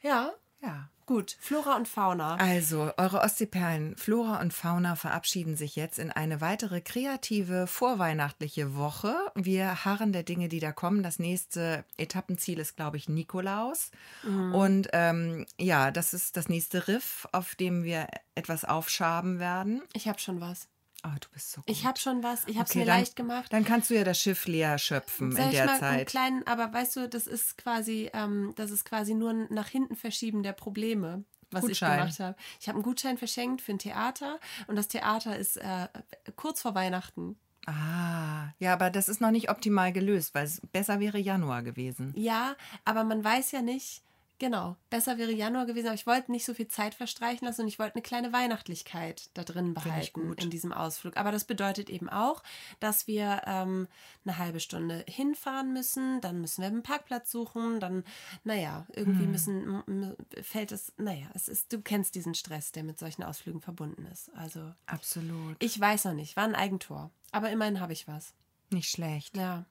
Ja. 0.00 0.32
Ja. 0.62 0.90
Gut, 1.06 1.36
Flora 1.38 1.76
und 1.76 1.86
Fauna. 1.86 2.34
Also, 2.34 2.92
eure 2.96 3.20
Ostseeperlen, 3.20 3.96
Flora 3.96 4.40
und 4.40 4.52
Fauna 4.52 4.96
verabschieden 4.96 5.56
sich 5.56 5.76
jetzt 5.76 6.00
in 6.00 6.10
eine 6.10 6.40
weitere 6.40 6.80
kreative 6.80 7.68
vorweihnachtliche 7.68 8.74
Woche. 8.74 9.14
Wir 9.36 9.84
harren 9.84 10.12
der 10.12 10.24
Dinge, 10.24 10.48
die 10.48 10.58
da 10.58 10.72
kommen. 10.72 11.04
Das 11.04 11.20
nächste 11.20 11.84
Etappenziel 11.96 12.58
ist, 12.58 12.74
glaube 12.74 12.96
ich, 12.96 13.08
Nikolaus. 13.08 13.92
Mhm. 14.24 14.54
Und 14.54 14.88
ähm, 14.92 15.46
ja, 15.60 15.92
das 15.92 16.12
ist 16.12 16.36
das 16.36 16.48
nächste 16.48 16.88
Riff, 16.88 17.28
auf 17.30 17.54
dem 17.54 17.84
wir 17.84 18.08
etwas 18.34 18.64
aufschaben 18.64 19.38
werden. 19.38 19.82
Ich 19.92 20.08
habe 20.08 20.18
schon 20.18 20.40
was. 20.40 20.66
Oh, 21.06 21.18
du 21.20 21.28
bist 21.32 21.52
so 21.52 21.60
gut. 21.60 21.70
Ich 21.70 21.84
habe 21.84 21.98
schon 21.98 22.22
was. 22.22 22.46
Ich 22.46 22.56
habe 22.56 22.64
es 22.64 22.70
okay, 22.70 22.80
mir 22.80 22.86
dann, 22.86 22.98
leicht 22.98 23.16
gemacht. 23.16 23.52
Dann 23.52 23.64
kannst 23.64 23.90
du 23.90 23.94
ja 23.94 24.04
das 24.04 24.18
Schiff 24.18 24.46
leer 24.46 24.78
schöpfen 24.78 25.32
Sag 25.32 25.46
in 25.46 25.50
der 25.52 25.66
mal 25.66 25.78
Zeit. 25.78 25.92
Einen 25.92 26.06
kleinen, 26.06 26.46
aber 26.46 26.72
weißt 26.72 26.96
du, 26.96 27.08
das 27.08 27.26
ist 27.26 27.58
quasi, 27.58 28.10
ähm, 28.12 28.52
das 28.56 28.70
ist 28.70 28.84
quasi 28.84 29.14
nur 29.14 29.30
ein 29.30 29.46
nach 29.50 29.68
hinten 29.68 29.96
verschieben 29.96 30.42
der 30.42 30.52
Probleme 30.52 31.24
was 31.50 31.62
Gutschein. 31.62 31.92
ich 31.92 32.16
gemacht 32.16 32.20
habe. 32.20 32.36
Ich 32.60 32.68
habe 32.68 32.76
einen 32.76 32.82
Gutschein 32.82 33.18
verschenkt 33.18 33.60
für 33.62 33.72
ein 33.72 33.78
Theater 33.78 34.40
und 34.66 34.76
das 34.76 34.88
Theater 34.88 35.36
ist 35.36 35.56
äh, 35.56 35.88
kurz 36.34 36.60
vor 36.60 36.74
Weihnachten. 36.74 37.36
Ah, 37.66 38.52
ja, 38.58 38.72
aber 38.72 38.90
das 38.90 39.08
ist 39.08 39.20
noch 39.20 39.32
nicht 39.32 39.50
optimal 39.50 39.92
gelöst, 39.92 40.34
weil 40.34 40.44
es 40.44 40.60
besser 40.72 41.00
wäre 41.00 41.18
Januar 41.18 41.62
gewesen. 41.62 42.12
Ja, 42.16 42.56
aber 42.84 43.02
man 43.02 43.24
weiß 43.24 43.52
ja 43.52 43.62
nicht, 43.62 44.02
Genau, 44.38 44.76
besser 44.90 45.16
wäre 45.16 45.32
Januar 45.32 45.64
gewesen, 45.64 45.86
aber 45.86 45.94
ich 45.94 46.06
wollte 46.06 46.30
nicht 46.30 46.44
so 46.44 46.52
viel 46.52 46.68
Zeit 46.68 46.94
verstreichen 46.94 47.46
lassen 47.46 47.62
und 47.62 47.68
ich 47.68 47.78
wollte 47.78 47.94
eine 47.94 48.02
kleine 48.02 48.34
Weihnachtlichkeit 48.34 49.30
da 49.32 49.44
drin 49.44 49.72
behalten 49.72 50.34
in 50.34 50.50
diesem 50.50 50.72
Ausflug. 50.72 51.16
Aber 51.16 51.32
das 51.32 51.44
bedeutet 51.44 51.88
eben 51.88 52.10
auch, 52.10 52.42
dass 52.78 53.06
wir 53.06 53.42
ähm, 53.46 53.88
eine 54.26 54.36
halbe 54.36 54.60
Stunde 54.60 55.04
hinfahren 55.08 55.72
müssen, 55.72 56.20
dann 56.20 56.42
müssen 56.42 56.60
wir 56.60 56.68
einen 56.68 56.82
Parkplatz 56.82 57.30
suchen, 57.30 57.80
dann, 57.80 58.04
naja, 58.44 58.86
irgendwie 58.92 59.24
hm. 59.24 59.30
müssen, 59.30 60.16
fällt 60.42 60.70
es, 60.70 60.92
naja, 60.98 61.28
es 61.32 61.48
ist, 61.48 61.72
du 61.72 61.80
kennst 61.80 62.14
diesen 62.14 62.34
Stress, 62.34 62.72
der 62.72 62.84
mit 62.84 62.98
solchen 62.98 63.22
Ausflügen 63.22 63.62
verbunden 63.62 64.04
ist. 64.12 64.30
Also. 64.34 64.74
Absolut. 64.84 65.56
Ich 65.62 65.80
weiß 65.80 66.04
noch 66.04 66.14
nicht, 66.14 66.36
war 66.36 66.44
ein 66.44 66.54
Eigentor. 66.54 67.10
Aber 67.32 67.50
immerhin 67.50 67.80
habe 67.80 67.94
ich 67.94 68.06
was. 68.06 68.34
Nicht 68.70 68.90
schlecht. 68.90 69.36
Ja. 69.36 69.64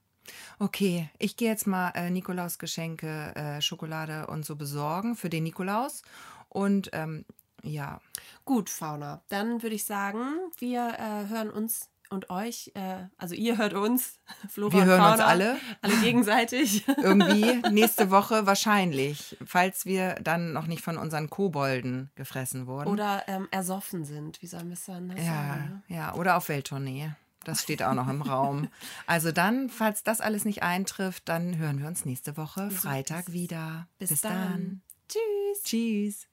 Okay, 0.59 1.09
ich 1.19 1.37
gehe 1.37 1.49
jetzt 1.49 1.67
mal 1.67 1.91
äh, 1.95 2.09
Nikolaus 2.09 2.59
Geschenke, 2.59 3.35
äh, 3.35 3.61
Schokolade 3.61 4.27
und 4.27 4.45
so 4.45 4.55
besorgen 4.55 5.15
für 5.15 5.29
den 5.29 5.43
Nikolaus. 5.43 6.01
Und 6.49 6.89
ähm, 6.93 7.25
ja. 7.63 7.99
Gut, 8.45 8.69
Fauna. 8.69 9.23
Dann 9.29 9.63
würde 9.63 9.75
ich 9.75 9.85
sagen, 9.85 10.23
wir 10.59 10.97
äh, 10.99 11.29
hören 11.29 11.49
uns 11.49 11.89
und 12.09 12.29
euch, 12.29 12.71
äh, 12.75 13.07
also 13.17 13.33
ihr 13.35 13.57
hört 13.57 13.73
uns, 13.73 14.19
Flora 14.49 14.73
Wir 14.73 14.85
hören 14.85 14.99
Fauna, 14.99 15.13
uns 15.13 15.21
alle. 15.21 15.57
Alle 15.81 15.97
gegenseitig. 15.97 16.87
Irgendwie 17.01 17.61
nächste 17.71 18.11
Woche 18.11 18.45
wahrscheinlich, 18.45 19.37
falls 19.45 19.85
wir 19.85 20.15
dann 20.15 20.53
noch 20.53 20.67
nicht 20.67 20.83
von 20.83 20.97
unseren 20.97 21.29
Kobolden 21.29 22.11
gefressen 22.15 22.67
wurden. 22.67 22.89
Oder 22.89 23.23
ähm, 23.27 23.47
ersoffen 23.51 24.05
sind, 24.05 24.41
wie 24.41 24.47
sollen 24.47 24.67
wir 24.67 24.73
es 24.73 24.85
dann 24.85 25.09
ja, 25.17 25.23
sagen? 25.23 25.83
Ne? 25.87 25.95
Ja, 25.95 26.13
oder 26.15 26.37
auf 26.37 26.49
Welttournee. 26.49 27.11
Das 27.45 27.61
steht 27.61 27.81
auch 27.83 27.93
noch 27.93 28.09
im 28.09 28.21
Raum. 28.21 28.67
Also 29.07 29.31
dann, 29.31 29.69
falls 29.69 30.03
das 30.03 30.19
alles 30.19 30.45
nicht 30.45 30.63
eintrifft, 30.63 31.29
dann 31.29 31.57
hören 31.57 31.79
wir 31.79 31.87
uns 31.87 32.03
nächste 32.05 32.37
Woche 32.37 32.69
Freitag 32.71 33.31
wieder. 33.31 33.87
Bis, 33.97 34.09
Bis 34.09 34.21
dann. 34.21 34.33
dann. 34.33 34.81
Tschüss. 35.07 35.63
Tschüss. 35.63 36.27